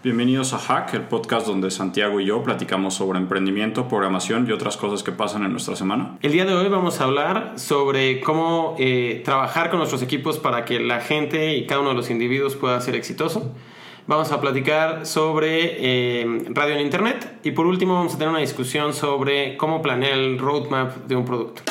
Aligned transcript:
Bienvenidos 0.00 0.52
a 0.52 0.58
Hack, 0.58 0.94
el 0.94 1.02
podcast 1.02 1.48
donde 1.48 1.72
Santiago 1.72 2.20
y 2.20 2.26
yo 2.26 2.40
platicamos 2.44 2.94
sobre 2.94 3.18
emprendimiento, 3.18 3.88
programación 3.88 4.46
y 4.48 4.52
otras 4.52 4.76
cosas 4.76 5.02
que 5.02 5.10
pasan 5.10 5.42
en 5.42 5.50
nuestra 5.50 5.74
semana. 5.74 6.16
El 6.22 6.30
día 6.30 6.44
de 6.44 6.54
hoy 6.54 6.68
vamos 6.68 7.00
a 7.00 7.04
hablar 7.04 7.54
sobre 7.56 8.20
cómo 8.20 8.76
eh, 8.78 9.22
trabajar 9.24 9.70
con 9.70 9.80
nuestros 9.80 10.00
equipos 10.02 10.38
para 10.38 10.64
que 10.64 10.78
la 10.78 11.00
gente 11.00 11.56
y 11.56 11.66
cada 11.66 11.80
uno 11.80 11.90
de 11.90 11.96
los 11.96 12.10
individuos 12.10 12.54
pueda 12.54 12.80
ser 12.80 12.94
exitoso. 12.94 13.52
Vamos 14.06 14.30
a 14.30 14.40
platicar 14.40 15.04
sobre 15.04 16.20
eh, 16.20 16.44
radio 16.50 16.76
en 16.76 16.82
Internet 16.82 17.40
y 17.42 17.50
por 17.50 17.66
último 17.66 17.94
vamos 17.94 18.14
a 18.14 18.18
tener 18.18 18.28
una 18.28 18.38
discusión 18.38 18.94
sobre 18.94 19.56
cómo 19.56 19.82
planear 19.82 20.16
el 20.16 20.38
roadmap 20.38 21.08
de 21.08 21.16
un 21.16 21.24
producto. 21.24 21.62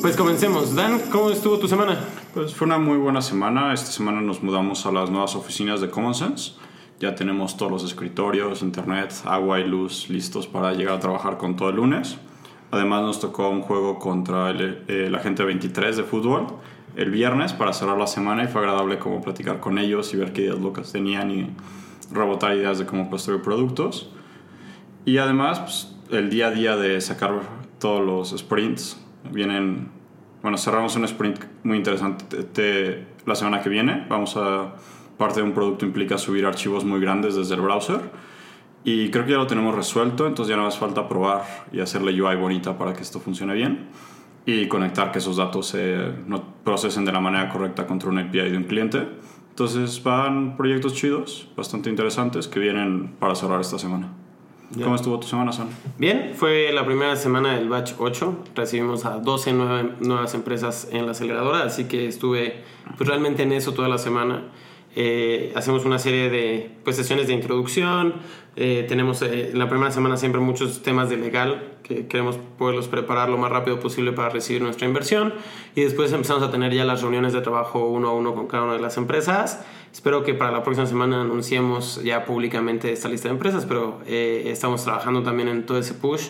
Pues 0.00 0.16
comencemos. 0.16 0.74
Dan, 0.74 0.98
¿cómo 1.10 1.28
estuvo 1.28 1.58
tu 1.58 1.68
semana? 1.68 1.98
Pues 2.32 2.54
fue 2.54 2.66
una 2.66 2.78
muy 2.78 2.96
buena 2.96 3.20
semana. 3.20 3.74
Esta 3.74 3.90
semana 3.90 4.22
nos 4.22 4.42
mudamos 4.42 4.86
a 4.86 4.92
las 4.92 5.10
nuevas 5.10 5.36
oficinas 5.36 5.82
de 5.82 5.90
Common 5.90 6.14
Sense. 6.14 6.52
Ya 7.00 7.14
tenemos 7.14 7.58
todos 7.58 7.70
los 7.70 7.84
escritorios, 7.84 8.62
internet, 8.62 9.12
agua 9.26 9.60
y 9.60 9.64
luz 9.68 10.08
listos 10.08 10.46
para 10.46 10.72
llegar 10.72 10.94
a 10.94 11.00
trabajar 11.00 11.36
con 11.36 11.54
todo 11.54 11.68
el 11.68 11.76
lunes. 11.76 12.16
Además 12.70 13.02
nos 13.02 13.20
tocó 13.20 13.50
un 13.50 13.60
juego 13.60 13.98
contra 13.98 14.48
el, 14.48 14.84
el 14.88 15.14
agente 15.14 15.44
23 15.44 15.98
de 15.98 16.02
fútbol 16.02 16.46
el 16.96 17.10
viernes 17.10 17.52
para 17.52 17.74
cerrar 17.74 17.98
la 17.98 18.06
semana 18.06 18.44
y 18.44 18.48
fue 18.48 18.62
agradable 18.62 18.98
como 18.98 19.20
platicar 19.20 19.60
con 19.60 19.78
ellos 19.78 20.14
y 20.14 20.16
ver 20.16 20.32
qué 20.32 20.42
ideas 20.42 20.58
locas 20.58 20.92
tenían 20.92 21.30
y 21.30 21.50
rebotar 22.10 22.56
ideas 22.56 22.78
de 22.78 22.86
cómo 22.86 23.10
construir 23.10 23.42
productos. 23.42 24.10
Y 25.04 25.18
además 25.18 25.60
pues, 25.60 25.94
el 26.10 26.30
día 26.30 26.46
a 26.46 26.50
día 26.52 26.76
de 26.76 27.02
sacar 27.02 27.42
todos 27.78 28.04
los 28.04 28.38
sprints 28.38 28.96
vienen, 29.30 29.88
bueno, 30.42 30.58
cerramos 30.58 30.96
un 30.96 31.04
sprint 31.04 31.44
muy 31.62 31.78
interesante 31.78 33.06
la 33.26 33.34
semana 33.34 33.60
que 33.60 33.68
viene. 33.68 34.06
Vamos 34.08 34.36
a, 34.36 34.74
parte 35.20 35.40
de 35.40 35.46
un 35.46 35.52
producto 35.52 35.84
implica 35.84 36.16
subir 36.18 36.46
archivos 36.46 36.84
muy 36.84 36.98
grandes 36.98 37.36
desde 37.36 37.54
el 37.54 37.60
browser. 37.60 38.00
Y 38.82 39.10
creo 39.10 39.26
que 39.26 39.32
ya 39.32 39.36
lo 39.36 39.46
tenemos 39.46 39.74
resuelto, 39.74 40.26
entonces 40.26 40.50
ya 40.50 40.56
no 40.56 40.66
hace 40.66 40.78
falta 40.78 41.06
probar 41.06 41.44
y 41.70 41.80
hacerle 41.80 42.20
UI 42.20 42.34
bonita 42.36 42.78
para 42.78 42.94
que 42.94 43.02
esto 43.02 43.20
funcione 43.20 43.54
bien. 43.54 43.88
Y 44.46 44.66
conectar 44.68 45.12
que 45.12 45.18
esos 45.18 45.36
datos 45.36 45.66
se 45.66 45.98
no 46.26 46.42
procesen 46.64 47.04
de 47.04 47.12
la 47.12 47.20
manera 47.20 47.50
correcta 47.50 47.86
contra 47.86 48.08
un 48.08 48.18
API 48.18 48.50
de 48.50 48.56
un 48.56 48.64
cliente. 48.64 49.06
Entonces 49.50 50.02
van 50.02 50.56
proyectos 50.56 50.94
chidos, 50.94 51.48
bastante 51.54 51.90
interesantes, 51.90 52.48
que 52.48 52.58
vienen 52.58 53.14
para 53.18 53.34
cerrar 53.34 53.60
esta 53.60 53.78
semana. 53.78 54.08
¿Cómo 54.74 54.94
estuvo 54.94 55.18
tu 55.18 55.26
semana, 55.26 55.52
Son? 55.52 55.68
Bien, 55.98 56.32
fue 56.34 56.72
la 56.72 56.86
primera 56.86 57.16
semana 57.16 57.54
del 57.56 57.68
batch 57.68 57.94
8. 57.98 58.44
Recibimos 58.54 59.04
a 59.04 59.18
12 59.18 59.52
nuevas 59.52 60.34
empresas 60.34 60.88
en 60.92 61.06
la 61.06 61.12
aceleradora, 61.12 61.64
así 61.64 61.84
que 61.84 62.06
estuve 62.06 62.62
pues, 62.96 63.08
realmente 63.08 63.42
en 63.42 63.52
eso 63.52 63.74
toda 63.74 63.88
la 63.88 63.98
semana. 63.98 64.44
Eh, 64.96 65.52
hacemos 65.54 65.84
una 65.84 65.98
serie 65.98 66.30
de 66.30 66.70
pues, 66.84 66.96
sesiones 66.96 67.28
de 67.28 67.34
introducción. 67.34 68.14
Eh, 68.56 68.84
tenemos 68.88 69.22
eh, 69.22 69.52
la 69.54 69.68
primera 69.68 69.92
semana 69.92 70.16
siempre 70.16 70.40
muchos 70.40 70.82
temas 70.82 71.08
de 71.08 71.16
legal 71.16 71.76
que 71.84 72.08
queremos 72.08 72.38
poderlos 72.58 72.88
preparar 72.88 73.28
lo 73.28 73.38
más 73.38 73.50
rápido 73.50 73.78
posible 73.78 74.12
para 74.12 74.30
recibir 74.30 74.62
nuestra 74.62 74.86
inversión. 74.86 75.32
Y 75.76 75.82
después 75.82 76.12
empezamos 76.12 76.42
a 76.42 76.50
tener 76.50 76.74
ya 76.74 76.84
las 76.84 77.02
reuniones 77.02 77.32
de 77.32 77.40
trabajo 77.40 77.86
uno 77.86 78.08
a 78.08 78.14
uno 78.14 78.34
con 78.34 78.48
cada 78.48 78.64
una 78.64 78.74
de 78.74 78.80
las 78.80 78.96
empresas. 78.96 79.64
Espero 79.92 80.24
que 80.24 80.34
para 80.34 80.50
la 80.50 80.62
próxima 80.62 80.86
semana 80.86 81.22
anunciemos 81.22 82.02
ya 82.02 82.24
públicamente 82.24 82.92
esta 82.92 83.08
lista 83.08 83.28
de 83.28 83.34
empresas, 83.34 83.66
pero 83.66 84.00
estamos 84.06 84.84
trabajando 84.84 85.24
también 85.24 85.48
en 85.48 85.66
todo 85.66 85.78
ese 85.78 85.94
push. 85.94 86.28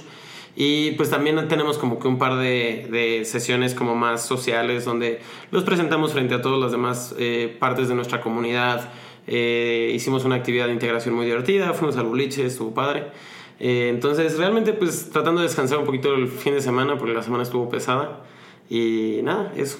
Y 0.56 0.92
pues 0.92 1.10
también 1.10 1.48
tenemos 1.48 1.78
como 1.78 1.98
que 1.98 2.08
un 2.08 2.18
par 2.18 2.36
de, 2.36 2.88
de 2.90 3.24
sesiones 3.24 3.74
como 3.74 3.94
más 3.94 4.26
sociales 4.26 4.84
donde 4.84 5.20
los 5.50 5.64
presentamos 5.64 6.12
frente 6.12 6.34
a 6.34 6.42
todas 6.42 6.60
las 6.60 6.72
demás 6.72 7.14
eh, 7.18 7.56
partes 7.58 7.88
de 7.88 7.94
nuestra 7.94 8.20
comunidad. 8.20 8.90
Eh, 9.26 9.92
hicimos 9.94 10.24
una 10.24 10.36
actividad 10.36 10.66
de 10.66 10.72
integración 10.72 11.14
muy 11.14 11.26
divertida, 11.26 11.72
fuimos 11.72 11.96
al 11.96 12.06
boliche, 12.06 12.46
estuvo 12.46 12.74
padre. 12.74 13.06
Eh, 13.60 13.90
entonces 13.90 14.38
realmente 14.38 14.72
pues 14.72 15.10
tratando 15.10 15.40
de 15.42 15.46
descansar 15.46 15.78
un 15.78 15.84
poquito 15.84 16.14
el 16.14 16.28
fin 16.28 16.54
de 16.54 16.62
semana 16.62 16.96
porque 16.98 17.14
la 17.14 17.22
semana 17.22 17.42
estuvo 17.42 17.68
pesada. 17.68 18.24
Y 18.68 19.20
nada, 19.22 19.52
eso. 19.56 19.78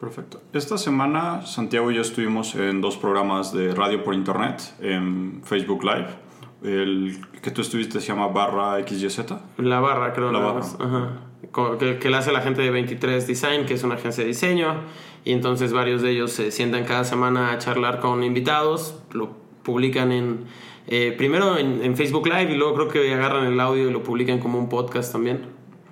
Perfecto. 0.00 0.40
Esta 0.52 0.78
semana 0.78 1.46
Santiago 1.46 1.90
y 1.90 1.94
yo 1.94 2.02
estuvimos 2.02 2.54
en 2.56 2.80
dos 2.80 2.96
programas 2.96 3.52
de 3.52 3.74
radio 3.74 4.02
por 4.02 4.14
internet 4.14 4.62
en 4.80 5.42
Facebook 5.44 5.84
Live. 5.84 6.31
El 6.64 7.18
que 7.42 7.50
tú 7.50 7.60
estuviste 7.60 8.00
se 8.00 8.08
llama 8.08 8.28
barra 8.28 8.78
XYZ. 8.86 9.20
La 9.58 9.80
barra, 9.80 10.12
creo. 10.12 10.30
La 10.30 10.38
barra. 10.38 10.60
Ajá. 10.60 11.78
Que, 11.78 11.98
que 11.98 12.08
la 12.08 12.18
hace 12.18 12.32
la 12.32 12.40
gente 12.40 12.62
de 12.62 12.70
23 12.70 13.26
Design, 13.26 13.66
que 13.66 13.74
es 13.74 13.82
una 13.82 13.96
agencia 13.96 14.22
de 14.22 14.28
diseño. 14.28 14.74
Y 15.24 15.32
entonces 15.32 15.72
varios 15.72 16.02
de 16.02 16.10
ellos 16.10 16.32
se 16.32 16.50
sientan 16.50 16.84
cada 16.84 17.04
semana 17.04 17.52
a 17.52 17.58
charlar 17.58 18.00
con 18.00 18.22
invitados. 18.22 18.98
Lo 19.12 19.30
publican 19.62 20.12
en... 20.12 20.44
Eh, 20.88 21.14
primero 21.16 21.58
en, 21.58 21.82
en, 21.84 21.96
Facebook 21.96 22.26
Live 22.26 22.52
y 22.52 22.56
luego 22.56 22.74
creo 22.74 22.88
que 22.88 23.14
agarran 23.14 23.46
el 23.46 23.60
audio 23.60 23.88
y 23.88 23.92
lo 23.92 24.02
publican 24.02 24.40
como 24.40 24.58
un 24.58 24.68
podcast 24.68 25.12
también. 25.12 25.42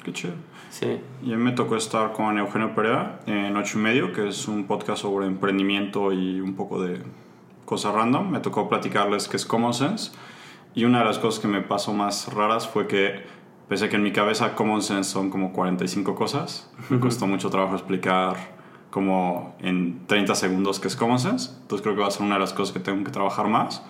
Qué 0.04 0.12
chido. 0.12 0.34
Sí. 0.70 0.98
Y 1.22 1.32
a 1.32 1.36
mí 1.36 1.42
me 1.42 1.52
tocó 1.52 1.76
estar 1.76 2.12
con 2.12 2.38
Eugenio 2.38 2.74
Perea 2.74 3.20
en 3.26 3.56
8 3.56 3.78
y 3.78 3.82
medio, 3.82 4.12
que 4.12 4.28
es 4.28 4.48
un 4.48 4.66
podcast 4.66 5.02
sobre 5.02 5.26
emprendimiento 5.26 6.12
y 6.12 6.40
un 6.40 6.54
poco 6.54 6.82
de 6.82 7.00
cosas 7.64 7.94
random. 7.94 8.30
Me 8.30 8.40
tocó 8.40 8.68
platicarles 8.68 9.28
que 9.28 9.36
es 9.36 9.46
Common 9.46 9.74
Sense 9.74 10.10
y 10.74 10.84
una 10.84 11.00
de 11.00 11.04
las 11.04 11.18
cosas 11.18 11.40
que 11.40 11.48
me 11.48 11.62
pasó 11.62 11.92
más 11.92 12.32
raras 12.32 12.68
fue 12.68 12.86
que, 12.86 13.24
pese 13.68 13.86
a 13.86 13.88
que 13.88 13.96
en 13.96 14.02
mi 14.02 14.12
cabeza 14.12 14.54
Common 14.54 14.82
Sense 14.82 15.10
son 15.10 15.30
como 15.30 15.52
45 15.52 16.14
cosas, 16.14 16.70
me 16.88 17.00
costó 17.00 17.26
mucho 17.26 17.50
trabajo 17.50 17.74
explicar 17.74 18.36
como 18.90 19.54
en 19.60 20.06
30 20.06 20.34
segundos 20.34 20.80
qué 20.80 20.88
es 20.88 20.96
Common 20.96 21.18
Sense. 21.18 21.52
Entonces 21.62 21.82
creo 21.82 21.94
que 21.94 22.02
va 22.02 22.08
a 22.08 22.10
ser 22.10 22.22
una 22.22 22.34
de 22.34 22.40
las 22.40 22.52
cosas 22.52 22.72
que 22.72 22.80
tengo 22.80 23.04
que 23.04 23.10
trabajar 23.10 23.46
más. 23.46 23.82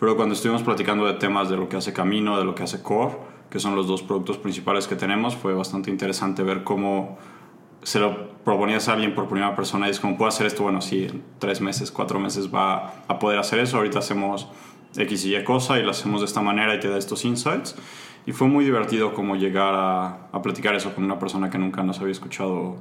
Pero 0.00 0.16
cuando 0.16 0.34
estuvimos 0.34 0.62
platicando 0.62 1.06
de 1.06 1.14
temas 1.14 1.48
de 1.48 1.56
lo 1.56 1.68
que 1.68 1.76
hace 1.76 1.92
Camino, 1.92 2.38
de 2.38 2.44
lo 2.44 2.54
que 2.54 2.62
hace 2.62 2.82
Core, 2.82 3.16
que 3.50 3.58
son 3.58 3.74
los 3.74 3.86
dos 3.86 4.02
productos 4.02 4.38
principales 4.38 4.86
que 4.86 4.96
tenemos, 4.96 5.36
fue 5.36 5.54
bastante 5.54 5.90
interesante 5.90 6.42
ver 6.42 6.64
cómo 6.64 7.18
se 7.82 7.98
lo 7.98 8.38
proponías 8.44 8.88
a 8.88 8.94
alguien 8.94 9.14
por 9.14 9.28
primera 9.28 9.54
persona 9.56 9.88
y 9.88 9.90
es 9.90 10.00
como, 10.00 10.16
¿puedo 10.16 10.28
hacer 10.28 10.46
esto? 10.46 10.62
Bueno, 10.62 10.80
sí, 10.80 11.04
en 11.04 11.22
tres 11.38 11.60
meses, 11.60 11.90
cuatro 11.90 12.18
meses 12.18 12.52
va 12.54 12.92
a 13.08 13.18
poder 13.18 13.38
hacer 13.38 13.58
eso. 13.60 13.76
Ahorita 13.76 13.98
hacemos 13.98 14.48
X 14.96 15.24
y 15.24 15.36
Y 15.36 15.44
cosa 15.44 15.78
y 15.78 15.82
lo 15.82 15.90
hacemos 15.90 16.20
de 16.20 16.26
esta 16.26 16.40
manera 16.40 16.74
y 16.74 16.80
te 16.80 16.88
da 16.88 16.98
estos 16.98 17.24
insights. 17.24 17.76
Y 18.26 18.32
fue 18.32 18.46
muy 18.46 18.64
divertido 18.64 19.14
como 19.14 19.36
llegar 19.36 19.74
a, 19.74 20.28
a 20.32 20.42
platicar 20.42 20.74
eso 20.74 20.94
con 20.94 21.04
una 21.04 21.18
persona 21.18 21.50
que 21.50 21.58
nunca 21.58 21.82
nos 21.82 22.00
había 22.00 22.12
escuchado 22.12 22.76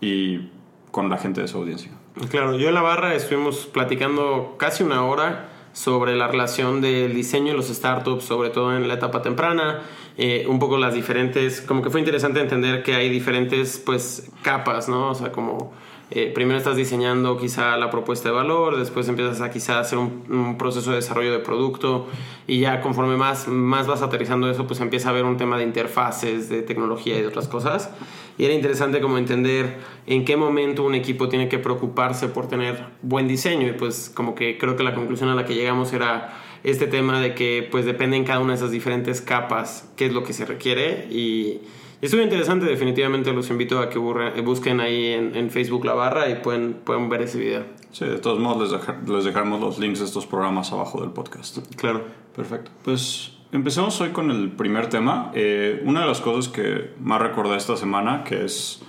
y 0.00 0.50
con 0.90 1.08
la 1.08 1.18
gente 1.18 1.40
de 1.40 1.48
su 1.48 1.58
audiencia. 1.58 1.90
Claro, 2.30 2.58
yo 2.58 2.68
en 2.68 2.74
la 2.74 2.82
barra 2.82 3.14
estuvimos 3.14 3.66
platicando 3.66 4.56
casi 4.58 4.82
una 4.82 5.04
hora 5.04 5.48
sobre 5.72 6.16
la 6.16 6.26
relación 6.26 6.80
del 6.80 7.14
diseño 7.14 7.52
y 7.52 7.56
los 7.56 7.68
startups, 7.68 8.24
sobre 8.24 8.50
todo 8.50 8.76
en 8.76 8.88
la 8.88 8.94
etapa 8.94 9.22
temprana, 9.22 9.82
eh, 10.18 10.44
un 10.48 10.58
poco 10.58 10.76
las 10.78 10.94
diferentes, 10.94 11.60
como 11.60 11.82
que 11.82 11.90
fue 11.90 12.00
interesante 12.00 12.40
entender 12.40 12.82
que 12.82 12.94
hay 12.94 13.08
diferentes 13.08 13.80
pues 13.84 14.30
capas, 14.42 14.88
¿no? 14.88 15.10
O 15.10 15.14
sea, 15.14 15.30
como 15.30 15.72
eh, 16.12 16.32
primero 16.34 16.58
estás 16.58 16.76
diseñando 16.76 17.38
quizá 17.38 17.76
la 17.76 17.88
propuesta 17.88 18.30
de 18.30 18.34
valor, 18.34 18.76
después 18.76 19.08
empiezas 19.08 19.40
a 19.40 19.50
quizá 19.50 19.78
hacer 19.78 19.96
un, 19.96 20.56
proceso 20.58 20.90
de 20.90 20.96
desarrollo 20.96 21.30
de 21.30 21.38
producto 21.38 22.08
y 22.48 22.58
ya 22.58 22.80
conforme 22.80 23.16
más, 23.16 23.46
más 23.46 23.86
vas 23.86 24.02
aterrizando 24.02 24.50
eso, 24.50 24.66
pues 24.66 24.80
empieza 24.80 25.08
a 25.08 25.12
haber 25.12 25.24
un 25.24 25.36
tema 25.36 25.56
de 25.56 25.62
interfaces, 25.62 26.48
de 26.48 26.62
tecnología 26.62 27.16
y 27.16 27.22
de 27.22 27.28
otras 27.28 27.46
cosas. 27.46 27.90
Y 28.38 28.44
era 28.44 28.54
interesante 28.54 29.00
como 29.00 29.18
entender 29.18 29.76
en 30.06 30.24
qué 30.24 30.36
momento 30.36 30.82
un 30.82 30.96
equipo 30.96 31.28
tiene 31.28 31.48
que 31.48 31.58
preocuparse 31.58 32.26
por 32.26 32.48
tener 32.48 32.86
buen 33.02 33.28
diseño 33.28 33.68
y 33.68 33.72
pues 33.72 34.10
como 34.12 34.34
que 34.34 34.58
creo 34.58 34.74
que 34.76 34.82
la 34.82 34.94
conclusión 34.94 35.28
a 35.28 35.36
la 35.36 35.44
que 35.44 35.54
llegamos 35.54 35.92
era 35.92 36.34
este 36.64 36.86
tema 36.86 37.20
de 37.20 37.34
que 37.34 37.68
pues 37.70 37.84
depende 37.84 38.16
en 38.16 38.24
cada 38.24 38.40
una 38.40 38.54
de 38.54 38.56
esas 38.56 38.70
diferentes 38.70 39.20
capas 39.20 39.90
qué 39.96 40.06
es 40.06 40.12
lo 40.12 40.24
que 40.24 40.32
se 40.32 40.44
requiere 40.44 41.06
y 41.10 41.60
Estuvo 42.00 42.22
interesante, 42.22 42.64
definitivamente 42.64 43.32
los 43.32 43.50
invito 43.50 43.78
a 43.78 43.90
que 43.90 43.98
busquen 43.98 44.80
ahí 44.80 45.08
en, 45.12 45.50
Facebook 45.50 45.84
la 45.84 45.94
barra 45.94 46.30
y 46.30 46.36
pueden, 46.36 46.74
pueden 46.74 47.08
ver 47.08 47.22
ese 47.22 47.38
video. 47.38 47.64
Sí, 47.92 48.06
de 48.06 48.18
todos 48.18 48.38
modos 48.38 48.72
les, 48.72 49.08
les 49.08 49.24
dejaremos 49.24 49.60
los 49.60 49.78
links 49.78 49.98
de 49.98 50.06
estos 50.06 50.26
programas 50.26 50.72
abajo 50.72 51.00
del 51.02 51.10
podcast. 51.10 51.58
Claro. 51.76 52.04
Perfecto. 52.34 52.70
Pues 52.84 53.32
empecemos 53.52 54.00
hoy 54.00 54.10
con 54.10 54.30
el 54.30 54.50
primer 54.50 54.88
tema. 54.88 55.30
Eh, 55.34 55.82
una 55.84 56.00
de 56.00 56.06
las 56.06 56.20
cosas 56.20 56.50
que 56.50 56.90
más 57.00 57.20
recordé 57.20 57.56
esta 57.56 57.76
semana, 57.76 58.24
que 58.24 58.44
es 58.44 58.82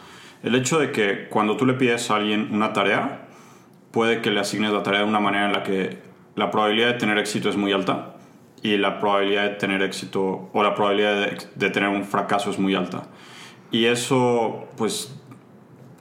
el 0.43 0.55
hecho 0.55 0.79
de 0.79 0.91
que 0.91 1.27
cuando 1.29 1.57
tú 1.57 1.65
le 1.65 1.73
pides 1.73 2.09
a 2.11 2.15
alguien 2.15 2.49
una 2.53 2.71
tarea, 2.73 3.27
puede 3.91 4.21
que 4.21 4.31
le 4.31 4.39
asignes 4.39 4.71
la 4.71 4.83
tarea 4.83 5.01
de 5.01 5.07
una 5.07 5.19
manera 5.19 5.47
en 5.47 5.53
la 5.53 5.63
que 5.63 5.97
la 6.35 6.49
probabilidad 6.49 6.93
de 6.93 6.93
tener 6.93 7.17
éxito 7.17 7.49
es 7.49 7.57
muy 7.57 7.73
alta 7.73 8.10
y 8.63 8.77
la 8.77 8.99
probabilidad 8.99 9.43
de 9.43 9.55
tener 9.55 9.81
éxito 9.81 10.49
o 10.53 10.63
la 10.63 10.75
probabilidad 10.75 11.31
de, 11.55 11.69
tener 11.69 11.89
un 11.89 12.03
fracaso 12.03 12.51
es 12.51 12.59
muy 12.59 12.75
alta. 12.75 13.03
Y 13.71 13.85
eso 13.85 14.67
pues 14.77 15.17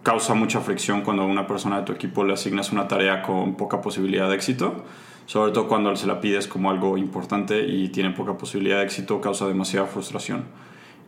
causa 0.03 0.35
mucha 0.35 0.61
fricción 0.61 1.03
cuando 1.03 1.23
a 1.23 1.27
una 1.27 1.47
persona 1.47 1.79
de 1.79 1.85
tu 1.85 1.93
equipo 1.93 2.25
le 2.25 2.35
asignas 2.35 2.73
una 2.73 2.89
tarea 2.89 3.23
con 3.23 3.57
poca 3.57 3.81
posibilidad 3.81 4.29
de 4.29 4.35
éxito, 4.35 4.85
sobre 5.27 5.53
todo 5.53 5.69
cuando 5.69 5.95
se 5.97 6.07
la 6.07 6.21
pides 6.21 6.49
como 6.49 6.71
algo 6.71 6.99
importante 6.99 7.67
y 7.67 7.89
tiene 7.89 8.11
poca 8.11 8.37
posibilidad 8.37 8.79
de 8.79 8.85
éxito, 8.85 9.21
causa 9.21 9.47
demasiada 9.47 9.87
frustración. 9.87 10.45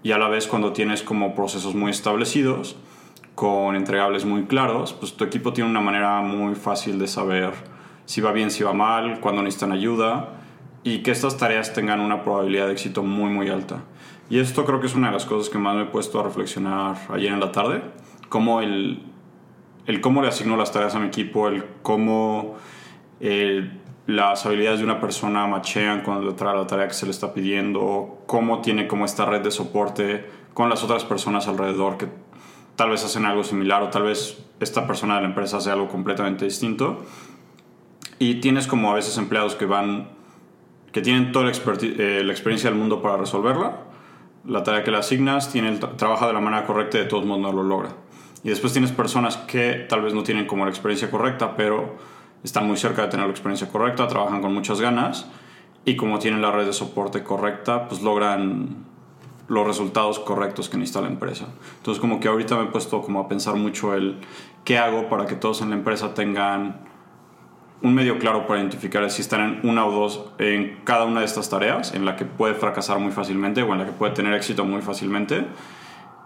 y 0.05 0.11
a 0.11 0.19
la 0.19 0.29
vez 0.29 0.49
cuando 0.49 0.73
tienes 0.73 1.03
como 1.03 1.35
procesos 1.35 1.77
muy 1.77 1.91
establecidos, 1.93 2.77
con 3.37 3.77
entregables 3.77 4.25
muy 4.25 4.45
claros, 4.45 4.93
pues 4.93 5.15
tu 5.15 5.25
equipo 5.25 5.53
tiene 5.53 5.71
una 5.71 5.81
manera 5.81 6.21
muy 6.23 6.55
fácil 6.55 6.99
de 6.99 7.07
saber 7.07 7.53
si 8.05 8.21
va 8.21 8.33
bien, 8.33 8.51
si 8.51 8.65
va 8.65 8.73
mal, 8.73 9.21
cuándo 9.21 9.43
necesitan 9.43 9.73
ayuda 9.73 10.42
y 10.85 11.03
que 11.03 11.11
estas 11.11 11.37
tareas 11.37 11.73
tengan 11.73 12.01
una 12.01 12.23
probabilidad 12.23 12.67
de 12.67 12.73
éxito 12.73 13.03
muy 13.03 13.31
muy 13.31 13.49
alta. 13.49 13.83
Y 14.31 14.39
esto 14.39 14.65
creo 14.65 14.81
que 14.81 14.87
es 14.87 14.95
una 14.95 15.09
de 15.09 15.15
las 15.15 15.27
cosas 15.27 15.51
que 15.51 15.59
más 15.59 15.77
me 15.77 15.83
he 15.83 15.87
puesto 15.87 16.19
a 16.21 16.23
reflexionar 16.23 16.97
ayer 17.11 17.33
en 17.33 17.41
la 17.41 17.53
tarde, 17.53 17.83
cómo 18.29 18.61
el, 18.63 19.03
el 19.87 20.01
cómo 20.01 20.23
le 20.23 20.29
asigno 20.29 20.57
las 20.57 20.73
tareas 20.73 20.95
a 20.95 21.01
mi 21.01 21.09
equipo, 21.09 21.49
el 21.49 21.65
cómo 21.83 22.57
eh, 23.21 23.71
las 24.07 24.47
habilidades 24.47 24.81
de 24.81 24.85
una 24.85 25.01
persona 25.01 25.47
machean 25.47 26.03
con 26.03 26.27
la 26.27 26.67
tarea 26.67 26.89
que 26.89 26.95
se 26.95 27.07
le 27.07 27.13
está 27.13 27.35
pidiendo, 27.35 28.23
cómo 28.27 28.61
tiene 28.61 28.89
como 28.89 29.05
esta 29.05 29.27
red 29.27 29.43
de 29.43 29.51
soporte 29.51 30.27
con 30.55 30.69
las 30.69 30.83
otras 30.83 31.05
personas 31.05 31.47
alrededor 31.49 31.99
que 31.99 32.09
tal 32.77 32.91
vez 32.91 33.05
hacen 33.05 33.25
algo 33.27 33.45
similar 33.45 33.83
o 33.83 33.89
tal 33.89 34.05
vez 34.05 34.45
esta 34.61 34.87
persona 34.87 35.17
de 35.17 35.23
la 35.23 35.29
empresa 35.29 35.59
hace 35.59 35.71
algo 35.71 35.89
completamente 35.89 36.45
distinto. 36.45 37.05
Y 38.19 38.37
tienes 38.37 38.67
como 38.67 38.91
a 38.91 38.95
veces 38.95 39.19
empleados 39.19 39.55
que 39.57 39.67
van, 39.67 40.09
que 40.93 41.01
tienen 41.01 41.33
toda 41.33 41.47
la, 41.47 41.53
eh, 41.53 42.23
la 42.25 42.33
experiencia 42.33 42.71
del 42.71 42.79
mundo 42.79 43.03
para 43.03 43.17
resolverla. 43.17 43.79
La 44.45 44.63
tarea 44.63 44.85
que 44.85 44.91
le 44.91 44.99
asignas, 44.99 45.51
tiene 45.51 45.69
el 45.69 45.79
trabaja 45.79 46.27
de 46.27 46.33
la 46.33 46.41
manera 46.41 46.67
correcta 46.67 46.99
y 46.99 47.03
de 47.03 47.07
todos 47.07 47.25
modos 47.25 47.43
no 47.43 47.53
lo 47.53 47.63
logra. 47.63 47.91
Y 48.45 48.49
después 48.49 48.73
tienes 48.73 48.93
personas 48.93 49.37
que 49.37 49.87
tal 49.89 50.03
vez 50.03 50.15
no 50.15 50.23
tienen 50.23 50.47
como 50.47 50.65
la 50.65 50.71
experiencia 50.71 51.11
correcta, 51.11 51.57
pero 51.57 51.97
están 52.43 52.67
muy 52.67 52.77
cerca 52.77 53.03
de 53.03 53.09
tener 53.09 53.27
la 53.27 53.31
experiencia 53.31 53.69
correcta, 53.69 54.09
trabajan 54.09 54.43
con 54.43 54.53
muchas 54.53 54.81
ganas 54.81 55.27
y 55.85 55.97
como 55.97 56.19
tienen 56.19 56.43
la 56.43 56.51
red 56.51 56.67
de 56.67 56.73
soporte 56.73 57.23
correcta, 57.23 57.89
pues 57.89 58.03
logran 58.03 58.85
los 59.49 59.67
resultados 59.67 60.19
correctos 60.19 60.69
que 60.69 60.77
necesita 60.77 61.03
la 61.03 61.09
empresa. 61.09 61.47
Entonces 61.77 62.01
como 62.01 62.21
que 62.21 62.29
ahorita 62.29 62.57
me 62.57 62.65
he 62.65 62.67
puesto 62.67 63.01
como 63.03 63.21
a 63.21 63.29
pensar 63.29 63.55
mucho 63.55 63.95
el 63.95 64.19
qué 64.65 64.79
hago 64.79 65.09
para 65.09 65.27
que 65.27 65.37
todos 65.37 65.63
en 65.63 65.71
la 65.71 65.77
empresa 65.77 66.15
tengan 66.15 66.92
un 67.83 67.95
medio 67.95 68.19
claro 68.19 68.47
para 68.47 68.61
identificar 68.61 69.09
si 69.11 69.23
están 69.23 69.41
en 69.41 69.69
una 69.69 69.85
o 69.85 69.91
dos 69.91 70.33
en 70.39 70.81
cada 70.85 71.05
una 71.05 71.21
de 71.21 71.27
estas 71.27 71.51
tareas 71.51 71.95
en 71.95 72.05
la 72.05 72.17
que 72.17 72.25
puede 72.25 72.55
fracasar 72.55 72.99
muy 72.99 73.13
fácilmente 73.13 73.63
o 73.63 73.73
en 73.73 73.79
la 73.79 73.87
que 73.87 73.93
puede 73.93 74.13
tener 74.13 74.35
éxito 74.35 74.65
muy 74.65 74.83
fácilmente 74.83 75.47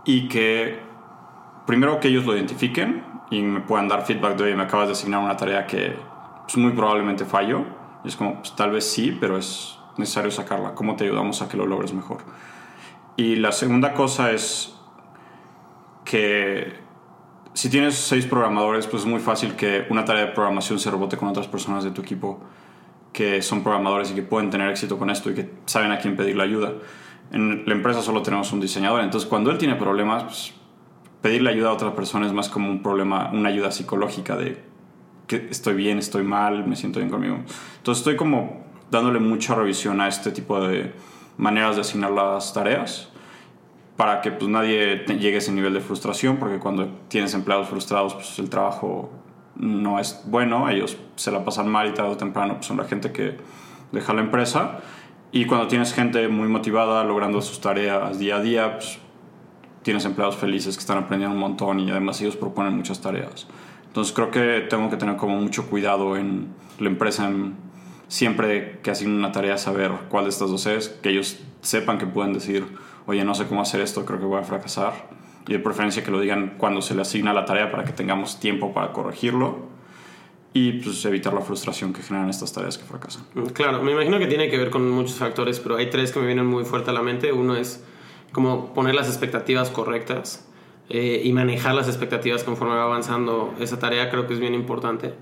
y 0.05 0.29
que 0.29 0.79
primero 1.67 1.99
que 2.01 2.09
ellos 2.09 2.25
lo 2.25 2.35
identifiquen 2.35 3.03
y 3.31 3.43
me 3.43 3.61
puedan 3.61 3.89
dar 3.89 4.07
feedback 4.07 4.37
de, 4.37 4.45
oye, 4.45 4.55
me 4.55 4.63
acabas 4.63 4.87
de 4.89 4.93
asignar 4.93 5.21
una 5.21 5.37
tarea 5.37 5.67
que 5.67 5.97
pues, 6.43 6.57
muy 6.57 6.73
probablemente 6.73 7.25
fallo. 7.25 7.65
Y 8.05 8.09
es 8.09 8.17
como, 8.17 8.37
pues, 8.37 8.55
tal 8.55 8.71
vez 8.71 8.89
sí, 8.89 9.17
pero 9.21 9.37
es 9.37 9.79
necesario 9.97 10.31
sacarla. 10.31 10.75
¿Cómo 10.75 10.97
te 10.97 11.05
ayudamos 11.05 11.43
a 11.43 11.49
que 11.49 11.57
lo 11.57 11.67
logres 11.67 11.93
mejor? 11.93 12.19
Y 13.17 13.37
la 13.37 13.53
segunda 13.53 13.95
cosa 13.95 14.31
es 14.31 14.79
que 16.05 16.86
si 17.57 17.71
tienes 17.71 17.95
seis 17.95 18.27
programadores, 18.27 18.87
pues 18.87 19.05
es 19.05 19.09
muy 19.09 19.19
fácil 19.19 19.55
que 19.57 19.87
una 19.89 20.05
tarea 20.05 20.27
de 20.27 20.33
programación 20.33 20.79
se 20.79 20.91
rebote 20.91 21.17
con 21.17 21.27
otras 21.29 21.49
personas 21.49 21.85
de 21.85 21.91
tu 21.91 22.03
equipo 22.03 22.39
que 23.15 23.41
son 23.41 23.63
programadores 23.63 24.11
y 24.11 24.15
que 24.15 24.23
pueden 24.23 24.51
tener 24.51 24.69
éxito 24.69 24.99
con 24.99 25.09
esto 25.09 25.31
y 25.31 25.35
que 25.35 25.51
saben 25.65 25.91
a 25.91 25.99
quién 25.99 26.17
pedir 26.17 26.37
la 26.37 26.45
ayuda. 26.45 26.75
En 27.33 27.65
la 27.65 27.73
empresa 27.73 28.03
solo 28.03 28.21
tenemos 28.21 28.53
un 28.53 28.61
diseñador, 28.61 29.01
entonces 29.01 29.27
cuando 29.27 29.51
él 29.51 29.57
tiene 29.57 29.75
problemas, 29.77 30.25
pues 30.25 30.53
pedirle 31.23 31.49
ayuda 31.49 31.71
a 31.71 31.73
otra 31.73 31.95
persona 31.95 32.27
es 32.27 32.33
más 32.35 32.51
como 32.51 32.69
un 32.69 32.83
problema, 32.83 33.31
una 33.33 33.49
ayuda 33.49 33.71
psicológica 33.71 34.37
de 34.37 34.63
que 35.27 35.49
estoy 35.51 35.77
bien, 35.77 35.97
estoy 35.97 36.25
mal, 36.25 36.67
me 36.67 36.77
siento 36.77 36.99
bien 36.99 37.09
conmigo. 37.09 37.37
Entonces 37.79 38.01
estoy 38.01 38.17
como 38.17 38.67
dándole 38.91 39.19
mucha 39.19 39.55
revisión 39.55 40.03
a 40.03 40.09
este 40.09 40.31
tipo 40.31 40.61
de 40.61 40.93
maneras 41.39 41.77
de 41.77 41.81
asignar 41.81 42.11
las 42.11 42.53
tareas 42.53 43.09
para 43.97 44.21
que 44.21 44.31
pues 44.31 44.51
nadie 44.51 45.05
llegue 45.07 45.37
a 45.37 45.39
ese 45.39 45.53
nivel 45.53 45.75
de 45.75 45.81
frustración, 45.81 46.37
porque 46.37 46.59
cuando 46.59 46.89
tienes 47.09 47.33
empleados 47.35 47.69
frustrados, 47.69 48.15
pues 48.15 48.39
el 48.39 48.51
trabajo 48.51 49.11
no 49.57 49.99
es 49.99 50.23
bueno, 50.27 50.69
ellos 50.69 50.99
se 51.17 51.31
la 51.31 51.45
pasan 51.45 51.69
mal 51.69 51.89
y 51.89 51.95
tarde 51.95 52.11
o 52.11 52.17
temprano 52.17 52.55
pues, 52.55 52.67
son 52.67 52.77
la 52.77 52.85
gente 52.85 53.13
que 53.13 53.37
deja 53.93 54.13
la 54.13 54.21
empresa. 54.21 54.81
Y 55.33 55.47
cuando 55.47 55.67
tienes 55.67 55.93
gente 55.93 56.29
muy 56.29 56.49
motivada 56.49 57.05
logrando 57.05 57.41
sus 57.43 57.61
tareas 57.61 58.19
día 58.19 58.37
a 58.37 58.41
día, 58.41 58.73
pues 58.75 58.99
tienes 59.83 60.05
empleados 60.05 60.37
felices 60.37 60.77
que 60.77 60.81
están 60.81 60.99
aprendiendo 60.99 61.35
un 61.35 61.41
montón 61.41 61.81
y 61.81 61.91
además 61.91 62.21
ellos 62.21 62.37
proponen 62.37 62.77
muchas 62.77 63.01
tareas. 63.01 63.47
Entonces 63.87 64.13
creo 64.15 64.31
que 64.31 64.67
tengo 64.69 64.91
que 64.91 64.97
tener 64.97 65.17
como 65.17 65.37
mucho 65.37 65.69
cuidado 65.71 66.17
en 66.17 66.49
la 66.79 66.89
empresa, 66.89 67.31
siempre 68.09 68.79
que 68.83 68.91
asignen 68.91 69.17
una 69.17 69.33
tarea, 69.33 69.57
saber 69.57 69.93
cuál 70.09 70.25
de 70.25 70.31
estas 70.31 70.51
dos 70.51 70.67
es, 70.67 70.89
que 70.89 71.11
ellos 71.11 71.39
sepan 71.63 71.99
que 71.99 72.07
pueden 72.07 72.33
decir, 72.33 72.67
oye, 73.07 73.25
no 73.25 73.35
sé 73.35 73.47
cómo 73.47 73.63
hacer 73.63 73.81
esto, 73.81 74.05
creo 74.05 74.19
que 74.19 74.27
voy 74.27 74.41
a 74.41 74.45
fracasar. 74.45 75.09
Y 75.49 75.53
de 75.53 75.59
preferencia 75.61 76.03
que 76.03 76.11
lo 76.11 76.21
digan 76.21 76.55
cuando 76.59 76.83
se 76.83 76.95
le 76.95 77.03
asigna 77.03 77.33
la 77.33 77.45
tarea 77.45 77.71
para 77.71 77.85
que 77.85 77.93
tengamos 77.93 78.41
tiempo 78.41 78.75
para 78.75 78.93
corregirlo 78.93 79.77
y 80.53 80.73
pues 80.73 81.05
evitar 81.05 81.35
la 81.35 81.43
frustración 81.43 81.93
que 81.93 82.03
generan 82.03 82.31
estas 82.31 82.53
tareas 82.53 82.79
que 82.79 82.85
fracasan. 82.85 83.25
Claro, 83.53 83.83
me 83.83 83.93
imagino 83.93 84.19
que 84.19 84.27
tiene 84.27 84.49
que 84.49 84.57
ver 84.57 84.71
con 84.71 84.91
muchos 84.91 85.17
factores, 85.17 85.61
pero 85.61 85.77
hay 85.77 85.91
tres 85.91 86.13
que 86.13 86.19
me 86.19 86.27
vienen 86.27 86.47
muy 86.47 86.65
fuerte 86.65 86.91
a 86.91 86.93
la 86.95 87.03
mente. 87.03 87.31
Uno 87.31 87.55
es 87.57 87.85
como 88.33 88.73
poner 88.73 88.95
las 88.95 89.07
expectativas 89.07 89.71
correctas 89.71 90.49
eh, 90.89 91.21
y 91.23 91.33
manejar 91.33 91.75
las 91.75 91.89
expectativas 91.89 92.43
conforme 92.43 92.75
va 92.75 92.85
avanzando 92.85 93.55
esa 93.61 93.79
tarea 93.79 94.09
creo 94.09 94.27
que 94.27 94.35
es 94.35 94.41
bien 94.41 94.55
importante. 94.55 95.15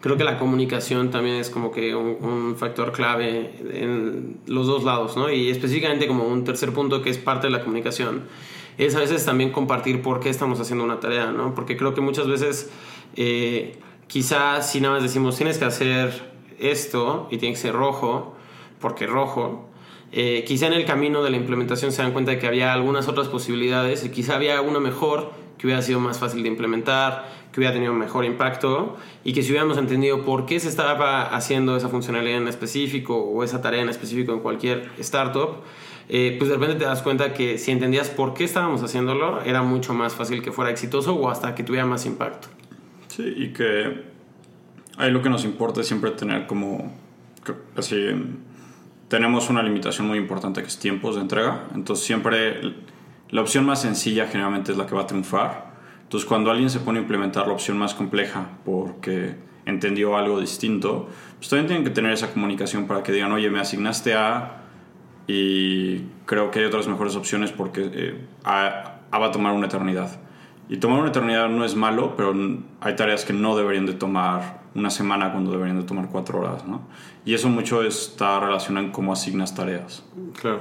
Creo 0.00 0.16
que 0.16 0.22
la 0.22 0.38
comunicación 0.38 1.10
también 1.10 1.36
es 1.36 1.50
como 1.50 1.72
que 1.72 1.94
un, 1.96 2.56
factor 2.56 2.92
clave 2.92 3.52
en 3.72 4.38
los 4.46 4.66
dos 4.66 4.84
lados, 4.84 5.16
¿no? 5.16 5.30
Y 5.30 5.50
específicamente 5.50 6.06
como 6.06 6.28
un 6.28 6.44
tercer 6.44 6.72
punto 6.72 7.02
que 7.02 7.10
es 7.10 7.18
parte 7.18 7.48
de 7.48 7.52
la 7.52 7.60
comunicación, 7.60 8.22
es 8.78 8.94
a 8.94 9.00
veces 9.00 9.24
también 9.24 9.50
compartir 9.50 10.00
por 10.00 10.20
qué 10.20 10.30
estamos 10.30 10.60
haciendo 10.60 10.84
una 10.84 11.00
tarea, 11.00 11.32
¿no? 11.32 11.52
Porque 11.54 11.76
creo 11.76 11.94
que 11.94 12.00
muchas 12.00 12.28
veces 12.28 12.70
eh, 13.16 13.76
quizás 14.06 14.70
si 14.70 14.80
nada 14.80 14.94
más 14.94 15.02
decimos 15.02 15.36
tienes 15.36 15.58
que 15.58 15.64
hacer 15.64 16.30
esto 16.60 17.26
y 17.30 17.38
tiene 17.38 17.54
que 17.54 17.60
ser 17.60 17.74
rojo, 17.74 18.36
porque 18.80 19.06
rojo, 19.06 19.68
eh, 20.12 20.44
quizá 20.46 20.68
en 20.68 20.74
el 20.74 20.84
camino 20.84 21.24
de 21.24 21.30
la 21.30 21.36
implementación 21.36 21.90
se 21.90 22.02
dan 22.02 22.12
cuenta 22.12 22.30
de 22.30 22.38
que 22.38 22.46
había 22.46 22.72
algunas 22.72 23.08
otras 23.08 23.28
posibilidades 23.28 24.04
y 24.04 24.10
quizá 24.10 24.36
había 24.36 24.60
una 24.60 24.78
mejor 24.78 25.32
que 25.58 25.66
hubiera 25.66 25.82
sido 25.82 26.00
más 26.00 26.18
fácil 26.18 26.42
de 26.42 26.48
implementar, 26.48 27.26
que 27.52 27.60
hubiera 27.60 27.74
tenido 27.74 27.92
mejor 27.92 28.24
impacto 28.24 28.96
y 29.24 29.32
que 29.32 29.42
si 29.42 29.50
hubiéramos 29.50 29.76
entendido 29.76 30.24
por 30.24 30.46
qué 30.46 30.60
se 30.60 30.68
estaba 30.68 31.34
haciendo 31.34 31.76
esa 31.76 31.88
funcionalidad 31.88 32.38
en 32.38 32.48
específico 32.48 33.16
o 33.16 33.42
esa 33.42 33.60
tarea 33.60 33.82
en 33.82 33.88
específico 33.88 34.32
en 34.32 34.40
cualquier 34.40 34.90
startup, 34.98 35.56
eh, 36.08 36.36
pues 36.38 36.48
de 36.48 36.56
repente 36.56 36.76
te 36.76 36.84
das 36.84 37.02
cuenta 37.02 37.34
que 37.34 37.58
si 37.58 37.70
entendías 37.70 38.08
por 38.08 38.34
qué 38.34 38.44
estábamos 38.44 38.82
haciéndolo, 38.82 39.42
era 39.42 39.62
mucho 39.62 39.92
más 39.92 40.14
fácil 40.14 40.42
que 40.42 40.52
fuera 40.52 40.70
exitoso 40.70 41.14
o 41.14 41.28
hasta 41.28 41.54
que 41.54 41.64
tuviera 41.64 41.84
más 41.84 42.06
impacto. 42.06 42.48
Sí, 43.08 43.34
y 43.36 43.52
que 43.52 44.04
ahí 44.96 45.10
lo 45.10 45.20
que 45.20 45.28
nos 45.28 45.44
importa 45.44 45.80
es 45.80 45.86
siempre 45.86 46.12
tener 46.12 46.46
como 46.46 46.92
así 47.76 47.96
tenemos 49.08 49.48
una 49.48 49.62
limitación 49.62 50.06
muy 50.06 50.18
importante 50.18 50.60
que 50.60 50.68
es 50.68 50.78
tiempos 50.78 51.16
de 51.16 51.22
entrega. 51.22 51.64
Entonces 51.74 52.04
siempre 52.06 52.74
la 53.30 53.40
opción 53.40 53.66
más 53.66 53.82
sencilla 53.82 54.26
generalmente 54.26 54.72
es 54.72 54.78
la 54.78 54.86
que 54.86 54.94
va 54.94 55.02
a 55.02 55.06
triunfar. 55.06 55.68
Entonces 56.02 56.26
cuando 56.26 56.50
alguien 56.50 56.70
se 56.70 56.80
pone 56.80 56.98
a 56.98 57.02
implementar 57.02 57.46
la 57.46 57.52
opción 57.52 57.78
más 57.78 57.94
compleja 57.94 58.48
porque 58.64 59.36
entendió 59.66 60.16
algo 60.16 60.40
distinto, 60.40 61.08
pues 61.36 61.50
también 61.50 61.66
tienen 61.66 61.84
que 61.84 61.90
tener 61.90 62.12
esa 62.12 62.32
comunicación 62.32 62.86
para 62.86 63.02
que 63.02 63.12
digan, 63.12 63.30
oye, 63.32 63.50
me 63.50 63.60
asignaste 63.60 64.14
a 64.14 64.62
y 65.26 66.06
creo 66.24 66.50
que 66.50 66.60
hay 66.60 66.64
otras 66.64 66.88
mejores 66.88 67.14
opciones 67.14 67.52
porque 67.52 67.90
eh, 67.92 68.26
a, 68.44 69.00
va 69.12 69.26
a 69.26 69.30
tomar 69.30 69.52
una 69.52 69.66
eternidad. 69.66 70.18
Y 70.70 70.78
tomar 70.78 71.00
una 71.00 71.10
eternidad 71.10 71.48
no 71.48 71.64
es 71.64 71.74
malo, 71.76 72.14
pero 72.16 72.34
hay 72.80 72.96
tareas 72.96 73.24
que 73.24 73.34
no 73.34 73.56
deberían 73.56 73.86
de 73.86 73.92
tomar 73.92 74.62
una 74.74 74.90
semana 74.90 75.32
cuando 75.32 75.50
deberían 75.50 75.78
de 75.78 75.84
tomar 75.84 76.08
cuatro 76.08 76.40
horas, 76.40 76.66
¿no? 76.66 76.82
Y 77.24 77.34
eso 77.34 77.48
mucho 77.48 77.82
está 77.82 78.40
relacionado 78.40 78.86
en 78.86 78.92
cómo 78.92 79.12
asignas 79.12 79.54
tareas. 79.54 80.04
Claro. 80.40 80.60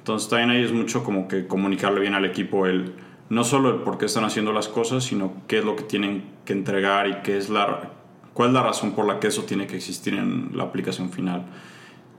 Entonces 0.00 0.28
también 0.28 0.50
ahí 0.50 0.64
es 0.64 0.72
mucho 0.72 1.04
como 1.04 1.28
que 1.28 1.46
comunicarle 1.46 2.00
bien 2.00 2.14
al 2.14 2.24
equipo 2.24 2.66
el 2.66 2.94
no 3.28 3.44
solo 3.44 3.70
el 3.70 3.76
por 3.82 3.96
qué 3.96 4.06
están 4.06 4.24
haciendo 4.24 4.52
las 4.52 4.66
cosas, 4.66 5.04
sino 5.04 5.34
qué 5.46 5.58
es 5.58 5.64
lo 5.64 5.76
que 5.76 5.84
tienen 5.84 6.24
que 6.44 6.52
entregar 6.52 7.06
y 7.06 7.14
qué 7.22 7.36
es 7.36 7.48
la 7.48 7.92
cuál 8.34 8.48
es 8.48 8.54
la 8.54 8.62
razón 8.62 8.92
por 8.92 9.06
la 9.06 9.20
que 9.20 9.28
eso 9.28 9.44
tiene 9.44 9.66
que 9.66 9.76
existir 9.76 10.14
en 10.14 10.50
la 10.54 10.64
aplicación 10.64 11.10
final. 11.10 11.44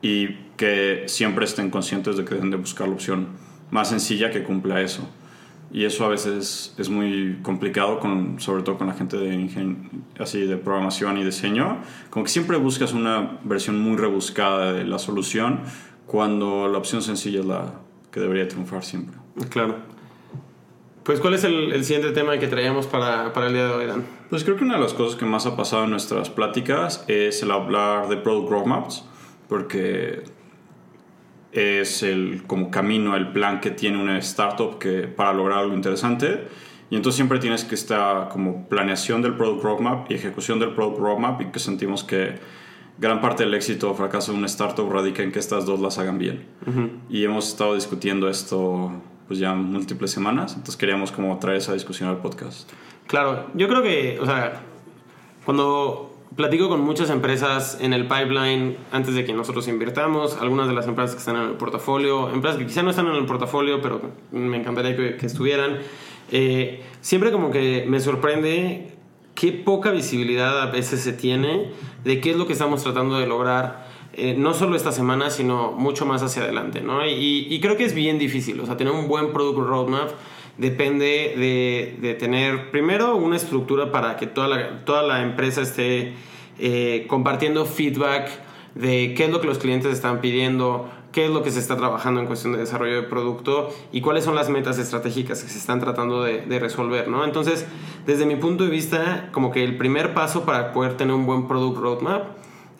Y 0.01 0.29
que 0.57 1.03
siempre 1.07 1.45
estén 1.45 1.69
conscientes 1.69 2.17
de 2.17 2.25
que 2.25 2.35
deben 2.35 2.51
de 2.51 2.57
buscar 2.57 2.87
la 2.87 2.93
opción 2.93 3.27
más 3.71 3.89
sencilla 3.89 4.31
que 4.31 4.43
cumpla 4.43 4.81
eso 4.81 5.07
y 5.73 5.85
eso 5.85 6.05
a 6.05 6.09
veces 6.09 6.75
es 6.77 6.89
muy 6.89 7.39
complicado, 7.43 7.99
con, 7.99 8.39
sobre 8.41 8.61
todo 8.63 8.77
con 8.77 8.87
la 8.87 8.93
gente 8.93 9.15
de, 9.15 9.49
así 10.19 10.41
de 10.41 10.57
programación 10.57 11.17
y 11.17 11.23
diseño. 11.23 11.77
Como 12.09 12.25
que 12.25 12.31
siempre 12.31 12.57
buscas 12.57 12.91
una 12.91 13.39
versión 13.43 13.79
muy 13.79 13.95
rebuscada 13.95 14.73
de 14.73 14.83
la 14.83 14.99
solución 14.99 15.61
cuando 16.11 16.67
la 16.67 16.77
opción 16.77 17.01
sencilla 17.01 17.39
es 17.39 17.45
la 17.45 17.71
que 18.11 18.19
debería 18.19 18.45
triunfar 18.45 18.83
siempre. 18.83 19.15
Claro. 19.49 19.77
Pues, 21.03 21.21
¿cuál 21.21 21.35
es 21.35 21.45
el, 21.45 21.71
el 21.71 21.85
siguiente 21.85 22.11
tema 22.11 22.37
que 22.37 22.47
traíamos 22.47 22.85
para, 22.85 23.31
para, 23.31 23.47
el 23.47 23.53
día 23.53 23.67
de 23.67 23.73
hoy, 23.73 23.85
Dan? 23.85 24.03
Pues 24.29 24.43
creo 24.43 24.57
que 24.57 24.65
una 24.65 24.73
de 24.73 24.81
las 24.81 24.93
cosas 24.93 25.17
que 25.17 25.23
más 25.23 25.45
ha 25.45 25.55
pasado 25.55 25.85
en 25.85 25.91
nuestras 25.91 26.29
pláticas 26.29 27.05
es 27.07 27.41
el 27.43 27.51
hablar 27.51 28.09
de 28.09 28.17
product 28.17 28.49
roadmaps, 28.49 29.05
porque 29.47 30.23
es 31.53 32.03
el 32.03 32.43
como 32.45 32.71
camino, 32.71 33.15
el 33.15 33.31
plan 33.31 33.61
que 33.61 33.71
tiene 33.71 33.97
una 33.97 34.17
startup 34.17 34.79
que, 34.79 35.03
para 35.03 35.31
lograr 35.31 35.59
algo 35.59 35.73
interesante. 35.73 36.45
Y 36.89 36.97
entonces 36.97 37.15
siempre 37.15 37.39
tienes 37.39 37.63
que 37.63 37.75
estar 37.75 38.27
como 38.27 38.67
planeación 38.67 39.21
del 39.21 39.37
product 39.37 39.63
roadmap 39.63 40.11
y 40.11 40.15
ejecución 40.15 40.59
del 40.59 40.71
product 40.71 40.99
roadmap 40.99 41.39
y 41.39 41.45
que 41.51 41.59
sentimos 41.59 42.03
que 42.03 42.35
gran 42.97 43.21
parte 43.21 43.43
del 43.43 43.53
éxito 43.53 43.91
o 43.91 43.93
fracaso 43.95 44.31
de 44.31 44.37
una 44.37 44.47
startup 44.47 44.89
radica 44.91 45.23
en 45.23 45.31
que 45.31 45.39
estas 45.39 45.65
dos 45.65 45.79
las 45.79 45.97
hagan 45.97 46.17
bien. 46.17 46.45
Y 47.09 47.23
hemos 47.23 47.47
estado 47.47 47.75
discutiendo 47.75 48.29
esto 48.29 48.91
pues 49.27 49.39
ya 49.39 49.53
múltiples 49.53 50.11
semanas, 50.11 50.51
entonces 50.51 50.75
queríamos 50.75 51.11
como 51.13 51.39
traer 51.39 51.59
esa 51.59 51.73
discusión 51.73 52.09
al 52.09 52.17
podcast. 52.17 52.69
Claro, 53.07 53.47
yo 53.53 53.69
creo 53.69 53.81
que, 53.81 54.19
o 54.19 54.25
sea, 54.25 54.61
cuando 55.45 56.11
platico 56.35 56.69
con 56.69 56.81
muchas 56.81 57.09
empresas 57.09 57.77
en 57.81 57.93
el 57.93 58.07
pipeline 58.07 58.77
antes 58.91 59.15
de 59.15 59.25
que 59.25 59.33
nosotros 59.33 59.67
invirtamos, 59.67 60.37
algunas 60.37 60.67
de 60.67 60.73
las 60.73 60.87
empresas 60.87 61.15
que 61.15 61.19
están 61.19 61.35
en 61.35 61.43
el 61.43 61.53
portafolio, 61.53 62.29
empresas 62.29 62.57
que 62.57 62.65
quizá 62.65 62.83
no 62.83 62.89
están 62.89 63.07
en 63.07 63.15
el 63.15 63.25
portafolio, 63.25 63.81
pero 63.81 64.01
me 64.31 64.57
encantaría 64.57 64.95
que, 64.95 65.25
estuvieran. 65.25 65.79
Eh, 66.31 66.83
siempre 67.01 67.31
como 67.31 67.51
que 67.51 67.85
me 67.87 67.99
sorprende 67.99 68.93
qué 69.41 69.51
poca 69.51 69.89
visibilidad 69.89 70.61
a 70.61 70.67
veces 70.67 71.01
se 71.01 71.13
tiene 71.13 71.71
de 72.03 72.21
qué 72.21 72.29
es 72.29 72.37
lo 72.37 72.45
que 72.45 72.53
estamos 72.53 72.83
tratando 72.83 73.17
de 73.17 73.25
lograr. 73.25 73.87
Eh, 74.13 74.35
no 74.37 74.53
solo 74.53 74.75
esta 74.75 74.91
semana, 74.91 75.31
sino 75.31 75.71
mucho 75.71 76.05
más 76.05 76.21
hacia 76.21 76.43
adelante, 76.43 76.81
¿no? 76.81 77.03
Y, 77.07 77.59
creo 77.59 77.75
que 77.75 77.85
es 77.85 77.95
bien 77.95 78.19
difícil, 78.19 78.59
o 78.59 78.67
sea, 78.67 78.77
tener 78.77 78.93
un 78.93 79.07
buen 79.07 79.33
product 79.33 79.57
roadmap 79.57 80.11
depende 80.59 81.33
de, 81.37 81.97
de, 81.99 82.13
tener 82.13 82.69
primero 82.69 83.15
una 83.15 83.35
estructura 83.35 83.91
para 83.91 84.15
que 84.15 84.27
toda 84.27 84.47
la, 84.47 84.85
toda 84.85 85.01
la 85.01 85.23
empresa 85.23 85.61
esté 85.61 86.13
eh, 86.59 87.05
compartiendo 87.07 87.65
feedback 87.65 88.29
de 88.75 89.15
qué 89.15 89.23
es 89.23 89.31
lo 89.31 89.41
que 89.41 89.47
los 89.47 89.57
clientes 89.57 89.91
están 89.91 90.21
pidiendo, 90.21 90.87
qué 91.11 91.25
es 91.25 91.31
lo 91.31 91.43
que 91.43 91.51
se 91.51 91.59
está 91.59 91.77
trabajando 91.77 92.21
en 92.21 92.27
cuestión 92.27 92.53
de 92.53 92.59
desarrollo 92.59 92.95
de 92.95 93.03
producto 93.03 93.69
y 93.91 94.01
cuáles 94.01 94.23
son 94.23 94.35
las 94.35 94.49
metas 94.49 94.77
estratégicas 94.77 95.43
que 95.43 95.49
se 95.49 95.57
están 95.57 95.79
tratando 95.79 96.23
de, 96.23 96.59
resolver, 96.59 97.07
¿no? 97.07 97.25
Entonces, 97.25 97.65
desde 98.05 98.25
mi 98.25 98.35
punto 98.35 98.63
de 98.63 98.69
vista, 98.69 99.29
como 99.31 99.51
que 99.51 99.63
el 99.63 99.77
primer 99.77 100.13
paso 100.13 100.45
para 100.45 100.73
poder 100.73 100.95
tener 100.95 101.13
un 101.13 101.25
buen 101.25 101.47
product 101.47 101.77
roadmap 101.77 102.23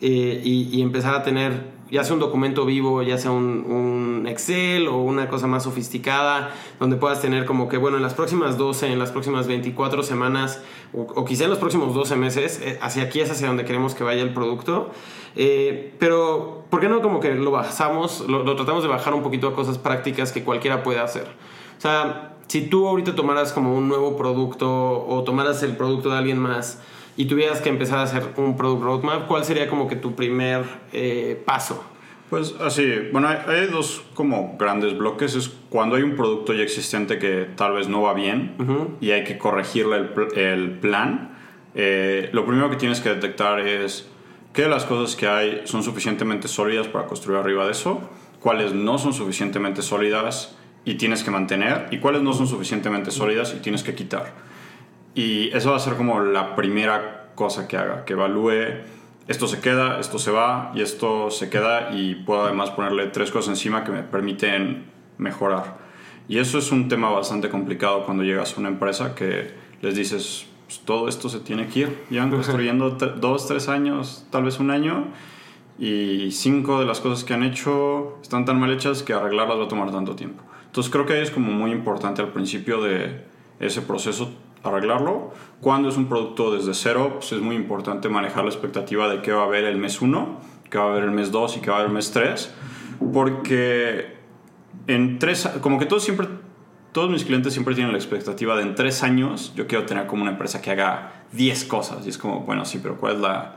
eh, 0.00 0.40
y, 0.44 0.80
empezar 0.82 1.14
a 1.14 1.22
tener 1.22 1.72
ya 1.92 2.02
sea 2.04 2.14
un 2.14 2.20
documento 2.20 2.64
vivo, 2.64 3.02
ya 3.02 3.18
sea 3.18 3.30
un, 3.32 4.24
Excel 4.26 4.88
o 4.88 4.96
una 4.96 5.28
cosa 5.28 5.46
más 5.46 5.64
sofisticada, 5.64 6.54
donde 6.80 6.96
puedas 6.96 7.20
tener 7.20 7.44
como 7.44 7.68
que, 7.68 7.76
bueno, 7.76 7.98
en 7.98 8.02
las 8.02 8.14
próximas 8.14 8.56
12, 8.56 8.90
en 8.90 8.98
las 8.98 9.12
próximas 9.12 9.46
24 9.46 10.02
semanas, 10.02 10.62
o, 10.94 11.24
quizá 11.26 11.44
en 11.44 11.50
los 11.50 11.58
próximos 11.58 11.92
12 11.94 12.16
meses, 12.16 12.60
eh, 12.62 12.78
hacia 12.80 13.02
aquí 13.02 13.20
es 13.20 13.30
hacia 13.30 13.46
donde 13.46 13.66
queremos 13.66 13.94
que 13.94 14.04
vaya 14.04 14.22
el 14.22 14.32
producto. 14.32 14.90
Eh, 15.36 15.94
pero, 15.98 16.64
¿por 16.70 16.80
qué 16.80 16.88
no 16.88 17.02
como 17.02 17.20
que 17.20 17.34
lo 17.34 17.50
bajamos, 17.50 18.26
lo, 18.26 18.42
lo, 18.42 18.56
tratamos 18.56 18.82
de 18.82 18.88
bajar 18.88 19.12
un 19.12 19.22
poquito 19.22 19.48
a 19.48 19.54
cosas 19.54 19.76
prácticas 19.76 20.32
que 20.32 20.44
cualquiera 20.44 20.82
puede 20.82 20.98
hacer? 20.98 21.26
O 21.76 21.80
sea, 21.80 22.36
si 22.46 22.68
tú 22.68 22.88
ahorita 22.88 23.14
tomaras 23.14 23.52
como 23.52 23.76
un 23.76 23.88
nuevo 23.88 24.16
producto 24.16 25.06
o 25.06 25.24
tomaras 25.24 25.62
el 25.62 25.76
producto 25.76 26.08
de 26.08 26.16
alguien 26.16 26.38
más, 26.38 26.80
y 27.16 27.26
tuvieras 27.26 27.60
que 27.60 27.68
empezar 27.68 27.98
a 27.98 28.02
hacer 28.02 28.24
un 28.36 28.56
product 28.56 28.82
roadmap, 28.82 29.26
¿cuál 29.26 29.44
sería 29.44 29.68
como 29.68 29.88
que 29.88 29.96
tu 29.96 30.14
primer 30.14 30.64
eh, 30.92 31.40
paso? 31.44 31.84
Pues 32.30 32.54
así, 32.60 32.90
bueno, 33.12 33.28
hay, 33.28 33.66
dos 33.66 34.02
como 34.14 34.56
grandes 34.58 34.96
bloques. 34.96 35.34
Es 35.34 35.50
cuando 35.68 35.96
hay 35.96 36.02
un 36.02 36.16
producto 36.16 36.54
ya 36.54 36.62
existente 36.62 37.18
que 37.18 37.46
tal 37.56 37.74
vez 37.74 37.88
no 37.88 38.00
va 38.00 38.14
bien 38.14 38.96
y 39.02 39.10
hay 39.10 39.24
que 39.24 39.36
corregirle 39.36 39.96
el, 39.96 40.38
el 40.38 40.70
plan. 40.78 41.36
Eh, 41.74 42.30
lo 42.32 42.46
primero 42.46 42.70
que 42.70 42.76
tienes 42.76 43.00
que 43.00 43.10
detectar 43.10 43.60
es 43.60 44.08
qué 44.54 44.62
de 44.62 44.68
las 44.68 44.84
cosas 44.84 45.14
que 45.14 45.26
hay 45.26 45.60
son 45.64 45.82
suficientemente 45.82 46.48
sólidas 46.48 46.88
para 46.88 47.06
construir 47.06 47.38
arriba 47.38 47.66
de 47.66 47.72
eso, 47.72 48.00
cuáles 48.40 48.72
no 48.72 48.96
son 48.96 49.12
suficientemente 49.12 49.82
sólidas 49.82 50.56
y 50.86 50.94
tienes 50.94 51.22
que 51.22 51.30
mantener, 51.30 51.88
y 51.90 51.98
cuáles 51.98 52.22
no 52.22 52.32
son 52.32 52.46
suficientemente 52.46 53.10
sólidas 53.10 53.54
y 53.56 53.60
tienes 53.60 53.82
que 53.82 53.94
quitar. 53.94 54.32
Y 55.14 55.54
eso 55.56 55.70
va 55.70 55.76
a 55.76 55.80
ser 55.80 55.94
como 55.96 56.20
la 56.20 56.56
primera 56.56 57.30
cosa 57.34 57.68
que 57.68 57.76
haga, 57.76 58.04
que 58.04 58.14
evalúe 58.14 58.82
esto 59.28 59.46
se 59.46 59.60
queda, 59.60 60.00
esto 60.00 60.18
se 60.18 60.30
va 60.30 60.72
y 60.74 60.80
esto 60.82 61.30
se 61.30 61.48
queda 61.48 61.92
y 61.92 62.16
puedo 62.16 62.44
además 62.44 62.70
ponerle 62.70 63.06
tres 63.06 63.30
cosas 63.30 63.50
encima 63.50 63.84
que 63.84 63.92
me 63.92 64.02
permiten 64.02 64.86
mejorar. 65.18 65.78
Y 66.28 66.38
eso 66.38 66.58
es 66.58 66.72
un 66.72 66.88
tema 66.88 67.10
bastante 67.10 67.48
complicado 67.48 68.04
cuando 68.04 68.24
llegas 68.24 68.56
a 68.56 68.60
una 68.60 68.68
empresa 68.68 69.14
que 69.14 69.54
les 69.80 69.94
dices, 69.94 70.46
pues, 70.66 70.80
todo 70.80 71.08
esto 71.08 71.28
se 71.28 71.40
tiene 71.40 71.68
que 71.68 71.80
ir. 71.80 71.98
Llevan 72.10 72.30
construyendo 72.30 72.90
dos, 72.90 73.46
tres 73.46 73.68
años, 73.68 74.26
tal 74.30 74.44
vez 74.44 74.58
un 74.58 74.70
año, 74.70 75.06
y 75.78 76.30
cinco 76.32 76.80
de 76.80 76.86
las 76.86 77.00
cosas 77.00 77.24
que 77.24 77.34
han 77.34 77.42
hecho 77.42 78.18
están 78.22 78.44
tan 78.44 78.58
mal 78.58 78.72
hechas 78.72 79.02
que 79.02 79.12
arreglarlas 79.12 79.58
va 79.58 79.64
a 79.64 79.68
tomar 79.68 79.90
tanto 79.90 80.16
tiempo. 80.16 80.42
Entonces 80.66 80.92
creo 80.92 81.06
que 81.06 81.22
es 81.22 81.30
como 81.30 81.52
muy 81.52 81.70
importante 81.70 82.22
al 82.22 82.32
principio 82.32 82.82
de 82.82 83.24
ese 83.60 83.82
proceso 83.82 84.32
arreglarlo. 84.62 85.32
Cuando 85.60 85.88
es 85.88 85.96
un 85.96 86.08
producto 86.08 86.52
desde 86.54 86.74
cero, 86.74 87.14
pues 87.14 87.32
es 87.32 87.40
muy 87.40 87.56
importante 87.56 88.08
manejar 88.08 88.44
la 88.44 88.50
expectativa 88.50 89.08
de 89.08 89.22
qué 89.22 89.32
va 89.32 89.42
a 89.42 89.46
haber 89.46 89.64
el 89.64 89.76
mes 89.76 90.00
1, 90.00 90.40
qué 90.70 90.78
va 90.78 90.84
a 90.84 90.88
haber 90.88 91.04
el 91.04 91.10
mes 91.10 91.30
2 91.30 91.56
y 91.56 91.60
qué 91.60 91.70
va 91.70 91.76
a 91.76 91.78
haber 91.80 91.90
el 91.90 91.94
mes 91.94 92.10
3, 92.10 92.54
porque 93.12 94.16
en 94.86 95.18
tres, 95.18 95.48
como 95.60 95.78
que 95.78 95.86
todos 95.86 96.02
siempre, 96.02 96.28
todos 96.92 97.10
mis 97.10 97.24
clientes 97.24 97.52
siempre 97.52 97.74
tienen 97.74 97.92
la 97.92 97.98
expectativa 97.98 98.56
de 98.56 98.62
en 98.62 98.74
tres 98.74 99.02
años 99.02 99.52
yo 99.54 99.66
quiero 99.66 99.86
tener 99.86 100.06
como 100.06 100.22
una 100.22 100.32
empresa 100.32 100.60
que 100.60 100.70
haga 100.70 101.24
10 101.32 101.64
cosas 101.64 102.06
y 102.06 102.10
es 102.10 102.18
como, 102.18 102.40
bueno, 102.40 102.64
sí, 102.64 102.80
pero 102.82 102.96
¿cuál 102.98 103.16
es 103.16 103.20
la... 103.20 103.56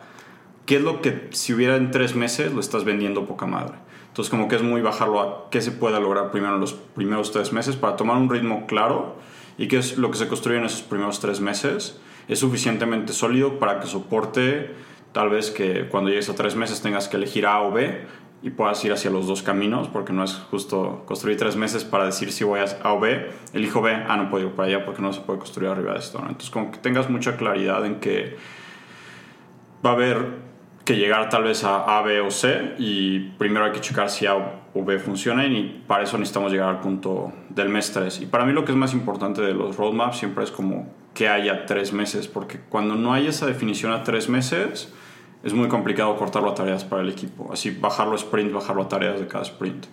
¿Qué 0.65 0.77
es 0.77 0.81
lo 0.81 1.01
que 1.01 1.29
si 1.31 1.53
hubiera 1.53 1.75
en 1.75 1.91
tres 1.91 2.15
meses 2.15 2.51
lo 2.51 2.59
estás 2.59 2.85
vendiendo 2.85 3.27
poca 3.27 3.45
madre? 3.45 3.75
Entonces 4.07 4.31
como 4.31 4.47
que 4.47 4.55
es 4.55 4.63
muy 4.63 4.81
bajarlo 4.81 5.19
a 5.19 5.49
qué 5.51 5.61
se 5.61 5.71
pueda 5.71 5.99
lograr 5.99 6.31
primero 6.31 6.55
en 6.55 6.61
los 6.61 6.73
primeros 6.73 7.31
tres 7.31 7.53
meses 7.53 7.75
para 7.75 7.95
tomar 7.97 8.17
un 8.17 8.29
ritmo 8.29 8.65
claro 8.65 9.17
y 9.57 9.67
qué 9.67 9.77
es 9.77 9.97
lo 9.97 10.11
que 10.11 10.17
se 10.17 10.27
construye 10.27 10.57
en 10.57 10.65
esos 10.65 10.81
primeros 10.81 11.19
tres 11.19 11.39
meses 11.39 11.99
es 12.27 12.39
suficientemente 12.39 13.13
sólido 13.13 13.59
para 13.59 13.79
que 13.79 13.87
soporte 13.87 14.71
tal 15.11 15.29
vez 15.29 15.51
que 15.51 15.87
cuando 15.87 16.09
llegues 16.09 16.29
a 16.29 16.35
tres 16.35 16.55
meses 16.55 16.81
tengas 16.81 17.07
que 17.07 17.17
elegir 17.17 17.45
A 17.45 17.61
o 17.61 17.71
B 17.71 18.01
y 18.41 18.49
puedas 18.51 18.83
ir 18.85 18.91
hacia 18.91 19.09
los 19.09 19.27
dos 19.27 19.41
caminos, 19.41 19.87
porque 19.87 20.13
no 20.13 20.23
es 20.23 20.33
justo 20.51 21.03
construir 21.07 21.37
tres 21.37 21.55
meses 21.55 21.83
para 21.83 22.05
decir 22.05 22.31
si 22.31 22.43
voy 22.43 22.59
a 22.59 22.65
A 22.83 22.93
o 22.93 22.99
B, 22.99 23.31
elijo 23.53 23.81
B, 23.81 23.91
ah, 24.07 24.17
no 24.17 24.29
puedo 24.29 24.47
ir 24.47 24.51
para 24.53 24.67
allá 24.67 24.85
porque 24.85 25.01
no 25.01 25.13
se 25.13 25.21
puede 25.21 25.39
construir 25.39 25.69
arriba 25.69 25.93
de 25.93 25.99
esto. 25.99 26.19
Entonces, 26.19 26.49
como 26.49 26.71
que 26.71 26.77
tengas 26.77 27.09
mucha 27.09 27.37
claridad 27.37 27.85
en 27.85 27.95
que 27.99 28.37
va 29.83 29.91
a 29.91 29.93
haber 29.93 30.27
que 30.83 30.95
llegar 30.97 31.29
tal 31.29 31.43
vez 31.43 31.63
a 31.63 31.97
A, 31.97 32.01
B 32.03 32.21
o 32.21 32.29
C 32.29 32.75
y 32.77 33.31
primero 33.37 33.65
hay 33.65 33.71
que 33.71 33.81
checar 33.81 34.09
si 34.09 34.27
A 34.27 34.64
o 34.75 34.83
B 34.83 34.99
funcionan 34.99 35.55
y 35.55 35.83
para 35.87 36.03
eso 36.03 36.17
necesitamos 36.17 36.51
llegar 36.51 36.69
al 36.69 36.81
punto 36.81 37.31
del 37.49 37.69
mes 37.69 37.91
3. 37.93 38.21
Y 38.21 38.25
para 38.25 38.45
mí 38.45 38.51
lo 38.51 38.65
que 38.65 38.73
es 38.73 38.77
más 38.77 38.93
importante 38.93 39.41
de 39.41 39.53
los 39.53 39.77
roadmaps 39.77 40.17
siempre 40.17 40.43
es 40.43 40.51
como 40.51 40.93
que 41.13 41.29
haya 41.29 41.65
tres 41.65 41.93
meses, 41.93 42.27
porque 42.27 42.59
cuando 42.59 42.95
no 42.95 43.13
hay 43.13 43.27
esa 43.27 43.45
definición 43.45 43.93
a 43.93 44.03
tres 44.03 44.27
meses 44.27 44.93
es 45.43 45.53
muy 45.53 45.69
complicado 45.69 46.15
cortarlo 46.17 46.49
a 46.49 46.55
tareas 46.55 46.83
para 46.83 47.03
el 47.03 47.09
equipo. 47.09 47.49
Así 47.53 47.71
bajarlo 47.71 48.13
a 48.13 48.15
sprint, 48.17 48.51
bajarlo 48.51 48.81
a 48.81 48.89
tareas 48.89 49.19
de 49.19 49.27
cada 49.27 49.43
sprint. 49.43 49.85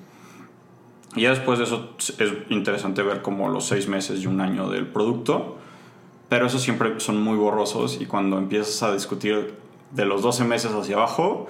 Y 1.14 1.22
ya 1.22 1.30
después 1.30 1.58
de 1.58 1.64
eso 1.64 1.94
es 1.98 2.32
interesante 2.48 3.02
ver 3.02 3.22
como 3.22 3.48
los 3.50 3.66
seis 3.66 3.86
meses 3.86 4.22
y 4.22 4.26
un 4.26 4.40
año 4.40 4.68
del 4.68 4.86
producto, 4.88 5.58
pero 6.28 6.46
esos 6.46 6.62
siempre 6.62 6.98
son 6.98 7.22
muy 7.22 7.36
borrosos 7.36 8.00
y 8.00 8.06
cuando 8.06 8.38
empiezas 8.38 8.82
a 8.82 8.92
discutir 8.92 9.54
de 9.90 10.06
los 10.06 10.22
12 10.22 10.44
meses 10.44 10.72
hacia 10.72 10.96
abajo, 10.96 11.46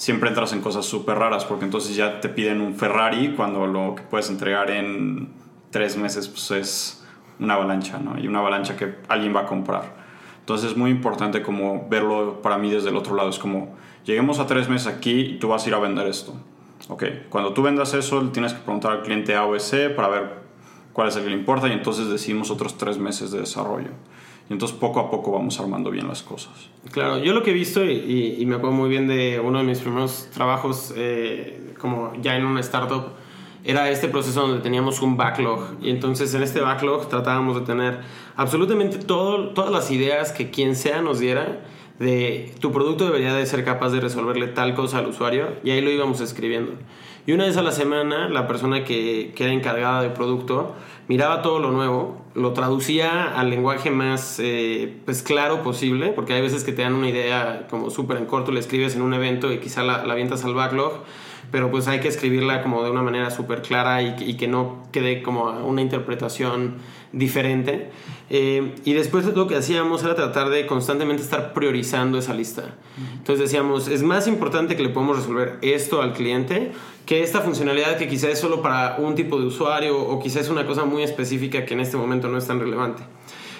siempre 0.00 0.30
entras 0.30 0.54
en 0.54 0.62
cosas 0.62 0.86
súper 0.86 1.18
raras, 1.18 1.44
porque 1.44 1.66
entonces 1.66 1.94
ya 1.94 2.22
te 2.22 2.30
piden 2.30 2.62
un 2.62 2.74
Ferrari 2.74 3.34
cuando 3.36 3.66
lo 3.66 3.94
que 3.94 4.02
puedes 4.02 4.30
entregar 4.30 4.70
en 4.70 5.28
tres 5.70 5.98
meses 5.98 6.26
pues 6.26 6.50
es 6.52 7.06
una 7.38 7.52
avalancha, 7.52 7.98
¿no? 7.98 8.18
Y 8.18 8.26
una 8.26 8.38
avalancha 8.38 8.78
que 8.78 8.94
alguien 9.08 9.36
va 9.36 9.40
a 9.40 9.46
comprar. 9.46 9.94
Entonces 10.38 10.70
es 10.70 10.76
muy 10.78 10.90
importante 10.90 11.42
como 11.42 11.86
verlo 11.90 12.40
para 12.40 12.56
mí 12.56 12.70
desde 12.70 12.88
el 12.88 12.96
otro 12.96 13.14
lado. 13.14 13.28
Es 13.28 13.38
como, 13.38 13.76
lleguemos 14.06 14.38
a 14.38 14.46
tres 14.46 14.70
meses 14.70 14.86
aquí 14.86 15.20
y 15.20 15.38
tú 15.38 15.48
vas 15.48 15.66
a 15.66 15.68
ir 15.68 15.74
a 15.74 15.78
vender 15.78 16.06
esto. 16.06 16.32
Ok, 16.88 17.04
cuando 17.28 17.52
tú 17.52 17.60
vendas 17.60 17.92
eso, 17.92 18.22
tienes 18.30 18.54
que 18.54 18.60
preguntar 18.60 18.92
al 18.92 19.02
cliente 19.02 19.36
A 19.36 19.44
o 19.44 19.58
C 19.60 19.90
para 19.90 20.08
ver 20.08 20.38
cuál 20.94 21.08
es 21.08 21.16
el 21.16 21.24
que 21.24 21.28
le 21.28 21.36
importa 21.36 21.68
y 21.68 21.72
entonces 21.72 22.08
decidimos 22.08 22.50
otros 22.50 22.78
tres 22.78 22.96
meses 22.96 23.32
de 23.32 23.40
desarrollo. 23.40 23.90
Y 24.50 24.52
entonces 24.52 24.76
poco 24.76 24.98
a 24.98 25.08
poco 25.08 25.30
vamos 25.30 25.60
armando 25.60 25.92
bien 25.92 26.08
las 26.08 26.24
cosas. 26.24 26.52
Claro, 26.90 27.18
yo 27.18 27.32
lo 27.32 27.44
que 27.44 27.52
he 27.52 27.54
visto 27.54 27.84
y, 27.84 28.44
me 28.46 28.56
acuerdo 28.56 28.76
muy 28.76 28.90
bien 28.90 29.06
de 29.06 29.38
uno 29.38 29.58
de 29.58 29.64
mis 29.64 29.78
primeros 29.78 30.28
trabajos 30.34 30.92
eh, 30.96 31.74
como 31.78 32.12
ya 32.20 32.36
en 32.36 32.44
una 32.44 32.58
startup, 32.58 33.12
era 33.62 33.88
este 33.90 34.08
proceso 34.08 34.40
donde 34.40 34.60
teníamos 34.60 35.02
un 35.02 35.16
backlog 35.16 35.76
y 35.80 35.90
entonces 35.90 36.34
en 36.34 36.42
este 36.42 36.60
backlog 36.60 37.08
tratábamos 37.08 37.60
de 37.60 37.62
tener 37.62 38.00
absolutamente 38.36 38.98
todo, 38.98 39.50
todas 39.50 39.70
las 39.70 39.90
ideas 39.92 40.32
que 40.32 40.50
quien 40.50 40.74
sea 40.74 41.00
nos 41.00 41.20
diera 41.20 41.60
de 42.00 42.52
tu 42.58 42.72
producto 42.72 43.04
debería 43.04 43.34
de 43.34 43.46
ser 43.46 43.64
capaz 43.64 43.90
de 43.90 44.00
resolverle 44.00 44.48
tal 44.48 44.74
cosa 44.74 44.98
al 44.98 45.06
usuario 45.06 45.48
y 45.62 45.70
ahí 45.70 45.80
lo 45.80 45.90
íbamos 45.90 46.20
escribiendo. 46.20 46.72
Y 47.30 47.32
una 47.32 47.44
vez 47.44 47.56
a 47.56 47.62
la 47.62 47.70
semana, 47.70 48.28
la 48.28 48.48
persona 48.48 48.82
que, 48.82 49.30
que 49.36 49.44
era 49.44 49.52
encargada 49.52 50.02
del 50.02 50.12
producto 50.12 50.74
miraba 51.06 51.42
todo 51.42 51.60
lo 51.60 51.70
nuevo, 51.70 52.20
lo 52.34 52.52
traducía 52.54 53.38
al 53.38 53.50
lenguaje 53.50 53.92
más 53.92 54.40
eh, 54.40 54.96
pues 55.04 55.22
claro 55.22 55.62
posible, 55.62 56.08
porque 56.08 56.32
hay 56.32 56.42
veces 56.42 56.64
que 56.64 56.72
te 56.72 56.82
dan 56.82 56.94
una 56.94 57.08
idea 57.08 57.68
como 57.70 57.88
súper 57.90 58.16
en 58.16 58.26
corto, 58.26 58.50
le 58.50 58.58
escribes 58.58 58.96
en 58.96 59.02
un 59.02 59.14
evento 59.14 59.52
y 59.52 59.58
quizá 59.58 59.84
la, 59.84 60.04
la 60.04 60.14
avientas 60.14 60.44
al 60.44 60.54
backlog, 60.54 61.04
pero 61.52 61.70
pues 61.70 61.86
hay 61.86 62.00
que 62.00 62.08
escribirla 62.08 62.62
como 62.62 62.82
de 62.82 62.90
una 62.90 63.02
manera 63.02 63.30
súper 63.30 63.62
clara 63.62 64.02
y, 64.02 64.34
que 64.34 64.48
no 64.48 64.82
quede 64.90 65.22
como 65.22 65.50
una 65.50 65.82
interpretación 65.82 66.78
diferente. 67.12 67.90
Eh, 68.28 68.74
y 68.84 68.92
después 68.92 69.24
lo 69.26 69.46
que 69.46 69.56
hacíamos 69.56 70.04
era 70.04 70.14
tratar 70.14 70.50
de 70.50 70.66
constantemente 70.66 71.22
estar 71.22 71.52
priorizando 71.52 72.18
esa 72.18 72.34
lista. 72.34 72.76
Entonces 73.18 73.44
decíamos, 73.44 73.88
es 73.88 74.02
más 74.02 74.26
importante 74.28 74.76
que 74.76 74.82
le 74.82 74.90
podamos 74.90 75.16
resolver 75.16 75.58
esto 75.62 76.00
al 76.02 76.12
cliente 76.12 76.72
que 77.06 77.22
esta 77.22 77.40
funcionalidad 77.40 77.96
que 77.96 78.06
quizás 78.06 78.30
es 78.30 78.38
solo 78.38 78.62
para 78.62 78.96
un 78.98 79.16
tipo 79.16 79.40
de 79.40 79.46
usuario 79.46 79.98
o 79.98 80.20
quizás 80.20 80.42
es 80.42 80.48
una 80.48 80.64
cosa 80.64 80.84
muy 80.84 81.02
específica 81.02 81.64
que 81.64 81.74
en 81.74 81.80
este 81.80 81.96
momento 81.96 82.28
no 82.28 82.38
es 82.38 82.46
tan 82.46 82.60
relevante. 82.60 83.02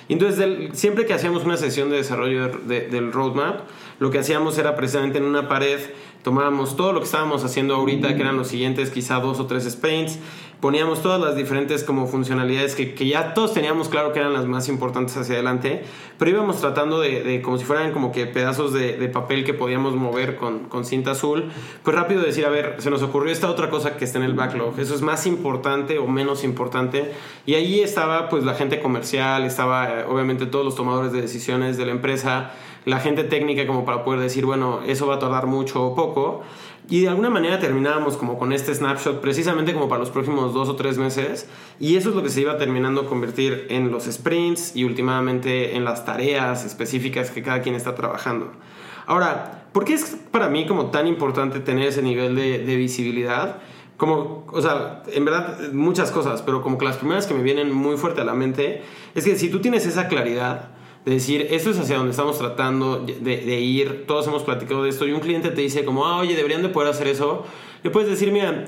Entonces, 0.09 0.71
siempre 0.73 1.07
que 1.07 1.15
hacíamos 1.15 1.45
una 1.45 1.57
sesión 1.57 1.89
de 1.89 1.97
desarrollo 1.97 2.49
del 2.49 3.13
roadmap, 3.13 3.61
lo 4.01 4.11
que 4.11 4.19
hacíamos 4.19 4.59
era 4.59 4.75
precisamente 4.75 5.19
en 5.19 5.25
una 5.25 5.49
pared, 5.49 5.79
tomábamos 6.25 6.77
todo 6.77 6.93
lo 6.93 6.99
que 6.99 7.07
estábamos 7.07 7.45
haciendo 7.45 7.77
ahorita, 7.77 8.17
que 8.17 8.23
eran 8.23 8.37
los 8.37 8.49
siguientes 8.49 8.91
quizá 8.91 9.21
dos 9.21 9.39
o 9.39 9.47
tres 9.47 9.71
sprints, 9.71 10.19
poníamos 10.61 11.03
todas 11.03 11.21
las 11.21 11.37
diferentes 11.37 11.85
como 11.85 12.07
funcionalidades 12.07 12.75
que, 12.75 12.95
que, 12.95 13.07
ya 13.07 13.35
todos 13.35 13.55
teníamos 13.55 13.89
claro 13.89 14.13
que 14.13 14.19
eran 14.19 14.33
las 14.33 14.47
más 14.47 14.69
importantes 14.69 15.17
hacia 15.17 15.35
adelante, 15.35 15.83
pero 16.19 16.31
íbamos 16.31 16.61
tratando 16.61 17.01
de, 17.01 17.41
como 17.43 17.59
si 17.59 17.65
fueran 17.65 17.93
como 17.93 18.13
que 18.13 18.27
pedazos 18.27 18.73
de, 18.73 18.97
de 18.97 19.09
papel 19.09 19.45
que 19.45 19.55
podíamos 19.55 19.95
mover 19.95 20.37
con, 20.37 20.61
con, 20.65 20.85
cinta 20.85 21.13
azul, 21.13 21.51
pues 21.83 21.97
rápido 21.97 22.23
decir, 22.23 22.45
a 22.45 22.51
ver, 22.51 22.77
se 22.79 22.91
nos 22.91 23.03
ocurrió 23.03 23.33
esta 23.33 23.51
otra 23.51 23.71
cosa 23.71 23.97
que 23.97 24.05
está 24.05 24.19
en 24.19 24.25
el 24.25 24.35
backlog, 24.35 24.79
eso 24.79 24.95
es 24.95 25.03
más 25.03 25.27
importante 25.27 25.99
o 25.99 26.07
menos 26.07 26.45
importante, 26.45 27.13
y 27.47 27.55
ahí 27.55 27.81
estaba 27.81 28.29
pues 28.29 28.45
la 28.45 28.55
gente 28.55 28.81
comercial, 28.81 29.45
estaba 29.45 30.01
eh, 30.01 30.05
obviamente 30.09 30.47
todos 30.47 30.65
los 30.65 30.77
tomadores 30.77 31.13
de 31.13 31.23
decisiones 31.23 31.79
de 31.79 31.87
la 31.87 31.93
empresa, 31.93 32.53
la 32.85 32.99
gente 32.99 33.25
técnica 33.25 33.67
como 33.67 33.85
para 33.85 34.05
poder 34.05 34.21
decir, 34.21 34.47
bueno, 34.47 34.81
eso 34.87 35.07
va 35.07 35.17
a 35.17 35.19
tardar 35.19 35.47
mucho 35.47 35.83
o 35.85 35.95
poco. 35.95 36.43
Y 36.91 37.03
de 37.03 37.09
alguna 37.09 37.31
manera 37.31 37.61
terminábamos 37.61 38.17
como 38.17 38.37
con 38.37 38.53
este 38.53 38.75
snapshot 38.75 39.21
precisamente 39.21 39.73
como 39.73 39.89
para 39.89 40.01
los 40.01 40.11
próximos 40.11 40.53
dos 40.53 40.69
o 40.69 40.75
tres 40.75 40.99
meses. 40.99 41.49
Y 41.79 41.95
eso 41.95 42.11
es 42.11 42.17
lo 42.17 42.23
que 42.25 42.31
se 42.31 42.41
iba 42.41 42.59
terminando 42.59 43.03
a 43.03 43.07
convertir 43.07 43.69
en 43.71 43.93
los 43.93 44.07
sprints 44.07 44.75
y 44.75 44.83
últimamente 44.83 45.77
en 45.77 45.85
las 45.85 46.05
tareas 46.05 46.65
específicas 46.65 47.31
que 47.31 47.45
cada 47.45 47.63
quien 47.63 47.77
está 47.77 47.95
trabajando. 47.95 48.51
Ahora, 49.07 49.67
¿por 49.73 49.85
qué 49.85 49.95
es 49.95 50.17
para 50.33 50.49
mí 50.49 50.67
como 50.67 50.87
tan 50.87 51.07
importante 51.07 51.61
tener 51.61 51.87
ese 51.87 52.03
nivel 52.03 52.35
de, 52.35 52.59
de 52.59 52.77
visibilidad? 52.77 53.59
Como, 53.97 54.47
o 54.51 54.61
sea, 54.61 55.05
en 55.13 55.25
verdad 55.25 55.73
muchas 55.73 56.11
cosas, 56.11 56.43
pero 56.43 56.61
como 56.61 56.77
que 56.77 56.87
las 56.87 56.97
primeras 56.97 57.29
que 57.29 57.35
me 57.35 57.43
vienen 57.45 57.73
muy 57.73 57.99
fuerte 57.99 58.23
a 58.23 58.25
la 58.25 58.35
mente 58.35 58.83
es 59.15 59.25
que 59.25 59.37
si 59.37 59.49
tú 59.49 59.61
tienes 59.61 59.87
esa 59.87 60.09
claridad, 60.09 60.71
de 61.05 61.13
decir, 61.13 61.47
esto 61.51 61.71
es 61.71 61.79
hacia 61.79 61.97
donde 61.97 62.11
estamos 62.11 62.39
tratando 62.39 62.99
de, 62.99 63.61
ir, 63.61 64.05
todos 64.07 64.27
hemos 64.27 64.43
platicado 64.43 64.83
de 64.83 64.91
esto, 64.91 65.07
y 65.07 65.13
un 65.13 65.21
cliente 65.21 65.51
te 65.51 65.61
dice 65.63 65.85
como, 65.85 66.07
ah, 66.07 66.19
oye, 66.19 66.37
deberían 66.37 66.63
de 66.63 66.69
poder 66.69 66.91
hacer 66.91 67.09
eso, 67.09 67.45
le 67.83 67.91
puedes 67.91 68.11
decir, 68.11 68.33
mira, 68.33 68.67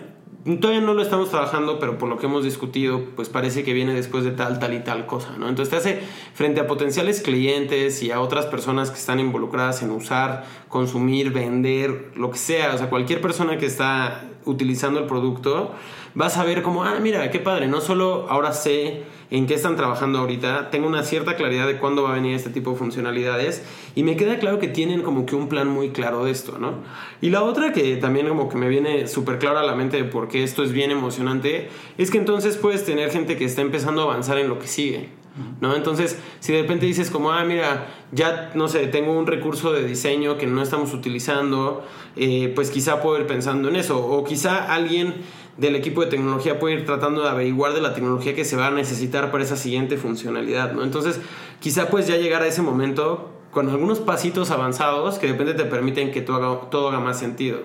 todavía 0.60 0.80
no 0.80 0.94
lo 0.94 1.02
estamos 1.02 1.30
trabajando, 1.30 1.78
pero 1.78 1.98
por 1.98 2.08
lo 2.08 2.16
que 2.16 2.26
hemos 2.26 2.42
discutido, 2.42 3.04
pues 3.14 3.28
parece 3.28 3.62
que 3.64 3.72
viene 3.72 3.94
después 3.94 4.24
de 4.24 4.32
tal, 4.32 4.58
tal 4.58 4.74
y 4.74 4.80
tal 4.80 5.06
cosa, 5.06 5.36
¿no? 5.38 5.48
Entonces 5.48 5.70
te 5.70 5.76
hace 5.76 6.00
frente 6.34 6.60
a 6.60 6.66
potenciales 6.66 7.20
clientes 7.20 8.02
y 8.02 8.10
a 8.10 8.20
otras 8.20 8.46
personas 8.46 8.90
que 8.90 8.98
están 8.98 9.20
involucradas 9.20 9.82
en 9.82 9.90
usar, 9.90 10.44
consumir, 10.68 11.32
vender, 11.32 12.12
lo 12.16 12.30
que 12.30 12.38
sea, 12.38 12.74
o 12.74 12.78
sea, 12.78 12.88
cualquier 12.88 13.20
persona 13.20 13.58
que 13.58 13.66
está 13.66 14.24
utilizando 14.44 14.98
el 14.98 15.06
producto, 15.06 15.72
vas 16.14 16.36
a 16.36 16.44
ver 16.44 16.62
como, 16.62 16.82
ah, 16.82 16.96
mira, 17.00 17.30
qué 17.30 17.38
padre, 17.38 17.68
no 17.68 17.80
solo 17.80 18.26
ahora 18.28 18.52
sé 18.52 19.04
en 19.32 19.46
qué 19.46 19.54
están 19.54 19.76
trabajando 19.76 20.18
ahorita, 20.18 20.68
tengo 20.68 20.86
una 20.86 21.04
cierta 21.04 21.36
claridad 21.36 21.66
de 21.66 21.78
cuándo 21.78 22.02
va 22.02 22.10
a 22.10 22.14
venir 22.16 22.34
este 22.34 22.50
tipo 22.50 22.72
de 22.72 22.76
funcionalidades 22.76 23.64
y 23.94 24.02
me 24.02 24.14
queda 24.14 24.38
claro 24.38 24.58
que 24.58 24.68
tienen 24.68 25.00
como 25.00 25.24
que 25.24 25.34
un 25.34 25.48
plan 25.48 25.68
muy 25.68 25.88
claro 25.88 26.26
de 26.26 26.30
esto, 26.30 26.58
¿no? 26.58 26.74
Y 27.22 27.30
la 27.30 27.42
otra 27.42 27.72
que 27.72 27.96
también 27.96 28.28
como 28.28 28.50
que 28.50 28.58
me 28.58 28.68
viene 28.68 29.08
súper 29.08 29.38
claro 29.38 29.58
a 29.58 29.62
la 29.62 29.74
mente 29.74 29.96
de 29.96 30.04
por 30.04 30.28
qué 30.28 30.42
esto 30.42 30.62
es 30.62 30.72
bien 30.72 30.90
emocionante, 30.90 31.70
es 31.96 32.10
que 32.10 32.18
entonces 32.18 32.58
puedes 32.58 32.84
tener 32.84 33.10
gente 33.10 33.38
que 33.38 33.46
está 33.46 33.62
empezando 33.62 34.02
a 34.02 34.04
avanzar 34.04 34.36
en 34.36 34.50
lo 34.50 34.58
que 34.58 34.66
sigue. 34.66 35.21
¿No? 35.60 35.74
Entonces, 35.74 36.18
si 36.40 36.52
de 36.52 36.62
repente 36.62 36.84
dices 36.84 37.10
como, 37.10 37.32
ah, 37.32 37.44
mira, 37.44 37.86
ya, 38.10 38.50
no 38.54 38.68
sé, 38.68 38.86
tengo 38.88 39.18
un 39.18 39.26
recurso 39.26 39.72
de 39.72 39.84
diseño 39.84 40.36
que 40.36 40.46
no 40.46 40.62
estamos 40.62 40.92
utilizando, 40.92 41.84
eh, 42.16 42.52
pues 42.54 42.70
quizá 42.70 43.00
puedo 43.00 43.18
ir 43.18 43.26
pensando 43.26 43.68
en 43.68 43.76
eso. 43.76 44.04
O 44.04 44.24
quizá 44.24 44.72
alguien 44.72 45.14
del 45.56 45.76
equipo 45.76 46.02
de 46.02 46.08
tecnología 46.08 46.58
puede 46.58 46.76
ir 46.76 46.84
tratando 46.84 47.22
de 47.22 47.28
averiguar 47.28 47.72
de 47.72 47.80
la 47.80 47.94
tecnología 47.94 48.34
que 48.34 48.44
se 48.44 48.56
va 48.56 48.68
a 48.68 48.70
necesitar 48.70 49.30
para 49.30 49.44
esa 49.44 49.56
siguiente 49.56 49.96
funcionalidad, 49.96 50.72
¿no? 50.72 50.82
Entonces, 50.82 51.20
quizá 51.60 51.88
puedes 51.88 52.08
ya 52.08 52.16
llegar 52.16 52.42
a 52.42 52.46
ese 52.46 52.62
momento 52.62 53.30
con 53.50 53.68
algunos 53.68 54.00
pasitos 54.00 54.50
avanzados 54.50 55.18
que 55.18 55.26
de 55.26 55.32
repente 55.32 55.54
te 55.54 55.64
permiten 55.64 56.10
que 56.10 56.22
todo 56.22 56.68
todo 56.70 56.88
haga 56.88 57.00
más 57.00 57.18
sentido. 57.18 57.60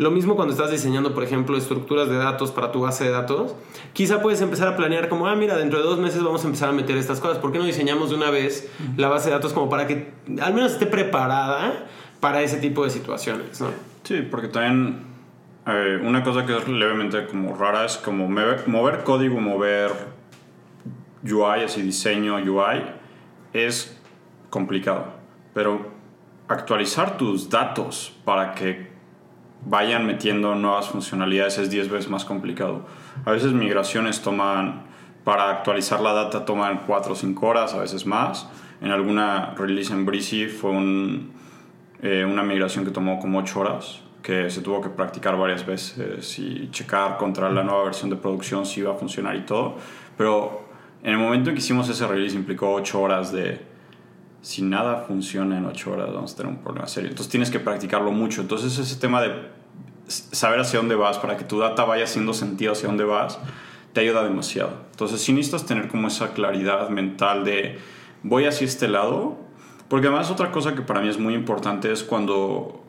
Lo 0.00 0.10
mismo 0.10 0.34
cuando 0.34 0.54
estás 0.54 0.70
diseñando, 0.70 1.12
por 1.12 1.22
ejemplo, 1.22 1.58
estructuras 1.58 2.08
de 2.08 2.16
datos 2.16 2.52
para 2.52 2.72
tu 2.72 2.80
base 2.80 3.04
de 3.04 3.10
datos. 3.10 3.54
Quizá 3.92 4.22
puedes 4.22 4.40
empezar 4.40 4.68
a 4.68 4.76
planear 4.76 5.10
como, 5.10 5.26
ah, 5.26 5.36
mira, 5.36 5.58
dentro 5.58 5.78
de 5.78 5.84
dos 5.84 5.98
meses 5.98 6.22
vamos 6.22 6.42
a 6.42 6.46
empezar 6.46 6.70
a 6.70 6.72
meter 6.72 6.96
estas 6.96 7.20
cosas. 7.20 7.36
¿Por 7.36 7.52
qué 7.52 7.58
no 7.58 7.66
diseñamos 7.66 8.08
de 8.08 8.16
una 8.16 8.30
vez 8.30 8.72
la 8.96 9.08
base 9.08 9.28
de 9.28 9.34
datos 9.34 9.52
como 9.52 9.68
para 9.68 9.86
que 9.86 10.10
al 10.40 10.54
menos 10.54 10.72
esté 10.72 10.86
preparada 10.86 11.86
para 12.20 12.42
ese 12.42 12.58
tipo 12.58 12.84
de 12.84 12.90
situaciones. 12.90 13.62
Sí, 14.04 14.22
porque 14.30 14.48
también 14.48 15.02
eh, 15.66 16.00
una 16.02 16.22
cosa 16.22 16.46
que 16.46 16.56
es 16.56 16.68
levemente 16.68 17.26
como 17.26 17.56
rara 17.56 17.86
es 17.86 17.96
como 17.96 18.28
mover, 18.28 18.68
mover 18.68 19.02
código, 19.02 19.40
mover 19.40 19.90
UI, 21.24 21.64
así 21.64 21.82
diseño 21.82 22.36
UI, 22.36 22.82
es 23.52 23.98
complicado. 24.50 25.06
Pero 25.54 25.90
actualizar 26.48 27.16
tus 27.16 27.48
datos 27.48 28.14
para 28.24 28.54
que 28.54 28.89
vayan 29.64 30.06
metiendo 30.06 30.54
nuevas 30.54 30.88
funcionalidades 30.88 31.58
es 31.58 31.70
10 31.70 31.90
veces 31.90 32.10
más 32.10 32.24
complicado. 32.24 32.86
A 33.24 33.32
veces 33.32 33.52
migraciones 33.52 34.22
toman, 34.22 34.82
para 35.24 35.50
actualizar 35.50 36.00
la 36.00 36.12
data 36.12 36.44
toman 36.44 36.82
4 36.86 37.12
o 37.12 37.16
5 37.16 37.46
horas, 37.46 37.74
a 37.74 37.80
veces 37.80 38.06
más. 38.06 38.48
En 38.80 38.90
alguna 38.90 39.54
release 39.56 39.92
en 39.92 40.06
Breezy 40.06 40.46
fue 40.46 40.72
eh, 42.02 42.24
una 42.24 42.42
migración 42.42 42.84
que 42.84 42.90
tomó 42.90 43.18
como 43.18 43.38
8 43.40 43.60
horas, 43.60 44.00
que 44.22 44.50
se 44.50 44.62
tuvo 44.62 44.80
que 44.80 44.88
practicar 44.88 45.36
varias 45.36 45.66
veces 45.66 46.38
y 46.38 46.70
checar 46.70 47.18
contra 47.18 47.50
la 47.50 47.62
nueva 47.62 47.84
versión 47.84 48.10
de 48.10 48.16
producción 48.16 48.64
si 48.64 48.80
iba 48.80 48.92
a 48.92 48.96
funcionar 48.96 49.36
y 49.36 49.42
todo. 49.42 49.76
Pero 50.16 50.68
en 51.02 51.12
el 51.12 51.18
momento 51.18 51.50
en 51.50 51.56
que 51.56 51.60
hicimos 51.60 51.88
ese 51.88 52.06
release 52.06 52.36
implicó 52.36 52.72
8 52.72 53.00
horas 53.00 53.32
de 53.32 53.69
si 54.42 54.62
nada 54.62 55.04
funciona 55.06 55.58
en 55.58 55.66
8 55.66 55.90
horas 55.90 56.12
vamos 56.12 56.32
a 56.32 56.36
tener 56.36 56.52
un 56.52 56.58
problema 56.58 56.86
serio. 56.86 57.10
Entonces 57.10 57.30
tienes 57.30 57.50
que 57.50 57.60
practicarlo 57.60 58.12
mucho. 58.12 58.40
Entonces 58.40 58.78
ese 58.78 58.96
tema 58.96 59.20
de 59.22 59.50
saber 60.06 60.60
hacia 60.60 60.78
dónde 60.78 60.94
vas 60.94 61.18
para 61.18 61.36
que 61.36 61.44
tu 61.44 61.58
data 61.58 61.84
vaya 61.84 62.04
haciendo 62.04 62.34
sentido 62.34 62.72
hacia 62.72 62.88
dónde 62.88 63.04
vas 63.04 63.38
te 63.92 64.00
ayuda 64.00 64.22
demasiado. 64.22 64.72
Entonces 64.92 65.20
sí 65.20 65.32
necesitas 65.32 65.66
tener 65.66 65.88
como 65.88 66.08
esa 66.08 66.32
claridad 66.32 66.88
mental 66.90 67.44
de 67.44 67.78
voy 68.22 68.44
hacia 68.44 68.64
este 68.64 68.88
lado. 68.88 69.36
Porque 69.88 70.06
además 70.06 70.30
otra 70.30 70.52
cosa 70.52 70.74
que 70.74 70.82
para 70.82 71.00
mí 71.00 71.08
es 71.08 71.18
muy 71.18 71.34
importante 71.34 71.90
es 71.90 72.04
cuando 72.04 72.80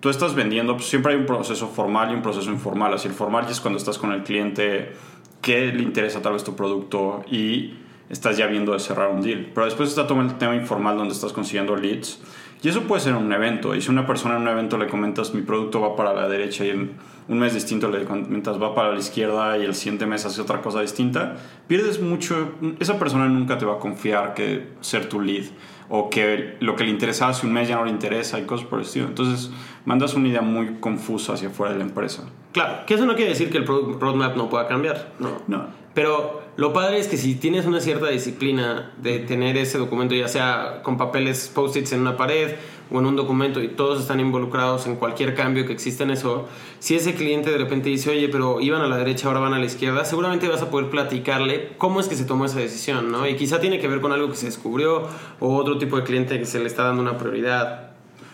tú 0.00 0.08
estás 0.08 0.34
vendiendo, 0.34 0.74
pues 0.74 0.88
siempre 0.88 1.12
hay 1.12 1.18
un 1.18 1.26
proceso 1.26 1.68
formal 1.68 2.10
y 2.10 2.14
un 2.14 2.22
proceso 2.22 2.50
informal. 2.50 2.92
Así 2.94 3.06
el 3.06 3.14
formal 3.14 3.46
es 3.48 3.60
cuando 3.60 3.78
estás 3.78 3.96
con 3.96 4.12
el 4.12 4.24
cliente, 4.24 4.92
qué 5.40 5.72
le 5.72 5.82
interesa 5.82 6.20
tal 6.20 6.32
vez 6.32 6.42
tu 6.42 6.56
producto 6.56 7.24
y 7.30 7.74
estás 8.10 8.36
ya 8.36 8.46
viendo 8.46 8.72
de 8.72 8.80
cerrar 8.80 9.10
un 9.10 9.22
deal. 9.22 9.50
Pero 9.54 9.66
después 9.66 9.88
está 9.88 10.06
todo 10.06 10.20
el 10.20 10.36
tema 10.38 10.54
informal 10.54 10.96
donde 10.96 11.14
estás 11.14 11.32
consiguiendo 11.32 11.76
leads. 11.76 12.20
Y 12.62 12.68
eso 12.68 12.82
puede 12.82 13.00
ser 13.00 13.14
un 13.14 13.32
evento. 13.32 13.74
Y 13.74 13.80
si 13.80 13.90
una 13.90 14.06
persona 14.06 14.36
en 14.36 14.42
un 14.42 14.48
evento 14.48 14.78
le 14.78 14.88
comentas 14.88 15.32
mi 15.32 15.42
producto 15.42 15.80
va 15.80 15.94
para 15.94 16.12
la 16.12 16.28
derecha 16.28 16.64
y 16.64 16.70
en 16.70 16.92
un 17.28 17.38
mes 17.38 17.54
distinto 17.54 17.88
le 17.88 18.04
comentas 18.04 18.60
va 18.60 18.74
para 18.74 18.92
la 18.92 18.98
izquierda 18.98 19.58
y 19.58 19.64
el 19.64 19.74
siguiente 19.74 20.06
mes 20.06 20.24
hace 20.24 20.40
otra 20.40 20.60
cosa 20.60 20.80
distinta, 20.80 21.36
pierdes 21.68 22.00
mucho. 22.00 22.54
Esa 22.80 22.98
persona 22.98 23.28
nunca 23.28 23.58
te 23.58 23.64
va 23.64 23.74
a 23.74 23.78
confiar 23.78 24.34
que 24.34 24.68
ser 24.80 25.08
tu 25.08 25.20
lead 25.20 25.44
o 25.90 26.10
que 26.10 26.56
lo 26.60 26.76
que 26.76 26.84
le 26.84 26.90
interesaba 26.90 27.30
hace 27.30 27.46
un 27.46 27.52
mes 27.52 27.68
ya 27.68 27.76
no 27.76 27.84
le 27.84 27.90
interesa 27.90 28.38
y 28.38 28.44
cosas 28.44 28.66
por 28.66 28.80
el 28.80 28.84
estilo. 28.84 29.06
Entonces 29.06 29.50
mandas 29.84 30.14
una 30.14 30.28
idea 30.28 30.42
muy 30.42 30.76
confusa 30.80 31.34
hacia 31.34 31.48
afuera 31.48 31.72
de 31.72 31.78
la 31.78 31.84
empresa. 31.84 32.24
Claro, 32.52 32.84
que 32.86 32.94
eso 32.94 33.06
no 33.06 33.14
quiere 33.14 33.30
decir 33.30 33.50
que 33.50 33.58
el 33.58 33.66
roadmap 33.66 34.36
no 34.36 34.48
pueda 34.48 34.66
cambiar. 34.66 35.12
No. 35.18 35.42
No. 35.46 35.66
Pero 35.94 36.42
lo 36.56 36.72
padre 36.72 36.98
es 36.98 37.08
que 37.08 37.16
si 37.16 37.34
tienes 37.34 37.66
una 37.66 37.80
cierta 37.80 38.08
disciplina 38.08 38.92
de 39.02 39.18
tener 39.20 39.56
ese 39.56 39.78
documento, 39.78 40.14
ya 40.14 40.28
sea 40.28 40.80
con 40.82 40.96
papeles 40.96 41.50
post-its 41.52 41.92
en 41.92 42.00
una 42.00 42.16
pared 42.16 42.54
o 42.90 42.98
en 42.98 43.06
un 43.06 43.16
documento 43.16 43.62
y 43.62 43.68
todos 43.68 44.00
están 44.00 44.20
involucrados 44.20 44.86
en 44.86 44.96
cualquier 44.96 45.34
cambio 45.34 45.66
que 45.66 45.72
exista 45.72 46.04
en 46.04 46.10
eso, 46.10 46.48
si 46.78 46.94
ese 46.94 47.14
cliente 47.14 47.50
de 47.50 47.58
repente 47.58 47.88
dice, 47.88 48.10
oye, 48.10 48.28
pero 48.28 48.60
iban 48.60 48.80
a 48.80 48.86
la 48.86 48.96
derecha, 48.96 49.28
ahora 49.28 49.40
van 49.40 49.54
a 49.54 49.58
la 49.58 49.66
izquierda, 49.66 50.04
seguramente 50.04 50.48
vas 50.48 50.62
a 50.62 50.70
poder 50.70 50.90
platicarle 50.90 51.72
cómo 51.78 52.00
es 52.00 52.08
que 52.08 52.14
se 52.14 52.24
tomó 52.24 52.46
esa 52.46 52.58
decisión, 52.58 53.10
¿no? 53.10 53.26
Y 53.26 53.36
quizá 53.36 53.60
tiene 53.60 53.78
que 53.78 53.88
ver 53.88 54.00
con 54.00 54.12
algo 54.12 54.28
que 54.28 54.36
se 54.36 54.46
descubrió 54.46 55.06
o 55.40 55.56
otro 55.56 55.78
tipo 55.78 55.96
de 55.96 56.04
cliente 56.04 56.38
que 56.38 56.46
se 56.46 56.58
le 56.58 56.66
está 56.66 56.84
dando 56.84 57.02
una 57.02 57.18
prioridad, 57.18 57.90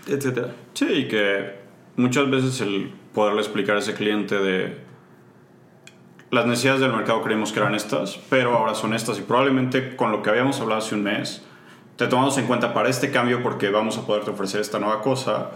etcétera. 0.07 0.55
Sí, 0.75 0.87
y 0.87 1.09
que 1.09 1.55
muchas 1.97 2.31
veces 2.31 2.61
el 2.61 2.93
poderle 3.13 3.41
explicar 3.41 3.77
a 3.77 3.79
ese 3.79 3.95
cliente 3.95 4.37
de 4.37 4.77
las 6.31 6.47
necesidades 6.47 6.81
del 6.81 6.93
mercado 6.93 7.23
creímos 7.23 7.53
que 7.53 7.61
eran 7.61 7.75
estas, 7.75 8.19
pero 8.29 8.59
ahora 8.59 8.75
son 8.75 8.93
estas 8.93 9.19
y 9.19 9.23
probablemente 9.23 9.95
con 9.95 10.11
lo 10.11 10.23
que 10.23 10.31
habíamos 10.31 10.61
hablado 10.61 10.81
hace 10.81 10.97
un 10.97 11.05
mes, 11.05 11.45
te 11.97 12.07
tomamos 12.07 12.37
en 12.39 12.47
cuenta 12.47 12.75
para 12.75 12.89
este 12.89 13.11
cambio 13.11 13.43
porque 13.43 13.71
vamos 13.71 13.99
a 13.99 14.07
poderte 14.07 14.31
ofrecer 14.31 14.61
esta 14.61 14.79
nueva 14.79 15.01
cosa, 15.01 15.51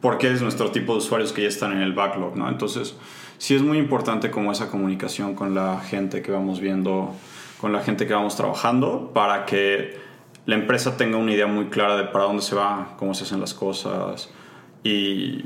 porque 0.00 0.30
es 0.32 0.40
nuestro 0.40 0.70
tipo 0.70 0.92
de 0.92 0.98
usuarios 0.98 1.32
que 1.32 1.42
ya 1.42 1.48
están 1.48 1.72
en 1.72 1.82
el 1.82 1.92
backlog, 1.92 2.36
¿no? 2.36 2.48
Entonces, 2.48 2.96
sí 3.38 3.54
es 3.54 3.62
muy 3.62 3.78
importante 3.78 4.30
como 4.30 4.52
esa 4.52 4.70
comunicación 4.70 5.34
con 5.34 5.54
la 5.54 5.80
gente 5.80 6.22
que 6.22 6.32
vamos 6.32 6.60
viendo, 6.60 7.14
con 7.60 7.72
la 7.72 7.80
gente 7.80 8.06
que 8.06 8.14
vamos 8.14 8.36
trabajando, 8.36 9.10
para 9.12 9.44
que 9.46 9.98
la 10.46 10.54
empresa 10.54 10.96
tenga 10.96 11.16
una 11.18 11.32
idea 11.32 11.46
muy 11.46 11.66
clara 11.66 11.96
de 11.96 12.04
para 12.04 12.24
dónde 12.24 12.42
se 12.42 12.54
va, 12.54 12.94
cómo 12.98 13.14
se 13.14 13.24
hacen 13.24 13.40
las 13.40 13.52
cosas 13.52 14.30
y 14.82 15.44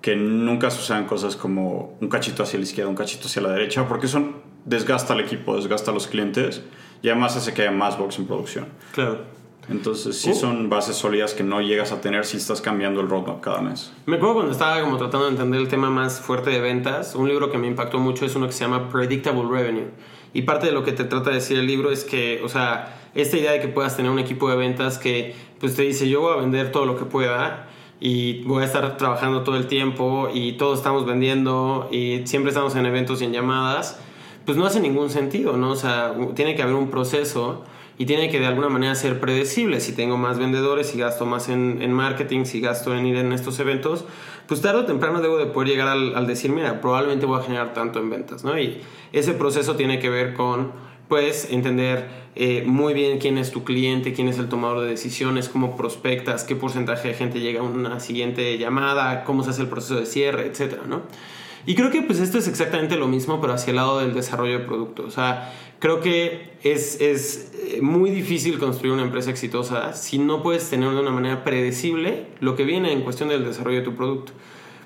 que 0.00 0.16
nunca 0.16 0.70
sucedan 0.70 1.04
cosas 1.04 1.36
como 1.36 1.96
un 2.00 2.08
cachito 2.08 2.42
hacia 2.42 2.58
la 2.58 2.64
izquierda, 2.64 2.88
un 2.88 2.96
cachito 2.96 3.26
hacia 3.26 3.42
la 3.42 3.50
derecha, 3.50 3.86
porque 3.86 4.06
eso 4.06 4.22
desgasta 4.64 5.12
al 5.12 5.20
equipo, 5.20 5.56
desgasta 5.56 5.90
a 5.90 5.94
los 5.94 6.06
clientes 6.06 6.62
y 7.02 7.08
además 7.08 7.36
hace 7.36 7.52
que 7.54 7.62
haya 7.62 7.70
más 7.70 7.98
box 7.98 8.18
en 8.18 8.26
producción. 8.26 8.66
Claro. 8.92 9.39
Entonces 9.70 10.18
sí 10.18 10.30
uh. 10.30 10.34
son 10.34 10.68
bases 10.68 10.96
sólidas 10.96 11.32
que 11.32 11.44
no 11.44 11.60
llegas 11.60 11.92
a 11.92 12.00
tener 12.00 12.24
si 12.26 12.36
estás 12.36 12.60
cambiando 12.60 13.00
el 13.00 13.08
roadmap 13.08 13.40
cada 13.40 13.60
mes. 13.60 13.92
Me 14.06 14.16
acuerdo 14.16 14.34
cuando 14.34 14.52
estaba 14.52 14.80
como 14.80 14.96
tratando 14.96 15.26
de 15.26 15.32
entender 15.32 15.60
el 15.60 15.68
tema 15.68 15.90
más 15.90 16.20
fuerte 16.20 16.50
de 16.50 16.60
ventas, 16.60 17.14
un 17.14 17.28
libro 17.28 17.50
que 17.50 17.58
me 17.58 17.68
impactó 17.68 17.98
mucho 17.98 18.26
es 18.26 18.34
uno 18.34 18.46
que 18.46 18.52
se 18.52 18.64
llama 18.64 18.88
Predictable 18.88 19.48
Revenue. 19.48 19.88
Y 20.32 20.42
parte 20.42 20.66
de 20.66 20.72
lo 20.72 20.84
que 20.84 20.92
te 20.92 21.04
trata 21.04 21.30
de 21.30 21.36
decir 21.36 21.58
el 21.58 21.66
libro 21.66 21.90
es 21.90 22.04
que, 22.04 22.40
o 22.44 22.48
sea, 22.48 22.96
esta 23.14 23.36
idea 23.36 23.52
de 23.52 23.60
que 23.60 23.68
puedas 23.68 23.96
tener 23.96 24.10
un 24.10 24.18
equipo 24.18 24.48
de 24.50 24.56
ventas 24.56 24.98
que 24.98 25.34
pues 25.58 25.76
te 25.76 25.82
dice 25.82 26.08
yo 26.08 26.20
voy 26.20 26.32
a 26.32 26.36
vender 26.36 26.72
todo 26.72 26.86
lo 26.86 26.96
que 26.96 27.04
pueda 27.04 27.68
y 28.00 28.42
voy 28.44 28.62
a 28.62 28.66
estar 28.66 28.96
trabajando 28.96 29.42
todo 29.42 29.56
el 29.56 29.66
tiempo 29.66 30.30
y 30.32 30.52
todos 30.52 30.78
estamos 30.78 31.04
vendiendo 31.04 31.88
y 31.92 32.26
siempre 32.26 32.50
estamos 32.50 32.74
en 32.76 32.86
eventos 32.86 33.20
y 33.20 33.26
en 33.26 33.32
llamadas, 33.32 34.00
pues 34.46 34.56
no 34.56 34.64
hace 34.64 34.80
ningún 34.80 35.10
sentido, 35.10 35.56
¿no? 35.56 35.72
O 35.72 35.76
sea, 35.76 36.14
tiene 36.34 36.54
que 36.54 36.62
haber 36.62 36.76
un 36.76 36.88
proceso 36.88 37.64
y 38.00 38.06
tiene 38.06 38.30
que 38.30 38.40
de 38.40 38.46
alguna 38.46 38.70
manera 38.70 38.94
ser 38.94 39.20
predecible. 39.20 39.78
Si 39.78 39.92
tengo 39.92 40.16
más 40.16 40.38
vendedores, 40.38 40.86
si 40.86 40.98
gasto 40.98 41.26
más 41.26 41.50
en, 41.50 41.82
en, 41.82 41.92
marketing, 41.92 42.46
si 42.46 42.58
gasto 42.58 42.96
en 42.96 43.04
ir 43.04 43.16
en 43.16 43.30
estos 43.34 43.60
eventos, 43.60 44.06
pues 44.46 44.62
tarde 44.62 44.80
o 44.80 44.84
temprano 44.86 45.20
debo 45.20 45.36
de 45.36 45.44
poder 45.44 45.68
llegar 45.68 45.88
al, 45.88 46.26
decir, 46.26 46.50
mira, 46.50 46.80
probablemente 46.80 47.26
voy 47.26 47.38
a 47.38 47.42
generar 47.42 47.74
tanto 47.74 47.98
en 47.98 48.08
ventas, 48.08 48.42
¿no? 48.42 48.58
Y 48.58 48.80
ese 49.12 49.34
proceso 49.34 49.76
tiene 49.76 49.98
que 49.98 50.08
ver 50.08 50.32
con, 50.32 50.72
pues, 51.08 51.48
entender 51.50 52.08
eh, 52.36 52.64
muy 52.66 52.94
bien 52.94 53.18
quién 53.18 53.36
es 53.36 53.50
tu 53.50 53.64
cliente, 53.64 54.14
quién 54.14 54.28
es 54.28 54.38
el 54.38 54.48
tomador 54.48 54.80
de 54.80 54.88
decisiones, 54.88 55.50
cómo 55.50 55.76
prospectas, 55.76 56.44
qué 56.44 56.56
porcentaje 56.56 57.08
de 57.08 57.14
gente 57.14 57.40
llega 57.40 57.60
a 57.60 57.64
una 57.64 58.00
siguiente 58.00 58.56
llamada, 58.56 59.24
cómo 59.24 59.44
se 59.44 59.50
hace 59.50 59.60
el 59.60 59.68
proceso 59.68 59.96
de 59.96 60.06
cierre, 60.06 60.46
etcétera, 60.46 60.84
¿no? 60.88 61.02
Y 61.70 61.76
creo 61.76 61.92
que 61.92 62.02
pues 62.02 62.18
esto 62.18 62.36
es 62.36 62.48
exactamente 62.48 62.96
lo 62.96 63.06
mismo, 63.06 63.40
pero 63.40 63.52
hacia 63.52 63.70
el 63.70 63.76
lado 63.76 64.00
del 64.00 64.12
desarrollo 64.12 64.58
de 64.58 64.64
producto. 64.64 65.04
O 65.04 65.10
sea, 65.12 65.54
creo 65.78 66.00
que 66.00 66.54
es, 66.64 67.00
es 67.00 67.52
eh, 67.54 67.78
muy 67.80 68.10
difícil 68.10 68.58
construir 68.58 68.92
una 68.92 69.04
empresa 69.04 69.30
exitosa 69.30 69.92
si 69.92 70.18
no 70.18 70.42
puedes 70.42 70.68
tener 70.68 70.90
de 70.90 70.98
una 70.98 71.12
manera 71.12 71.44
predecible 71.44 72.26
lo 72.40 72.56
que 72.56 72.64
viene 72.64 72.92
en 72.92 73.02
cuestión 73.02 73.28
del 73.28 73.44
desarrollo 73.44 73.78
de 73.78 73.84
tu 73.84 73.94
producto. 73.94 74.32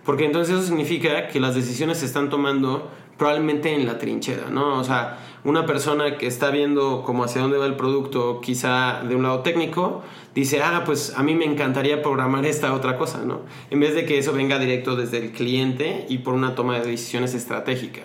Porque 0.05 0.27
entonces 0.27 0.57
eso 0.57 0.67
significa 0.67 1.29
que 1.29 1.41
las 1.41 1.55
decisiones 1.55 1.97
se 2.01 2.05
están 2.05 2.29
tomando 2.29 2.91
probablemente 3.17 3.75
en 3.75 3.87
la 3.87 3.97
trinchera, 3.97 4.51
¿no? 4.51 4.79
O 4.79 4.85
sea, 4.85 5.34
una 5.45 5.67
persona 5.67 6.17
que 6.17 6.27
está 6.27 6.51
viendo 6.51 7.03
como 7.05 7.23
hacia 7.23 7.43
dónde 7.43 7.59
va 7.59 7.67
el 7.67 7.77
producto, 7.77 8.41
quizá 8.41 9.03
de 9.07 9.15
un 9.15 9.23
lado 9.23 9.41
técnico, 9.41 10.03
dice, 10.35 10.63
ah, 10.63 10.83
pues 10.87 11.13
a 11.17 11.23
mí 11.23 11.35
me 11.35 11.45
encantaría 11.45 12.03
programar 12.03 12.47
esta 12.47 12.73
otra 12.73 12.97
cosa, 12.97 13.25
¿no? 13.25 13.43
En 13.71 13.79
vez 13.79 13.95
de 13.95 14.07
que 14.07 14.19
eso 14.19 14.33
venga 14.33 14.59
directo 14.59 14.97
desde 14.97 15.19
el 15.19 15.33
cliente 15.33 16.07
y 16.09 16.19
por 16.19 16.33
una 16.33 16.55
toma 16.55 16.81
de 16.81 16.87
decisiones 16.87 17.35
estratégica. 17.35 18.01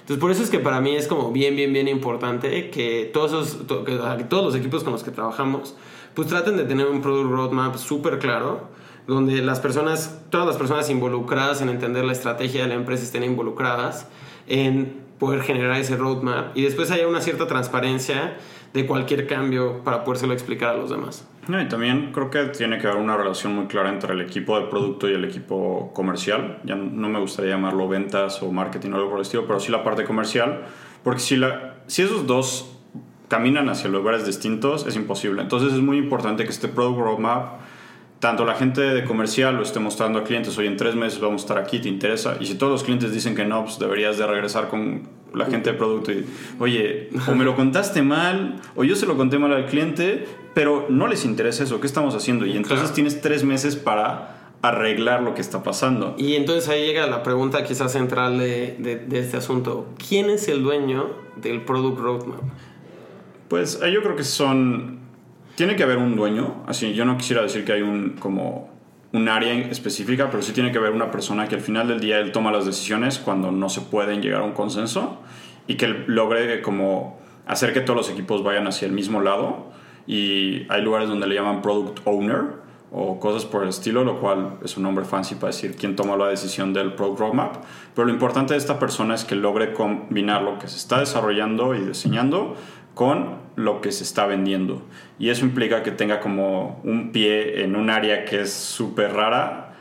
Entonces, 0.00 0.20
por 0.20 0.30
eso 0.30 0.42
es 0.42 0.50
que 0.50 0.60
para 0.60 0.80
mí 0.80 0.94
es 0.94 1.08
como 1.08 1.32
bien, 1.32 1.56
bien, 1.56 1.72
bien 1.72 1.88
importante 1.88 2.70
que 2.70 3.10
todos, 3.12 3.32
esos, 3.32 3.66
todos 3.66 4.44
los 4.44 4.54
equipos 4.54 4.84
con 4.84 4.92
los 4.92 5.02
que 5.02 5.10
trabajamos, 5.10 5.74
pues 6.14 6.28
traten 6.28 6.56
de 6.56 6.64
tener 6.64 6.86
un 6.86 7.02
product 7.02 7.30
roadmap 7.30 7.76
súper 7.76 8.20
claro, 8.20 8.68
donde 9.08 9.42
las 9.42 9.60
personas, 9.60 10.20
todas 10.30 10.46
las 10.46 10.56
personas 10.56 10.88
involucradas 10.90 11.60
en 11.60 11.70
entender 11.70 12.04
la 12.04 12.12
estrategia 12.12 12.62
de 12.62 12.68
la 12.68 12.74
empresa 12.74 13.02
estén 13.02 13.24
involucradas 13.24 14.06
en 14.46 15.03
poder 15.18 15.42
generar 15.42 15.78
ese 15.78 15.96
roadmap 15.96 16.56
y 16.56 16.62
después 16.62 16.90
haya 16.90 17.06
una 17.06 17.20
cierta 17.20 17.46
transparencia 17.46 18.36
de 18.72 18.86
cualquier 18.86 19.26
cambio 19.26 19.82
para 19.84 20.02
podérselo 20.02 20.32
explicar 20.32 20.70
a 20.70 20.76
los 20.76 20.90
demás. 20.90 21.26
y 21.48 21.68
también 21.68 22.10
creo 22.12 22.28
que 22.28 22.46
tiene 22.46 22.78
que 22.78 22.88
haber 22.88 23.00
una 23.00 23.16
relación 23.16 23.54
muy 23.54 23.66
clara 23.66 23.88
entre 23.88 24.14
el 24.14 24.20
equipo 24.20 24.58
de 24.58 24.66
producto 24.66 25.08
y 25.08 25.14
el 25.14 25.24
equipo 25.24 25.92
comercial. 25.94 26.58
Ya 26.64 26.74
no 26.74 27.08
me 27.08 27.20
gustaría 27.20 27.52
llamarlo 27.52 27.88
ventas 27.88 28.42
o 28.42 28.50
marketing 28.50 28.90
o 28.90 28.96
algo 28.96 29.10
por 29.10 29.18
el 29.18 29.22
estilo, 29.22 29.46
pero 29.46 29.60
sí 29.60 29.70
la 29.70 29.84
parte 29.84 30.04
comercial, 30.04 30.64
porque 31.04 31.20
si, 31.20 31.36
la, 31.36 31.76
si 31.86 32.02
esos 32.02 32.26
dos 32.26 32.76
caminan 33.28 33.68
hacia 33.68 33.88
lugares 33.88 34.26
distintos, 34.26 34.86
es 34.86 34.96
imposible. 34.96 35.42
Entonces 35.42 35.72
es 35.72 35.80
muy 35.80 35.98
importante 35.98 36.42
que 36.44 36.50
este 36.50 36.66
product 36.66 36.98
roadmap 36.98 37.60
tanto 38.24 38.46
la 38.46 38.54
gente 38.54 38.80
de 38.80 39.04
comercial 39.04 39.54
lo 39.54 39.62
esté 39.62 39.80
mostrando 39.80 40.18
a 40.18 40.24
clientes, 40.24 40.56
hoy 40.56 40.66
en 40.66 40.78
tres 40.78 40.94
meses 40.94 41.20
vamos 41.20 41.42
a 41.42 41.44
estar 41.44 41.58
aquí, 41.58 41.78
¿te 41.78 41.90
interesa? 41.90 42.38
Y 42.40 42.46
si 42.46 42.54
todos 42.54 42.72
los 42.72 42.82
clientes 42.82 43.12
dicen 43.12 43.34
que 43.34 43.44
no, 43.44 43.64
pues 43.64 43.78
deberías 43.78 44.16
de 44.16 44.26
regresar 44.26 44.70
con 44.70 45.02
la 45.34 45.44
gente 45.44 45.72
de 45.72 45.76
producto 45.76 46.10
y, 46.10 46.24
oye, 46.58 47.10
o 47.28 47.34
me 47.34 47.44
lo 47.44 47.54
contaste 47.54 48.00
mal, 48.00 48.62
o 48.76 48.84
yo 48.84 48.96
se 48.96 49.04
lo 49.04 49.18
conté 49.18 49.38
mal 49.38 49.52
al 49.52 49.66
cliente, 49.66 50.26
pero 50.54 50.86
no 50.88 51.06
les 51.06 51.26
interesa 51.26 51.64
eso, 51.64 51.82
¿qué 51.82 51.86
estamos 51.86 52.14
haciendo? 52.14 52.46
Y 52.46 52.56
entonces 52.56 52.94
tienes 52.94 53.20
tres 53.20 53.44
meses 53.44 53.76
para 53.76 54.54
arreglar 54.62 55.22
lo 55.22 55.34
que 55.34 55.42
está 55.42 55.62
pasando. 55.62 56.14
Y 56.16 56.36
entonces 56.36 56.70
ahí 56.70 56.86
llega 56.86 57.06
la 57.06 57.22
pregunta 57.22 57.62
quizás 57.62 57.92
central 57.92 58.38
de, 58.38 58.76
de, 58.78 58.96
de 58.96 59.18
este 59.18 59.36
asunto. 59.36 59.88
¿Quién 60.08 60.30
es 60.30 60.48
el 60.48 60.62
dueño 60.62 61.10
del 61.36 61.60
Product 61.60 61.98
Roadmap? 61.98 62.40
Pues 63.48 63.78
yo 63.80 64.02
creo 64.02 64.16
que 64.16 64.24
son 64.24 65.03
tiene 65.54 65.76
que 65.76 65.82
haber 65.82 65.98
un 65.98 66.16
dueño, 66.16 66.64
así 66.66 66.94
yo 66.94 67.04
no 67.04 67.16
quisiera 67.16 67.42
decir 67.42 67.64
que 67.64 67.72
hay 67.72 67.82
un 67.82 68.16
como 68.18 68.74
un 69.12 69.28
área 69.28 69.54
específica, 69.54 70.28
pero 70.28 70.42
sí 70.42 70.52
tiene 70.52 70.72
que 70.72 70.78
haber 70.78 70.90
una 70.90 71.12
persona 71.12 71.46
que 71.46 71.54
al 71.54 71.60
final 71.60 71.86
del 71.86 72.00
día 72.00 72.18
él 72.18 72.32
toma 72.32 72.50
las 72.50 72.66
decisiones 72.66 73.20
cuando 73.20 73.52
no 73.52 73.68
se 73.68 73.80
pueden 73.80 74.20
llegar 74.20 74.40
a 74.40 74.44
un 74.44 74.52
consenso 74.52 75.20
y 75.68 75.76
que 75.76 75.86
logre 75.86 76.60
como 76.62 77.18
hacer 77.46 77.72
que 77.72 77.80
todos 77.80 77.96
los 77.96 78.10
equipos 78.10 78.42
vayan 78.42 78.66
hacia 78.66 78.86
el 78.86 78.92
mismo 78.92 79.20
lado. 79.20 79.70
Y 80.06 80.66
hay 80.68 80.82
lugares 80.82 81.08
donde 81.08 81.28
le 81.28 81.36
llaman 81.36 81.62
product 81.62 82.00
owner 82.06 82.64
o 82.90 83.18
cosas 83.18 83.44
por 83.44 83.62
el 83.62 83.68
estilo, 83.68 84.04
lo 84.04 84.20
cual 84.20 84.58
es 84.64 84.76
un 84.76 84.82
nombre 84.82 85.04
fancy 85.04 85.36
para 85.36 85.48
decir 85.48 85.76
quién 85.76 85.96
toma 85.96 86.16
la 86.16 86.28
decisión 86.28 86.72
del 86.72 86.94
product 86.94 87.18
roadmap, 87.18 87.56
pero 87.92 88.06
lo 88.06 88.12
importante 88.12 88.54
de 88.54 88.58
esta 88.58 88.78
persona 88.78 89.16
es 89.16 89.24
que 89.24 89.34
logre 89.34 89.72
combinar 89.72 90.42
lo 90.42 90.60
que 90.60 90.68
se 90.68 90.76
está 90.76 91.00
desarrollando 91.00 91.74
y 91.74 91.80
diseñando 91.80 92.54
con 92.94 93.36
lo 93.56 93.80
que 93.80 93.92
se 93.92 94.04
está 94.04 94.26
vendiendo. 94.26 94.82
Y 95.18 95.28
eso 95.28 95.44
implica 95.44 95.82
que 95.82 95.90
tenga 95.90 96.20
como 96.20 96.80
un 96.84 97.12
pie 97.12 97.62
en 97.62 97.76
un 97.76 97.90
área 97.90 98.24
que 98.24 98.40
es 98.40 98.52
súper 98.52 99.12
rara 99.12 99.72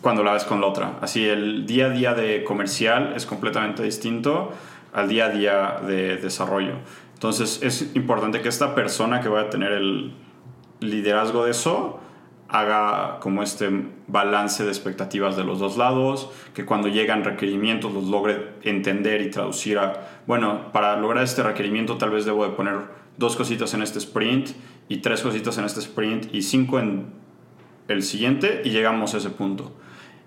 cuando 0.00 0.22
la 0.22 0.32
ves 0.32 0.44
con 0.44 0.60
la 0.60 0.68
otra. 0.68 0.98
Así 1.00 1.28
el 1.28 1.66
día 1.66 1.86
a 1.86 1.90
día 1.90 2.14
de 2.14 2.44
comercial 2.44 3.12
es 3.16 3.26
completamente 3.26 3.82
distinto 3.82 4.52
al 4.92 5.08
día 5.08 5.26
a 5.26 5.28
día 5.30 5.80
de 5.86 6.16
desarrollo. 6.16 6.74
Entonces 7.14 7.60
es 7.62 7.94
importante 7.94 8.40
que 8.40 8.48
esta 8.48 8.74
persona 8.74 9.20
que 9.20 9.28
vaya 9.28 9.48
a 9.48 9.50
tener 9.50 9.72
el 9.72 10.12
liderazgo 10.80 11.44
de 11.44 11.50
eso 11.50 12.00
haga 12.48 13.18
como 13.20 13.42
este 13.42 13.68
balance 14.06 14.64
de 14.64 14.70
expectativas 14.70 15.36
de 15.36 15.44
los 15.44 15.58
dos 15.58 15.76
lados, 15.76 16.30
que 16.54 16.64
cuando 16.64 16.88
llegan 16.88 17.24
requerimientos 17.24 17.92
los 17.92 18.04
logre 18.04 18.52
entender 18.62 19.20
y 19.20 19.30
traducir 19.30 19.78
a, 19.78 20.20
bueno, 20.26 20.72
para 20.72 20.96
lograr 20.96 21.24
este 21.24 21.42
requerimiento 21.42 21.96
tal 21.96 22.10
vez 22.10 22.24
debo 22.24 22.44
de 22.44 22.54
poner 22.54 22.76
dos 23.16 23.36
cositas 23.36 23.74
en 23.74 23.82
este 23.82 23.98
sprint 23.98 24.50
y 24.88 24.98
tres 24.98 25.22
cositas 25.22 25.58
en 25.58 25.64
este 25.64 25.80
sprint 25.80 26.32
y 26.34 26.42
cinco 26.42 26.78
en 26.78 27.06
el 27.88 28.02
siguiente 28.02 28.62
y 28.64 28.70
llegamos 28.70 29.14
a 29.14 29.18
ese 29.18 29.30
punto. 29.30 29.72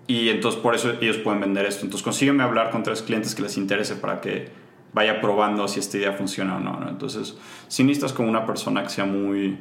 Y 0.08 0.30
entonces 0.30 0.60
por 0.60 0.76
eso 0.76 0.92
ellos 1.02 1.18
pueden 1.18 1.40
vender 1.40 1.66
esto. 1.66 1.86
Entonces 1.86 2.04
consígueme 2.04 2.44
hablar 2.44 2.72
con 2.72 2.84
tres 2.84 3.02
clientes 3.02 3.36
que 3.36 3.44
les 3.44 3.58
interese 3.58 3.96
para 3.96 4.22
que 4.22 4.50
vaya 4.92 5.22
probando 5.22 5.68
si 5.68 5.80
esta 5.80 5.98
idea 5.98 6.14
funciona 6.14 6.58
o 6.58 6.60
no. 6.60 6.90
Entonces, 6.90 7.38
si 7.68 7.84
necesitas 7.84 8.14
como 8.14 8.28
una 8.28 8.46
persona 8.46 8.82
que 8.84 8.90
sea 8.90 9.06
muy 9.06 9.58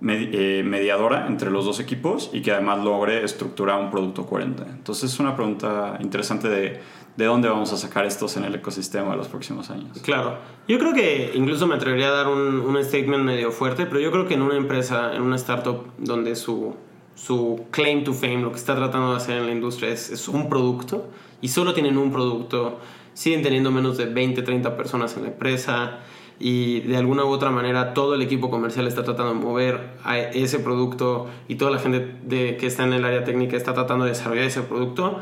mediadora 0.00 1.26
entre 1.26 1.50
los 1.50 1.64
dos 1.64 1.80
equipos 1.80 2.30
y 2.32 2.42
que 2.42 2.52
además 2.52 2.84
logre 2.84 3.24
estructurar 3.24 3.80
un 3.80 3.90
producto 3.90 4.26
coherente. 4.26 4.62
Entonces 4.68 5.12
es 5.12 5.18
una 5.18 5.34
pregunta 5.34 5.98
interesante 6.00 6.48
de, 6.48 6.80
de 7.16 7.24
dónde 7.24 7.48
vamos 7.48 7.72
a 7.72 7.76
sacar 7.76 8.04
estos 8.04 8.36
en 8.36 8.44
el 8.44 8.54
ecosistema 8.54 9.12
de 9.12 9.16
los 9.16 9.28
próximos 9.28 9.70
años. 9.70 9.98
Claro, 10.02 10.38
yo 10.68 10.78
creo 10.78 10.92
que 10.92 11.32
incluso 11.34 11.66
me 11.66 11.74
atrevería 11.74 12.08
a 12.08 12.12
dar 12.12 12.28
un, 12.28 12.60
un 12.60 12.84
statement 12.84 13.24
medio 13.24 13.50
fuerte, 13.52 13.86
pero 13.86 14.00
yo 14.00 14.10
creo 14.10 14.26
que 14.26 14.34
en 14.34 14.42
una 14.42 14.56
empresa, 14.56 15.14
en 15.14 15.22
una 15.22 15.36
startup 15.36 15.86
donde 15.98 16.36
su, 16.36 16.74
su 17.14 17.64
claim 17.70 18.04
to 18.04 18.12
fame, 18.12 18.42
lo 18.42 18.50
que 18.50 18.58
está 18.58 18.76
tratando 18.76 19.12
de 19.12 19.16
hacer 19.16 19.38
en 19.38 19.46
la 19.46 19.52
industria 19.52 19.90
es, 19.90 20.10
es 20.10 20.28
un 20.28 20.48
producto 20.48 21.08
y 21.40 21.48
solo 21.48 21.72
tienen 21.72 21.96
un 21.96 22.12
producto, 22.12 22.80
siguen 23.14 23.42
teniendo 23.42 23.70
menos 23.70 23.96
de 23.96 24.06
20, 24.06 24.42
30 24.42 24.76
personas 24.76 25.16
en 25.16 25.22
la 25.22 25.28
empresa 25.28 26.00
y 26.38 26.80
de 26.80 26.96
alguna 26.96 27.24
u 27.24 27.28
otra 27.28 27.50
manera 27.50 27.94
todo 27.94 28.14
el 28.14 28.22
equipo 28.22 28.50
comercial 28.50 28.86
está 28.86 29.02
tratando 29.04 29.34
de 29.34 29.40
mover 29.40 29.94
a 30.04 30.18
ese 30.18 30.58
producto 30.58 31.28
y 31.48 31.54
toda 31.54 31.70
la 31.70 31.78
gente 31.78 32.14
de, 32.24 32.56
que 32.56 32.66
está 32.66 32.84
en 32.84 32.92
el 32.92 33.04
área 33.04 33.24
técnica 33.24 33.56
está 33.56 33.72
tratando 33.74 34.04
de 34.04 34.10
desarrollar 34.10 34.44
ese 34.44 34.62
producto, 34.62 35.20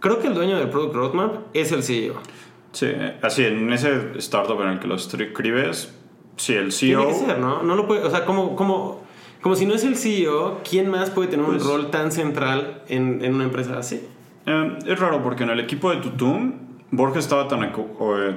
creo 0.00 0.20
que 0.20 0.28
el 0.28 0.34
dueño 0.34 0.56
del 0.58 0.68
Product 0.70 0.94
Roadmap 0.94 1.34
es 1.54 1.72
el 1.72 1.82
CEO. 1.82 2.14
Sí, 2.72 2.88
así 3.22 3.44
en 3.44 3.72
ese 3.72 4.12
startup 4.18 4.60
en 4.62 4.68
el 4.68 4.78
que 4.80 4.86
lo 4.86 4.94
escribes, 4.96 5.94
sí, 6.36 6.54
el 6.54 6.72
CEO... 6.72 7.00
Tiene 7.04 7.18
que 7.18 7.26
ser, 7.26 7.38
¿no? 7.38 7.62
No 7.62 7.74
lo 7.76 7.86
puede, 7.86 8.02
o 8.04 8.10
sea, 8.10 8.24
¿cómo, 8.24 8.54
cómo, 8.56 9.02
como 9.40 9.56
si 9.56 9.66
no 9.66 9.74
es 9.74 9.84
el 9.84 9.96
CEO, 9.96 10.60
¿quién 10.68 10.88
más 10.90 11.10
puede 11.10 11.28
tener 11.28 11.46
Pues- 11.46 11.62
un 11.62 11.68
rol 11.68 11.90
tan 11.90 12.12
central 12.12 12.82
en, 12.88 13.24
en 13.24 13.34
una 13.34 13.44
empresa 13.44 13.78
así? 13.78 14.00
Eh, 14.46 14.78
es 14.86 14.98
raro 14.98 15.22
porque 15.22 15.44
en 15.44 15.50
el 15.50 15.60
equipo 15.60 15.90
de 15.90 15.96
Tutum, 15.98 16.52
Borja 16.90 17.18
estaba 17.18 17.48
tan, 17.48 17.62
eh, 17.64 17.70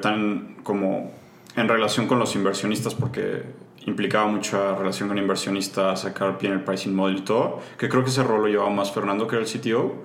tan 0.01 0.56
como 0.63 1.12
en 1.58 1.67
relación 1.67 2.08
con 2.08 2.20
los 2.20 2.36
inversionistas 2.36 2.96
porque 2.96 3.43
implicaba 3.86 4.28
mucha 4.28 4.76
relación 4.76 5.10
con 5.10 5.17
inversionistas, 5.17 6.02
sacar 6.02 6.38
bien 6.39 6.54
el 6.54 6.63
pricing 6.63 6.96
model 6.96 7.17
y 7.17 7.22
todo, 7.22 7.60
que 7.78 7.89
creo 7.89 8.04
que 8.04 8.10
ese 8.10 8.24
rol 8.24 8.41
lo 8.41 8.48
llevaba 8.48 8.70
más 8.70 8.91
Fernando, 8.91 9.28
que 9.28 9.36
era 9.36 9.46
el 9.46 9.52
CTO, 9.52 10.04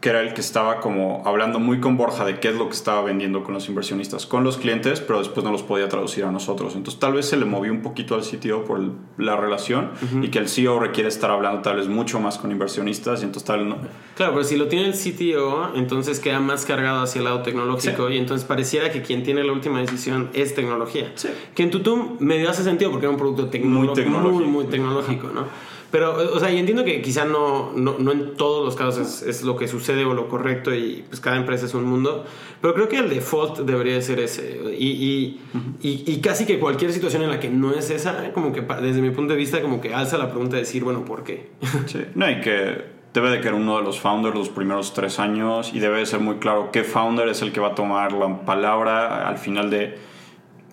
que 0.00 0.10
era 0.10 0.20
el 0.20 0.34
que 0.34 0.40
estaba 0.40 0.80
como 0.80 1.22
hablando 1.24 1.58
muy 1.58 1.80
con 1.80 1.96
Borja 1.96 2.24
de 2.24 2.38
qué 2.38 2.48
es 2.48 2.54
lo 2.54 2.66
que 2.68 2.74
estaba 2.74 3.02
vendiendo 3.02 3.42
con 3.42 3.54
los 3.54 3.68
inversionistas, 3.68 4.26
con 4.26 4.44
los 4.44 4.58
clientes, 4.58 5.00
pero 5.00 5.18
después 5.18 5.42
no 5.44 5.50
los 5.50 5.62
podía 5.62 5.88
traducir 5.88 6.24
a 6.24 6.30
nosotros. 6.30 6.76
Entonces 6.76 7.00
tal 7.00 7.14
vez 7.14 7.26
se 7.26 7.36
le 7.36 7.44
movió 7.46 7.72
un 7.72 7.80
poquito 7.82 8.14
al 8.14 8.22
CTO 8.22 8.64
por 8.64 8.78
el- 8.78 8.92
la 9.18 9.36
relación 9.36 9.90
y 10.22 10.28
que 10.28 10.38
el 10.38 10.48
CEO 10.48 10.78
requiere 10.78 11.08
estar 11.08 11.30
hablando 11.30 11.62
tal 11.62 11.76
vez 11.76 11.88
mucho 11.88 12.20
más 12.20 12.36
con 12.38 12.52
inversionistas 12.52 13.22
y 13.22 13.24
entonces 13.24 13.46
tal 13.46 13.68
no, 13.68 13.78
Claro, 14.16 14.32
pero 14.32 14.44
si 14.44 14.56
lo 14.56 14.68
tiene 14.68 14.86
el 14.86 14.94
CTO, 14.94 15.72
entonces 15.74 16.20
queda 16.20 16.40
más 16.40 16.66
cargado 16.66 17.00
hacia 17.02 17.18
el 17.20 17.24
lado 17.24 17.42
tecnológico 17.42 18.10
y 18.10 18.18
entonces 18.18 18.46
pareciera 18.46 18.90
que 18.92 19.02
quien 19.02 19.22
tiene 19.22 19.42
la 19.44 19.52
última 19.52 19.80
decisión 19.80 20.28
es 20.34 20.54
tecnología. 20.54 21.12
Sí. 21.14 21.28
Que 21.54 21.62
en 21.64 21.70
Tutum 21.70 22.16
medio 22.20 22.48
hace 22.50 22.62
sentido 22.62 22.90
porque 22.90 23.06
era 23.06 23.10
un 23.12 23.18
producto 23.18 23.48
tecnológico, 23.48 23.86
muy, 23.94 23.94
tecnológico. 24.04 24.50
muy, 24.50 24.64
tecnológico, 24.66 25.28
¿no? 25.34 25.75
Pero, 25.96 26.14
o 26.34 26.38
sea, 26.38 26.52
y 26.52 26.58
entiendo 26.58 26.84
que 26.84 27.00
quizá 27.00 27.24
no, 27.24 27.72
no, 27.74 27.96
no 27.98 28.12
en 28.12 28.34
todos 28.34 28.62
los 28.62 28.76
casos 28.76 29.22
es, 29.22 29.22
es 29.22 29.42
lo 29.42 29.56
que 29.56 29.66
sucede 29.66 30.04
o 30.04 30.12
lo 30.12 30.28
correcto 30.28 30.74
y 30.74 31.02
pues 31.08 31.22
cada 31.22 31.38
empresa 31.38 31.64
es 31.64 31.72
un 31.72 31.84
mundo, 31.84 32.26
pero 32.60 32.74
creo 32.74 32.86
que 32.86 32.98
el 32.98 33.08
default 33.08 33.60
debería 33.60 33.94
de 33.94 34.02
ser 34.02 34.20
ese. 34.20 34.60
Y, 34.78 34.88
y, 34.88 35.40
y, 35.80 36.04
y 36.06 36.20
casi 36.20 36.44
que 36.44 36.58
cualquier 36.58 36.92
situación 36.92 37.22
en 37.22 37.30
la 37.30 37.40
que 37.40 37.48
no 37.48 37.72
es 37.72 37.88
esa, 37.88 38.30
como 38.34 38.52
que 38.52 38.60
desde 38.60 39.00
mi 39.00 39.08
punto 39.08 39.32
de 39.32 39.38
vista, 39.38 39.62
como 39.62 39.80
que 39.80 39.94
alza 39.94 40.18
la 40.18 40.28
pregunta 40.28 40.56
de 40.56 40.64
decir, 40.64 40.84
bueno, 40.84 41.02
¿por 41.06 41.24
qué? 41.24 41.48
Sí, 41.86 42.04
no, 42.14 42.30
y 42.30 42.42
que 42.42 42.84
debe 43.14 43.30
de 43.30 43.40
que 43.40 43.48
uno 43.48 43.78
de 43.78 43.82
los 43.82 43.98
founders 43.98 44.36
los 44.36 44.50
primeros 44.50 44.92
tres 44.92 45.18
años 45.18 45.72
y 45.72 45.78
debe 45.78 46.00
de 46.00 46.04
ser 46.04 46.20
muy 46.20 46.34
claro 46.34 46.68
qué 46.72 46.84
founder 46.84 47.26
es 47.30 47.40
el 47.40 47.52
que 47.52 47.60
va 47.60 47.68
a 47.68 47.74
tomar 47.74 48.12
la 48.12 48.44
palabra 48.44 49.26
al 49.26 49.38
final 49.38 49.70
de 49.70 49.96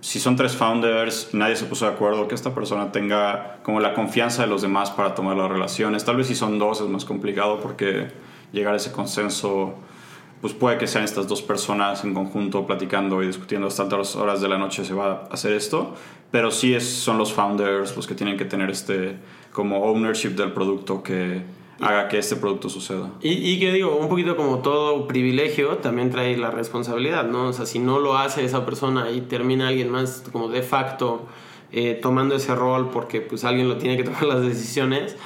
si 0.03 0.19
son 0.19 0.35
tres 0.35 0.53
founders 0.53 1.29
nadie 1.31 1.55
se 1.55 1.63
puso 1.63 1.85
de 1.85 1.93
acuerdo 1.93 2.27
que 2.27 2.35
esta 2.35 2.53
persona 2.53 2.91
tenga 2.91 3.59
como 3.63 3.79
la 3.79 3.93
confianza 3.93 4.41
de 4.41 4.49
los 4.49 4.61
demás 4.61 4.91
para 4.91 5.15
tomar 5.15 5.37
las 5.37 5.49
relaciones. 5.49 6.03
Tal 6.03 6.17
vez 6.17 6.27
si 6.27 6.35
son 6.35 6.59
dos 6.59 6.81
es 6.81 6.89
más 6.89 7.05
complicado 7.05 7.61
porque 7.61 8.09
llegar 8.51 8.73
a 8.73 8.77
ese 8.77 8.91
consenso 8.91 9.75
pues 10.41 10.53
puede 10.53 10.77
que 10.77 10.87
sean 10.87 11.05
estas 11.05 11.29
dos 11.29 11.41
personas 11.41 12.03
en 12.03 12.13
conjunto 12.13 12.67
platicando 12.67 13.23
y 13.23 13.27
discutiendo 13.27 13.67
hasta 13.67 13.83
altas 13.83 14.17
horas 14.17 14.41
de 14.41 14.49
la 14.49 14.57
noche 14.57 14.83
se 14.83 14.93
va 14.93 15.23
a 15.29 15.33
hacer 15.33 15.53
esto, 15.53 15.95
pero 16.31 16.51
sí 16.51 16.73
es, 16.75 16.85
son 16.85 17.17
los 17.17 17.31
founders 17.31 17.95
los 17.95 18.05
que 18.05 18.13
tienen 18.13 18.35
que 18.35 18.43
tener 18.43 18.69
este 18.69 19.15
como 19.53 19.85
ownership 19.85 20.31
del 20.31 20.51
producto 20.51 21.01
que 21.01 21.43
haga 21.83 22.07
que 22.07 22.17
este 22.17 22.35
producto 22.35 22.69
suceda. 22.69 23.11
Y, 23.21 23.31
y 23.31 23.59
que 23.59 23.71
digo, 23.71 23.95
un 23.95 24.09
poquito 24.09 24.35
como 24.35 24.59
todo 24.59 25.07
privilegio 25.07 25.77
también 25.77 26.09
trae 26.09 26.37
la 26.37 26.51
responsabilidad, 26.51 27.25
¿no? 27.25 27.49
O 27.49 27.53
sea, 27.53 27.65
si 27.65 27.79
no 27.79 27.99
lo 27.99 28.17
hace 28.17 28.43
esa 28.45 28.65
persona 28.65 29.11
y 29.11 29.21
termina 29.21 29.67
alguien 29.67 29.89
más 29.89 30.23
como 30.31 30.49
de 30.49 30.61
facto 30.61 31.27
eh, 31.71 31.99
tomando 32.01 32.35
ese 32.35 32.55
rol 32.55 32.89
porque 32.91 33.21
pues 33.21 33.43
alguien 33.43 33.67
lo 33.67 33.77
tiene 33.77 33.97
que 33.97 34.03
tomar 34.09 34.23
las 34.23 34.41
decisiones, 34.41 35.17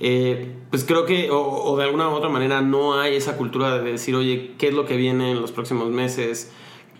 eh, 0.00 0.52
pues 0.70 0.84
creo 0.84 1.06
que, 1.06 1.30
o, 1.30 1.40
o 1.40 1.76
de 1.76 1.84
alguna 1.84 2.08
u 2.08 2.12
otra 2.12 2.28
manera 2.28 2.60
no 2.60 3.00
hay 3.00 3.16
esa 3.16 3.36
cultura 3.36 3.78
de 3.78 3.92
decir, 3.92 4.14
oye, 4.14 4.52
¿qué 4.58 4.68
es 4.68 4.74
lo 4.74 4.84
que 4.84 4.96
viene 4.96 5.30
en 5.30 5.40
los 5.40 5.52
próximos 5.52 5.90
meses? 5.90 6.52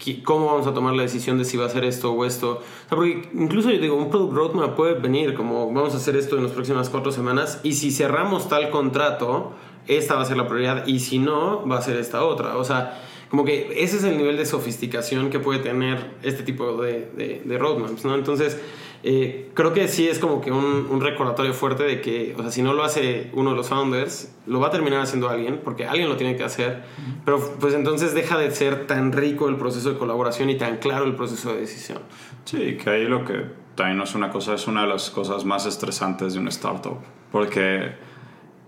¿Qué- 0.03 0.23
¿Cómo 0.23 0.47
vamos 0.47 0.67
a 0.67 0.75
tomar 0.75 0.95
la 0.95 1.03
decisión 1.03 1.39
de 1.39 1.45
si 1.45 1.57
va 1.57 1.65
a 1.65 1.67
hacer 1.69 1.85
esto 1.85 2.13
o 2.13 2.25
esto? 2.25 2.61
Porque 2.89 3.29
incluso 3.35 3.71
yo 3.71 3.79
digo, 3.79 3.97
un 3.97 4.11
product 4.11 4.33
roadmap 4.35 4.75
puede 4.75 4.95
venir 4.95 5.35
como 5.35 5.73
vamos 5.73 5.95
a 5.95 5.99
hacer 5.99 6.17
esto 6.17 6.37
en 6.37 6.43
las 6.45 6.53
próximas 6.53 6.89
cuatro 6.91 7.13
semanas 7.13 7.61
y 7.63 7.75
si 7.75 7.91
cerramos 7.93 8.49
tal 8.49 8.71
contrato, 8.71 9.53
esta 9.87 10.15
va 10.17 10.23
a 10.23 10.25
ser 10.25 10.37
la 10.37 10.47
prioridad 10.49 10.87
y 10.87 11.01
si 11.01 11.19
no, 11.19 11.67
va 11.69 11.79
a 11.79 11.83
ser 11.83 11.97
esta 11.97 12.25
otra. 12.25 12.57
O 12.57 12.65
sea, 12.65 13.01
como 13.31 13.45
que 13.45 13.83
ese 13.83 13.97
es 13.97 14.05
el 14.05 14.17
nivel 14.19 14.37
de 14.37 14.45
sofisticación 14.47 15.31
que 15.31 15.39
puede 15.39 15.61
tener 15.61 16.15
este 16.23 16.43
tipo 16.43 16.81
de 16.83 17.57
roadmaps, 17.59 18.05
¿no? 18.05 18.15
Entonces, 18.15 18.59
eh, 19.05 19.51
creo 19.55 19.73
que 19.73 19.89
sí 19.89 20.09
es 20.09 20.21
como 20.21 20.41
que 20.41 20.53
un, 20.53 20.87
un 20.89 21.01
recordatorio 21.01 21.55
fuerte 21.55 21.83
de 21.83 22.01
que, 22.01 22.35
o 22.39 22.43
sea, 22.43 22.53
si 22.53 22.63
no 22.63 22.73
lo 22.73 22.85
hace 22.85 23.31
uno 23.33 23.51
de 23.51 23.57
los 23.57 23.69
founders, 23.69 24.33
lo 24.47 24.61
va 24.61 24.69
a 24.69 24.71
terminar 24.71 25.01
haciendo 25.01 25.29
alguien, 25.29 25.61
porque 25.65 25.87
alguien 25.87 26.09
lo 26.09 26.17
tiene 26.17 26.37
que 26.37 26.45
hacer, 26.45 26.85
pero 27.25 27.41
pues 27.59 27.75
entonces 27.75 28.15
deja 28.15 28.39
de 28.39 28.51
ser 28.53 28.87
tan 28.87 29.13
rico 29.13 29.49
el 29.49 29.57
proceso 29.57 29.93
de 29.93 29.99
colaboración 29.99 30.51
y 30.51 30.57
tan 30.57 30.77
claro 30.77 31.05
el 31.05 31.17
proceso 31.17 31.53
de 31.53 31.61
decisión. 31.61 31.99
Sí, 32.45 32.77
que 32.77 32.91
ahí 32.91 33.05
lo 33.05 33.25
que 33.25 33.45
también 33.75 33.99
no 33.99 34.05
es 34.05 34.15
una 34.15 34.31
cosa, 34.31 34.55
es 34.55 34.67
una 34.69 34.83
de 34.83 34.89
las 34.89 35.11
cosas 35.11 35.45
más 35.45 35.67
estresantes 35.67 36.35
de 36.35 36.41
una 36.41 36.51
startup, 36.51 36.99
porque 37.33 37.93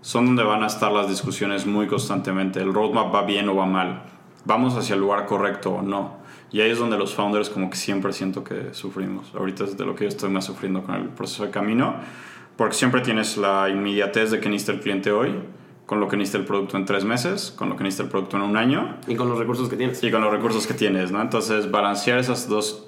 son 0.01 0.25
donde 0.25 0.43
van 0.43 0.63
a 0.63 0.67
estar 0.67 0.91
las 0.91 1.07
discusiones 1.07 1.65
muy 1.65 1.87
constantemente. 1.87 2.59
El 2.59 2.73
roadmap 2.73 3.13
va 3.13 3.23
bien 3.23 3.47
o 3.47 3.55
va 3.55 3.65
mal, 3.65 4.03
vamos 4.45 4.75
hacia 4.75 4.93
el 4.93 5.01
lugar 5.01 5.25
correcto 5.25 5.71
o 5.71 5.81
no. 5.81 6.23
Y 6.51 6.61
ahí 6.61 6.71
es 6.71 6.79
donde 6.79 6.97
los 6.97 7.13
founders 7.13 7.49
como 7.49 7.69
que 7.69 7.75
siempre 7.75 8.13
siento 8.13 8.43
que 8.43 8.73
sufrimos. 8.73 9.33
Ahorita 9.35 9.65
es 9.65 9.77
de 9.77 9.85
lo 9.85 9.95
que 9.95 10.05
yo 10.05 10.09
estoy 10.09 10.29
más 10.29 10.45
sufriendo 10.45 10.83
con 10.83 10.95
el 10.95 11.09
proceso 11.09 11.43
de 11.43 11.51
camino, 11.51 11.95
porque 12.55 12.75
siempre 12.75 13.01
tienes 13.01 13.35
la 13.35 13.67
inmediatez 13.69 14.31
de 14.31 14.39
que 14.39 14.47
necesita 14.47 14.71
el 14.73 14.79
cliente 14.79 15.11
hoy, 15.11 15.35
con 15.85 15.99
lo 15.99 16.07
que 16.07 16.15
necesita 16.15 16.37
el 16.37 16.45
producto 16.45 16.77
en 16.77 16.85
tres 16.85 17.03
meses, 17.03 17.51
con 17.51 17.69
lo 17.69 17.75
que 17.75 17.83
necesita 17.83 18.03
el 18.03 18.09
producto 18.09 18.37
en 18.37 18.43
un 18.43 18.57
año 18.57 18.97
Y 19.07 19.15
con 19.15 19.27
los 19.27 19.37
recursos 19.37 19.67
que 19.69 19.75
tienes. 19.75 20.01
y 20.03 20.09
con 20.11 20.21
los 20.21 20.31
recursos 20.31 20.65
que 20.65 20.73
tienes, 20.73 21.11
¿no? 21.11 21.21
Entonces, 21.21 21.69
balancear 21.69 22.19
esas 22.19 22.47
dos, 22.47 22.87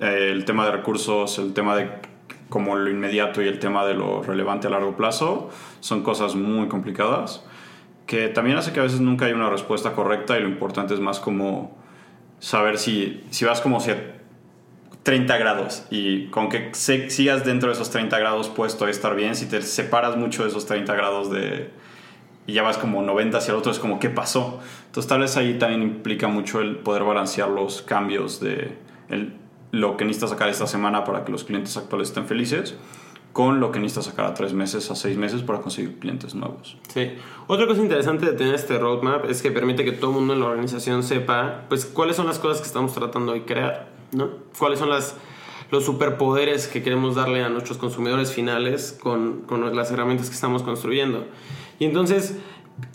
eh, 0.00 0.30
el 0.32 0.44
tema 0.44 0.64
de 0.66 0.72
recursos, 0.72 1.38
el 1.38 1.52
tema 1.52 1.76
de 1.76 1.90
como 2.48 2.76
lo 2.76 2.90
inmediato 2.90 3.42
y 3.42 3.48
el 3.48 3.58
tema 3.58 3.84
de 3.84 3.94
lo 3.94 4.22
relevante 4.22 4.66
a 4.66 4.70
largo 4.70 4.96
plazo, 4.96 5.50
son 5.80 6.02
cosas 6.02 6.34
muy 6.34 6.68
complicadas 6.68 7.42
que 8.06 8.28
también 8.28 8.56
hace 8.56 8.72
que 8.72 8.80
a 8.80 8.84
veces 8.84 9.00
nunca 9.00 9.26
hay 9.26 9.32
una 9.32 9.50
respuesta 9.50 9.92
correcta 9.92 10.38
y 10.38 10.42
lo 10.42 10.48
importante 10.48 10.94
es 10.94 11.00
más 11.00 11.18
como 11.18 11.76
saber 12.38 12.78
si, 12.78 13.24
si 13.30 13.44
vas 13.44 13.60
como 13.60 13.78
hacia 13.78 14.14
30 15.02 15.36
grados 15.38 15.84
y 15.90 16.26
con 16.26 16.48
que 16.48 16.72
sigas 16.74 17.44
dentro 17.44 17.68
de 17.68 17.74
esos 17.74 17.90
30 17.90 18.18
grados 18.18 18.48
puedes 18.48 18.74
todavía 18.74 18.92
estar 18.92 19.14
bien, 19.16 19.34
si 19.34 19.46
te 19.46 19.60
separas 19.62 20.16
mucho 20.16 20.42
de 20.42 20.50
esos 20.50 20.66
30 20.66 20.94
grados 20.94 21.30
de, 21.30 21.70
y 22.46 22.52
ya 22.52 22.62
vas 22.62 22.78
como 22.78 23.02
90 23.02 23.38
hacia 23.38 23.52
el 23.52 23.58
otro, 23.58 23.72
es 23.72 23.78
como, 23.78 23.98
¿qué 23.98 24.10
pasó? 24.10 24.60
Entonces 24.86 25.08
tal 25.08 25.20
vez 25.20 25.36
ahí 25.36 25.58
también 25.58 25.82
implica 25.82 26.28
mucho 26.28 26.60
el 26.60 26.76
poder 26.76 27.02
balancear 27.02 27.48
los 27.48 27.82
cambios 27.82 28.40
de 28.40 28.76
lo 29.72 29.96
que 29.96 30.04
necesitas 30.04 30.30
sacar 30.30 30.48
esta 30.48 30.66
semana 30.66 31.04
para 31.04 31.24
que 31.24 31.32
los 31.32 31.44
clientes 31.44 31.76
actuales 31.76 32.08
estén 32.08 32.26
felices 32.26 32.76
con 33.36 33.60
lo 33.60 33.70
que 33.70 33.78
necesitas 33.78 34.06
sacar 34.06 34.24
a 34.24 34.32
tres 34.32 34.54
meses, 34.54 34.90
a 34.90 34.94
seis 34.94 35.18
meses 35.18 35.42
para 35.42 35.60
conseguir 35.60 35.98
clientes 35.98 36.34
nuevos. 36.34 36.78
Sí. 36.88 37.12
Otra 37.48 37.66
cosa 37.66 37.82
interesante 37.82 38.24
de 38.24 38.32
tener 38.32 38.54
este 38.54 38.78
roadmap 38.78 39.26
es 39.28 39.42
que 39.42 39.50
permite 39.50 39.84
que 39.84 39.92
todo 39.92 40.12
el 40.12 40.16
mundo 40.16 40.32
en 40.32 40.40
la 40.40 40.46
organización 40.46 41.02
sepa, 41.02 41.64
pues, 41.68 41.84
cuáles 41.84 42.16
son 42.16 42.24
las 42.24 42.38
cosas 42.38 42.62
que 42.62 42.66
estamos 42.66 42.94
tratando 42.94 43.34
de 43.34 43.44
crear, 43.44 43.90
¿no? 44.12 44.30
Cuáles 44.58 44.78
son 44.78 44.88
las, 44.88 45.16
los 45.70 45.84
superpoderes 45.84 46.66
que 46.66 46.82
queremos 46.82 47.14
darle 47.14 47.44
a 47.44 47.50
nuestros 47.50 47.76
consumidores 47.76 48.32
finales 48.32 48.98
con, 48.98 49.42
con 49.42 49.76
las 49.76 49.90
herramientas 49.90 50.30
que 50.30 50.34
estamos 50.34 50.62
construyendo. 50.62 51.26
Y 51.78 51.84
entonces, 51.84 52.38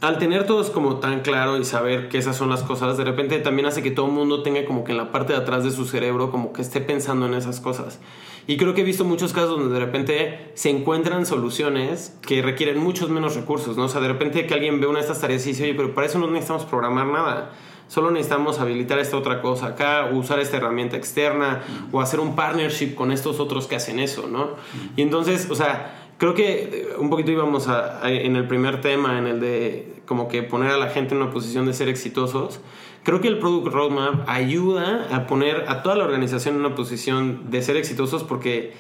al 0.02 0.18
tener 0.18 0.48
todos 0.48 0.72
como 0.72 0.96
tan 0.96 1.20
claro 1.20 1.56
y 1.60 1.66
saber 1.66 2.10
que 2.10 2.18
esas 2.18 2.36
son 2.36 2.50
las 2.50 2.64
cosas, 2.64 2.98
de 2.98 3.04
repente 3.04 3.38
también 3.42 3.68
hace 3.68 3.84
que 3.84 3.92
todo 3.92 4.08
el 4.08 4.14
mundo 4.14 4.42
tenga 4.42 4.66
como 4.66 4.84
que 4.84 4.92
en 4.92 4.98
la 4.98 5.12
parte 5.12 5.34
de 5.34 5.40
atrás 5.40 5.64
de 5.64 5.70
su 5.70 5.86
cerebro 5.86 6.32
como 6.32 6.52
que 6.52 6.64
esté 6.64 6.82
pensando 6.82 7.28
en 7.28 7.36
esas 7.36 7.60
cosas. 7.60 8.00
Y 8.48 8.58
creo 8.58 8.74
que 8.74 8.82
he 8.82 8.84
visto 8.84 9.06
muchos 9.06 9.34
casos 9.34 9.52
donde 9.52 9.74
de 9.74 9.80
repente 9.80 10.52
se 10.56 10.70
encuentran 10.70 11.26
soluciones 11.26 12.18
que 12.22 12.42
requieren 12.42 12.78
muchos 12.80 13.10
menos 13.10 13.36
recursos, 13.36 13.78
¿no? 13.78 13.84
O 13.86 13.90
sea, 13.90 14.02
de 14.02 14.08
repente 14.08 14.46
que 14.48 14.54
alguien 14.54 14.80
ve 14.82 14.88
una 14.88 14.98
de 15.00 15.04
estas 15.06 15.22
tareas 15.22 15.46
y 15.46 15.50
dice, 15.50 15.64
oye, 15.64 15.74
pero 15.76 15.94
para 15.94 16.08
eso 16.08 16.18
no 16.20 16.28
necesitamos 16.28 16.66
programar 16.66 17.08
nada. 17.08 17.52
Solo 17.88 18.10
necesitamos 18.10 18.60
habilitar 18.60 19.00
esta 19.00 19.18
otra 19.18 19.42
cosa 19.42 19.68
acá, 19.68 20.10
usar 20.14 20.40
esta 20.40 20.58
herramienta 20.58 20.96
externa, 20.98 21.62
o 21.92 22.00
hacer 22.02 22.20
un 22.20 22.36
partnership 22.36 22.96
con 22.96 23.12
estos 23.12 23.40
otros 23.40 23.68
que 23.68 23.76
hacen 23.76 24.00
eso, 24.00 24.28
¿no? 24.28 24.52
Y 24.96 25.02
entonces, 25.02 25.48
o 25.52 25.56
sea, 25.56 26.14
creo 26.18 26.34
que 26.34 26.64
eh, 26.64 26.88
un 26.98 27.10
poquito 27.10 27.32
íbamos 27.32 27.68
a, 27.68 28.04
a- 28.04 28.10
en 28.12 28.36
el 28.38 28.48
primer 28.48 28.80
tema, 28.82 29.18
en 29.20 29.28
el 29.28 29.40
de 29.42 29.94
como 30.06 30.30
que 30.30 30.42
poner 30.42 30.72
a 30.72 30.78
la 30.78 30.88
gente 30.90 31.16
en 31.16 31.22
una 31.22 31.32
posición 31.32 31.66
de 31.66 31.74
ser 31.74 31.90
exitosos. 31.90 32.60
Creo 33.04 33.20
que 33.20 33.28
el 33.28 33.40
Product 33.40 33.74
Roadmap 33.74 34.30
ayuda 34.30 35.08
a 35.12 35.26
poner 35.26 35.66
a 35.68 35.82
toda 35.82 35.96
la 35.96 36.04
organización 36.04 36.56
en 36.56 36.66
una 36.66 36.76
posición 36.76 37.50
de 37.50 37.64
ser 37.64 37.76
exitosos 37.78 38.24
porque 38.24 38.74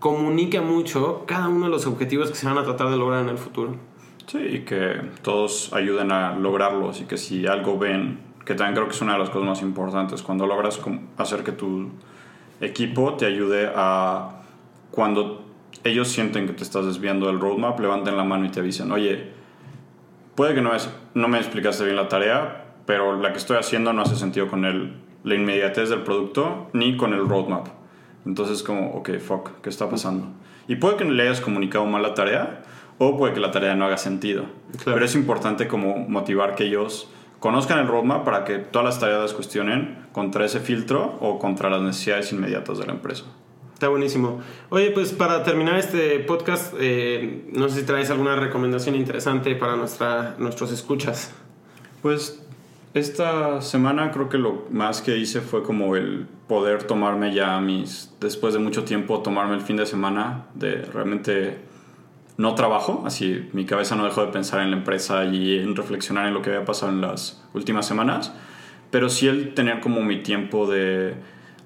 comunica 0.00 0.62
mucho 0.62 1.24
cada 1.26 1.48
uno 1.48 1.66
de 1.66 1.70
los 1.70 1.86
objetivos 1.86 2.30
que 2.30 2.36
se 2.36 2.46
van 2.46 2.56
a 2.56 2.64
tratar 2.64 2.88
de 2.88 2.96
lograr 2.96 3.22
en 3.22 3.28
el 3.28 3.38
futuro. 3.38 3.76
Sí, 4.26 4.38
y 4.38 4.58
que 4.60 5.00
todos 5.22 5.72
ayuden 5.72 6.10
a 6.10 6.34
lograrlos 6.36 7.00
y 7.00 7.04
que 7.04 7.18
si 7.18 7.46
algo 7.46 7.78
ven, 7.78 8.18
que 8.44 8.54
también 8.54 8.74
creo 8.74 8.88
que 8.88 8.94
es 8.94 9.00
una 9.02 9.12
de 9.12 9.18
las 9.18 9.30
cosas 9.30 9.48
más 9.48 9.62
importantes, 9.62 10.22
cuando 10.22 10.46
logras 10.46 10.80
hacer 11.18 11.44
que 11.44 11.52
tu 11.52 11.90
equipo 12.60 13.14
te 13.14 13.26
ayude 13.26 13.70
a, 13.74 14.42
cuando 14.90 15.44
ellos 15.84 16.08
sienten 16.08 16.46
que 16.46 16.54
te 16.54 16.64
estás 16.64 16.86
desviando 16.86 17.26
del 17.26 17.38
roadmap, 17.38 17.78
levanten 17.78 18.16
la 18.16 18.24
mano 18.24 18.46
y 18.46 18.48
te 18.48 18.60
avisen, 18.60 18.90
oye, 18.90 19.30
puede 20.34 20.54
que 20.54 20.62
no, 20.62 20.74
es, 20.74 20.90
no 21.14 21.28
me 21.28 21.38
explicaste 21.38 21.84
bien 21.84 21.96
la 21.96 22.08
tarea, 22.08 22.65
pero 22.86 23.20
la 23.20 23.32
que 23.32 23.38
estoy 23.38 23.58
haciendo 23.58 23.92
no 23.92 24.02
hace 24.02 24.16
sentido 24.16 24.48
con 24.48 24.64
el, 24.64 24.94
la 25.24 25.34
inmediatez 25.34 25.90
del 25.90 26.02
producto 26.02 26.68
ni 26.72 26.96
con 26.96 27.12
el 27.12 27.28
roadmap. 27.28 27.68
Entonces 28.24 28.62
como, 28.62 28.92
ok, 28.92 29.18
fuck, 29.18 29.50
¿qué 29.62 29.68
está 29.68 29.90
pasando? 29.90 30.28
Y 30.68 30.76
puede 30.76 30.96
que 30.96 31.04
le 31.04 31.22
hayas 31.22 31.40
comunicado 31.40 31.84
mal 31.86 32.02
la 32.02 32.14
tarea 32.14 32.62
o 32.98 33.16
puede 33.18 33.34
que 33.34 33.40
la 33.40 33.50
tarea 33.50 33.74
no 33.74 33.84
haga 33.84 33.98
sentido. 33.98 34.44
Pero 34.84 35.04
es 35.04 35.14
importante 35.14 35.68
como 35.68 35.96
motivar 36.08 36.54
que 36.54 36.64
ellos 36.64 37.10
conozcan 37.40 37.78
el 37.78 37.86
roadmap 37.86 38.24
para 38.24 38.44
que 38.44 38.58
todas 38.58 38.86
las 38.86 39.00
tareas 39.00 39.32
cuestionen 39.34 40.06
contra 40.12 40.44
ese 40.44 40.60
filtro 40.60 41.18
o 41.20 41.38
contra 41.38 41.70
las 41.70 41.82
necesidades 41.82 42.32
inmediatas 42.32 42.78
de 42.78 42.86
la 42.86 42.92
empresa. 42.92 43.24
Está 43.74 43.88
buenísimo. 43.88 44.40
Oye, 44.70 44.90
pues 44.90 45.12
para 45.12 45.42
terminar 45.42 45.78
este 45.78 46.18
podcast, 46.20 46.72
eh, 46.80 47.44
no 47.52 47.68
sé 47.68 47.80
si 47.80 47.86
traes 47.86 48.10
alguna 48.10 48.34
recomendación 48.34 48.94
interesante 48.94 49.54
para 49.54 49.76
nuestra, 49.76 50.34
nuestros 50.38 50.72
escuchas. 50.72 51.34
Pues 52.00 52.45
esta 52.98 53.60
semana 53.60 54.10
creo 54.10 54.28
que 54.28 54.38
lo 54.38 54.64
más 54.70 55.02
que 55.02 55.16
hice 55.16 55.40
fue 55.40 55.62
como 55.62 55.96
el 55.96 56.26
poder 56.48 56.84
tomarme 56.84 57.34
ya 57.34 57.60
mis, 57.60 58.14
después 58.20 58.54
de 58.54 58.60
mucho 58.60 58.84
tiempo, 58.84 59.20
tomarme 59.20 59.54
el 59.54 59.60
fin 59.60 59.76
de 59.76 59.86
semana 59.86 60.46
de 60.54 60.82
realmente 60.82 61.58
no 62.38 62.54
trabajo, 62.54 63.02
así 63.06 63.48
mi 63.52 63.66
cabeza 63.66 63.96
no 63.96 64.04
dejó 64.04 64.24
de 64.24 64.32
pensar 64.32 64.60
en 64.60 64.70
la 64.70 64.78
empresa 64.78 65.24
y 65.24 65.58
en 65.58 65.76
reflexionar 65.76 66.26
en 66.26 66.34
lo 66.34 66.42
que 66.42 66.50
había 66.50 66.64
pasado 66.64 66.92
en 66.92 67.00
las 67.00 67.44
últimas 67.54 67.86
semanas, 67.86 68.32
pero 68.90 69.08
sí 69.08 69.28
el 69.28 69.54
tener 69.54 69.80
como 69.80 70.02
mi 70.02 70.22
tiempo 70.22 70.66
de 70.66 71.14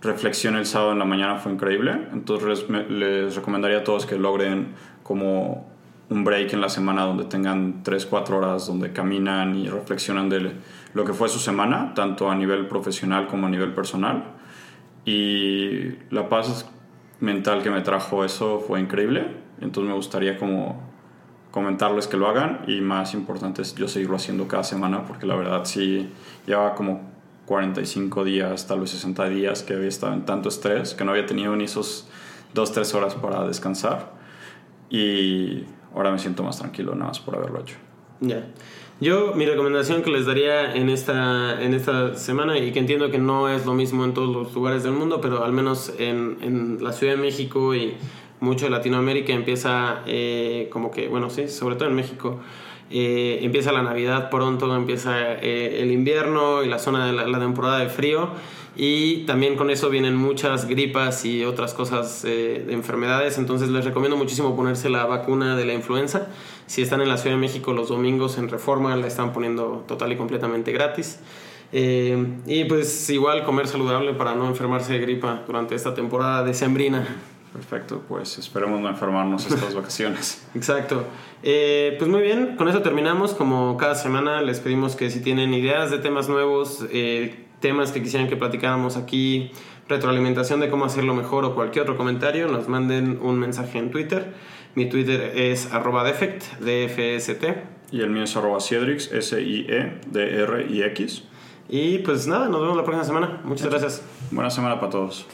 reflexión 0.03 0.57
el 0.57 0.67
sábado 0.67 0.93
en 0.93 0.99
la 0.99 1.05
mañana 1.05 1.39
fue 1.39 1.53
increíble, 1.53 2.09
entonces 2.13 2.67
les 2.89 3.37
recomendaría 3.37 3.79
a 3.79 3.85
todos 3.85 4.07
que 4.07 4.17
logren 4.17 4.75
como 5.03 5.71
un 6.09 6.25
break 6.25 6.53
en 6.53 6.61
la 6.61 6.69
semana 6.69 7.05
donde 7.05 7.25
tengan 7.25 7.83
3, 7.85 8.07
4 8.07 8.39
horas 8.39 8.67
donde 8.67 8.93
caminan 8.93 9.57
y 9.57 9.69
reflexionan 9.69 10.29
de 10.29 10.53
lo 10.95 11.05
que 11.05 11.13
fue 11.13 11.29
su 11.29 11.39
semana, 11.39 11.93
tanto 11.95 12.31
a 12.31 12.35
nivel 12.35 12.67
profesional 12.67 13.27
como 13.27 13.47
a 13.47 13.51
nivel 13.51 13.73
personal. 13.73 14.25
Y 15.05 15.93
la 16.11 16.29
paz 16.29 16.69
mental 17.21 17.63
que 17.63 17.71
me 17.71 17.81
trajo 17.81 18.25
eso 18.25 18.61
fue 18.61 18.81
increíble. 18.81 19.27
Entonces 19.61 19.89
me 19.89 19.95
gustaría 19.95 20.39
como 20.39 20.91
comentarles 21.51 22.07
que 22.07 22.17
lo 22.17 22.29
hagan 22.29 22.63
y 22.67 22.81
más 22.81 23.15
importante 23.15 23.63
es 23.63 23.75
yo 23.75 23.89
seguirlo 23.89 24.17
haciendo 24.17 24.47
cada 24.47 24.63
semana 24.63 25.05
porque 25.05 25.27
la 25.27 25.35
verdad 25.35 25.65
sí 25.65 26.09
llevaba 26.47 26.75
como 26.75 27.11
45 27.47 28.25
días, 28.25 28.69
tal 28.69 28.81
vez 28.81 28.91
60 28.91 29.29
días 29.29 29.63
que 29.65 29.75
había 29.75 29.89
estado 29.89 30.13
en 30.15 30.25
tanto 30.25 30.49
estrés 30.49 30.95
que 30.95 31.05
no 31.05 31.11
había 31.11 31.27
tenido 31.27 31.57
ni 31.57 31.65
esos 31.65 32.09
2-3 32.55 32.95
horas 32.95 33.15
para 33.17 33.45
descansar 33.47 34.13
y 34.89 35.65
ahora 35.95 36.13
me 36.13 36.19
siento 36.19 36.45
más 36.45 36.59
tranquilo 36.59 36.95
nada 36.95 37.09
más 37.09 37.21
por 37.21 37.35
haberlo 37.37 37.61
hecho. 37.61 37.77
Ya. 38.21 38.45
Yo, 39.01 39.33
mi 39.35 39.47
recomendación 39.47 40.03
que 40.03 40.11
les 40.11 40.27
daría 40.27 40.75
en 40.75 40.91
esta, 40.91 41.63
en 41.63 41.73
esta 41.73 42.15
semana, 42.17 42.59
y 42.59 42.71
que 42.71 42.81
entiendo 42.81 43.11
que 43.11 43.17
no 43.17 43.49
es 43.49 43.65
lo 43.65 43.73
mismo 43.73 44.05
en 44.05 44.13
todos 44.13 44.29
los 44.29 44.55
lugares 44.55 44.83
del 44.83 44.93
mundo, 44.93 45.23
pero 45.23 45.43
al 45.43 45.55
menos 45.55 45.91
en, 45.99 46.37
en 46.43 46.85
la 46.85 46.93
Ciudad 46.93 47.15
de 47.15 47.19
México 47.19 47.75
y 47.75 47.95
mucho 48.41 48.65
de 48.65 48.71
Latinoamérica 48.71 49.33
empieza 49.33 50.03
eh, 50.07 50.69
como 50.73 50.91
que, 50.91 51.09
bueno, 51.09 51.31
sí, 51.31 51.49
sobre 51.49 51.77
todo 51.77 51.89
en 51.89 51.95
México, 51.95 52.41
eh, 52.91 53.39
empieza 53.43 53.71
la 53.71 53.83
Navidad 53.83 54.31
pronto, 54.31 54.75
empieza 54.75 55.35
eh, 55.35 55.83
el 55.83 55.93
invierno 55.93 56.65
y 56.65 56.69
la 56.69 56.79
zona 56.79 57.07
de 57.07 57.13
la, 57.13 57.39
temporada 57.39 57.79
de 57.79 57.89
frío. 57.89 58.31
Y 58.77 59.25
también 59.27 59.57
con 59.57 59.69
eso 59.69 59.91
vienen 59.91 60.17
muchas 60.17 60.67
gripas 60.67 61.25
y 61.25 61.45
otras 61.45 61.75
cosas 61.75 62.23
de 62.23 62.73
enfermedades. 62.73 63.37
Entonces 63.37 63.69
les 63.69 63.85
recomiendo 63.85 64.17
muchísimo 64.17 64.57
ponerse 64.57 64.89
la 64.89 65.05
vacuna 65.07 65.57
de 65.57 65.67
la 65.67 65.75
influenza 65.75 66.29
si 66.67 66.81
están 66.81 67.01
en 67.01 67.09
la 67.09 67.17
Ciudad 67.17 67.35
de 67.35 67.41
México 67.41 67.73
los 67.73 67.89
domingos 67.89 68.39
en 68.39 68.49
Reforma, 68.49 68.95
la 68.95 69.09
están 69.09 69.33
poniendo 69.33 69.85
total 69.89 70.13
y 70.13 70.17
completamente 70.17 70.71
gratis. 70.71 71.19
Y 71.73 72.65
pues 72.65 73.11
igual 73.11 73.45
comer 73.45 73.67
saludable 73.67 74.15
para 74.15 74.35
no 74.35 74.47
enfermarse 74.47 74.93
de 74.93 75.01
gripa 75.01 75.43
durante 75.47 75.75
esta 75.75 75.93
temporada 75.93 76.45
de 76.45 76.55
sembrina. 76.55 77.07
Perfecto, 77.53 78.03
pues 78.09 78.39
esperemos 78.39 78.81
no 78.81 78.89
enfermarnos 78.89 79.45
estas 79.51 79.75
vacaciones. 79.75 80.47
Exacto. 80.55 81.05
Eh, 81.43 81.97
pues 81.99 82.09
muy 82.09 82.23
bien, 82.23 82.55
con 82.57 82.69
eso 82.69 82.81
terminamos. 82.81 83.35
Como 83.35 83.77
cada 83.77 83.97
semana 83.97 84.41
les 84.41 84.61
pedimos 84.61 84.95
que 84.95 85.11
si 85.11 85.21
tienen 85.21 85.53
ideas 85.53 85.91
de 85.91 85.99
temas 85.99 86.29
nuevos, 86.29 86.87
eh, 86.93 87.47
temas 87.59 87.91
que 87.91 88.03
quisieran 88.03 88.29
que 88.29 88.37
platicáramos 88.37 88.97
aquí, 88.97 89.51
retroalimentación 89.89 90.61
de 90.61 90.71
cómo 90.71 90.85
hacerlo 90.85 91.13
mejor 91.15 91.45
o 91.45 91.57
cualquier 91.57 91.83
otro 91.83 91.97
comentario, 91.97 92.47
nos 92.47 92.69
manden 92.69 93.19
un 93.21 93.41
mensaje 93.41 93.79
en 93.79 93.91
Twitter. 93.91 94.33
Mi 94.77 94.89
Twitter 94.89 95.33
es 95.35 95.73
arroba 95.73 96.05
defect, 96.05 96.45
D-F-S-T. 96.61 97.65
Y 97.91 98.01
el 98.03 98.11
mío 98.11 98.23
es 98.23 98.37
arroba 98.37 98.61
Ciedrix, 98.61 99.11
S-I-E-D-R-I-X. 99.13 100.05
Y 101.69 101.99
pues 101.99 102.29
nada, 102.29 102.49
nos 102.49 102.61
vemos 102.61 102.77
la 102.77 102.85
próxima 102.85 103.05
semana. 103.05 103.41
Muchas 103.43 103.69
gracias. 103.69 104.03
Buena 104.31 104.51
semana 104.51 104.79
para 104.79 104.91
todos. 104.91 105.27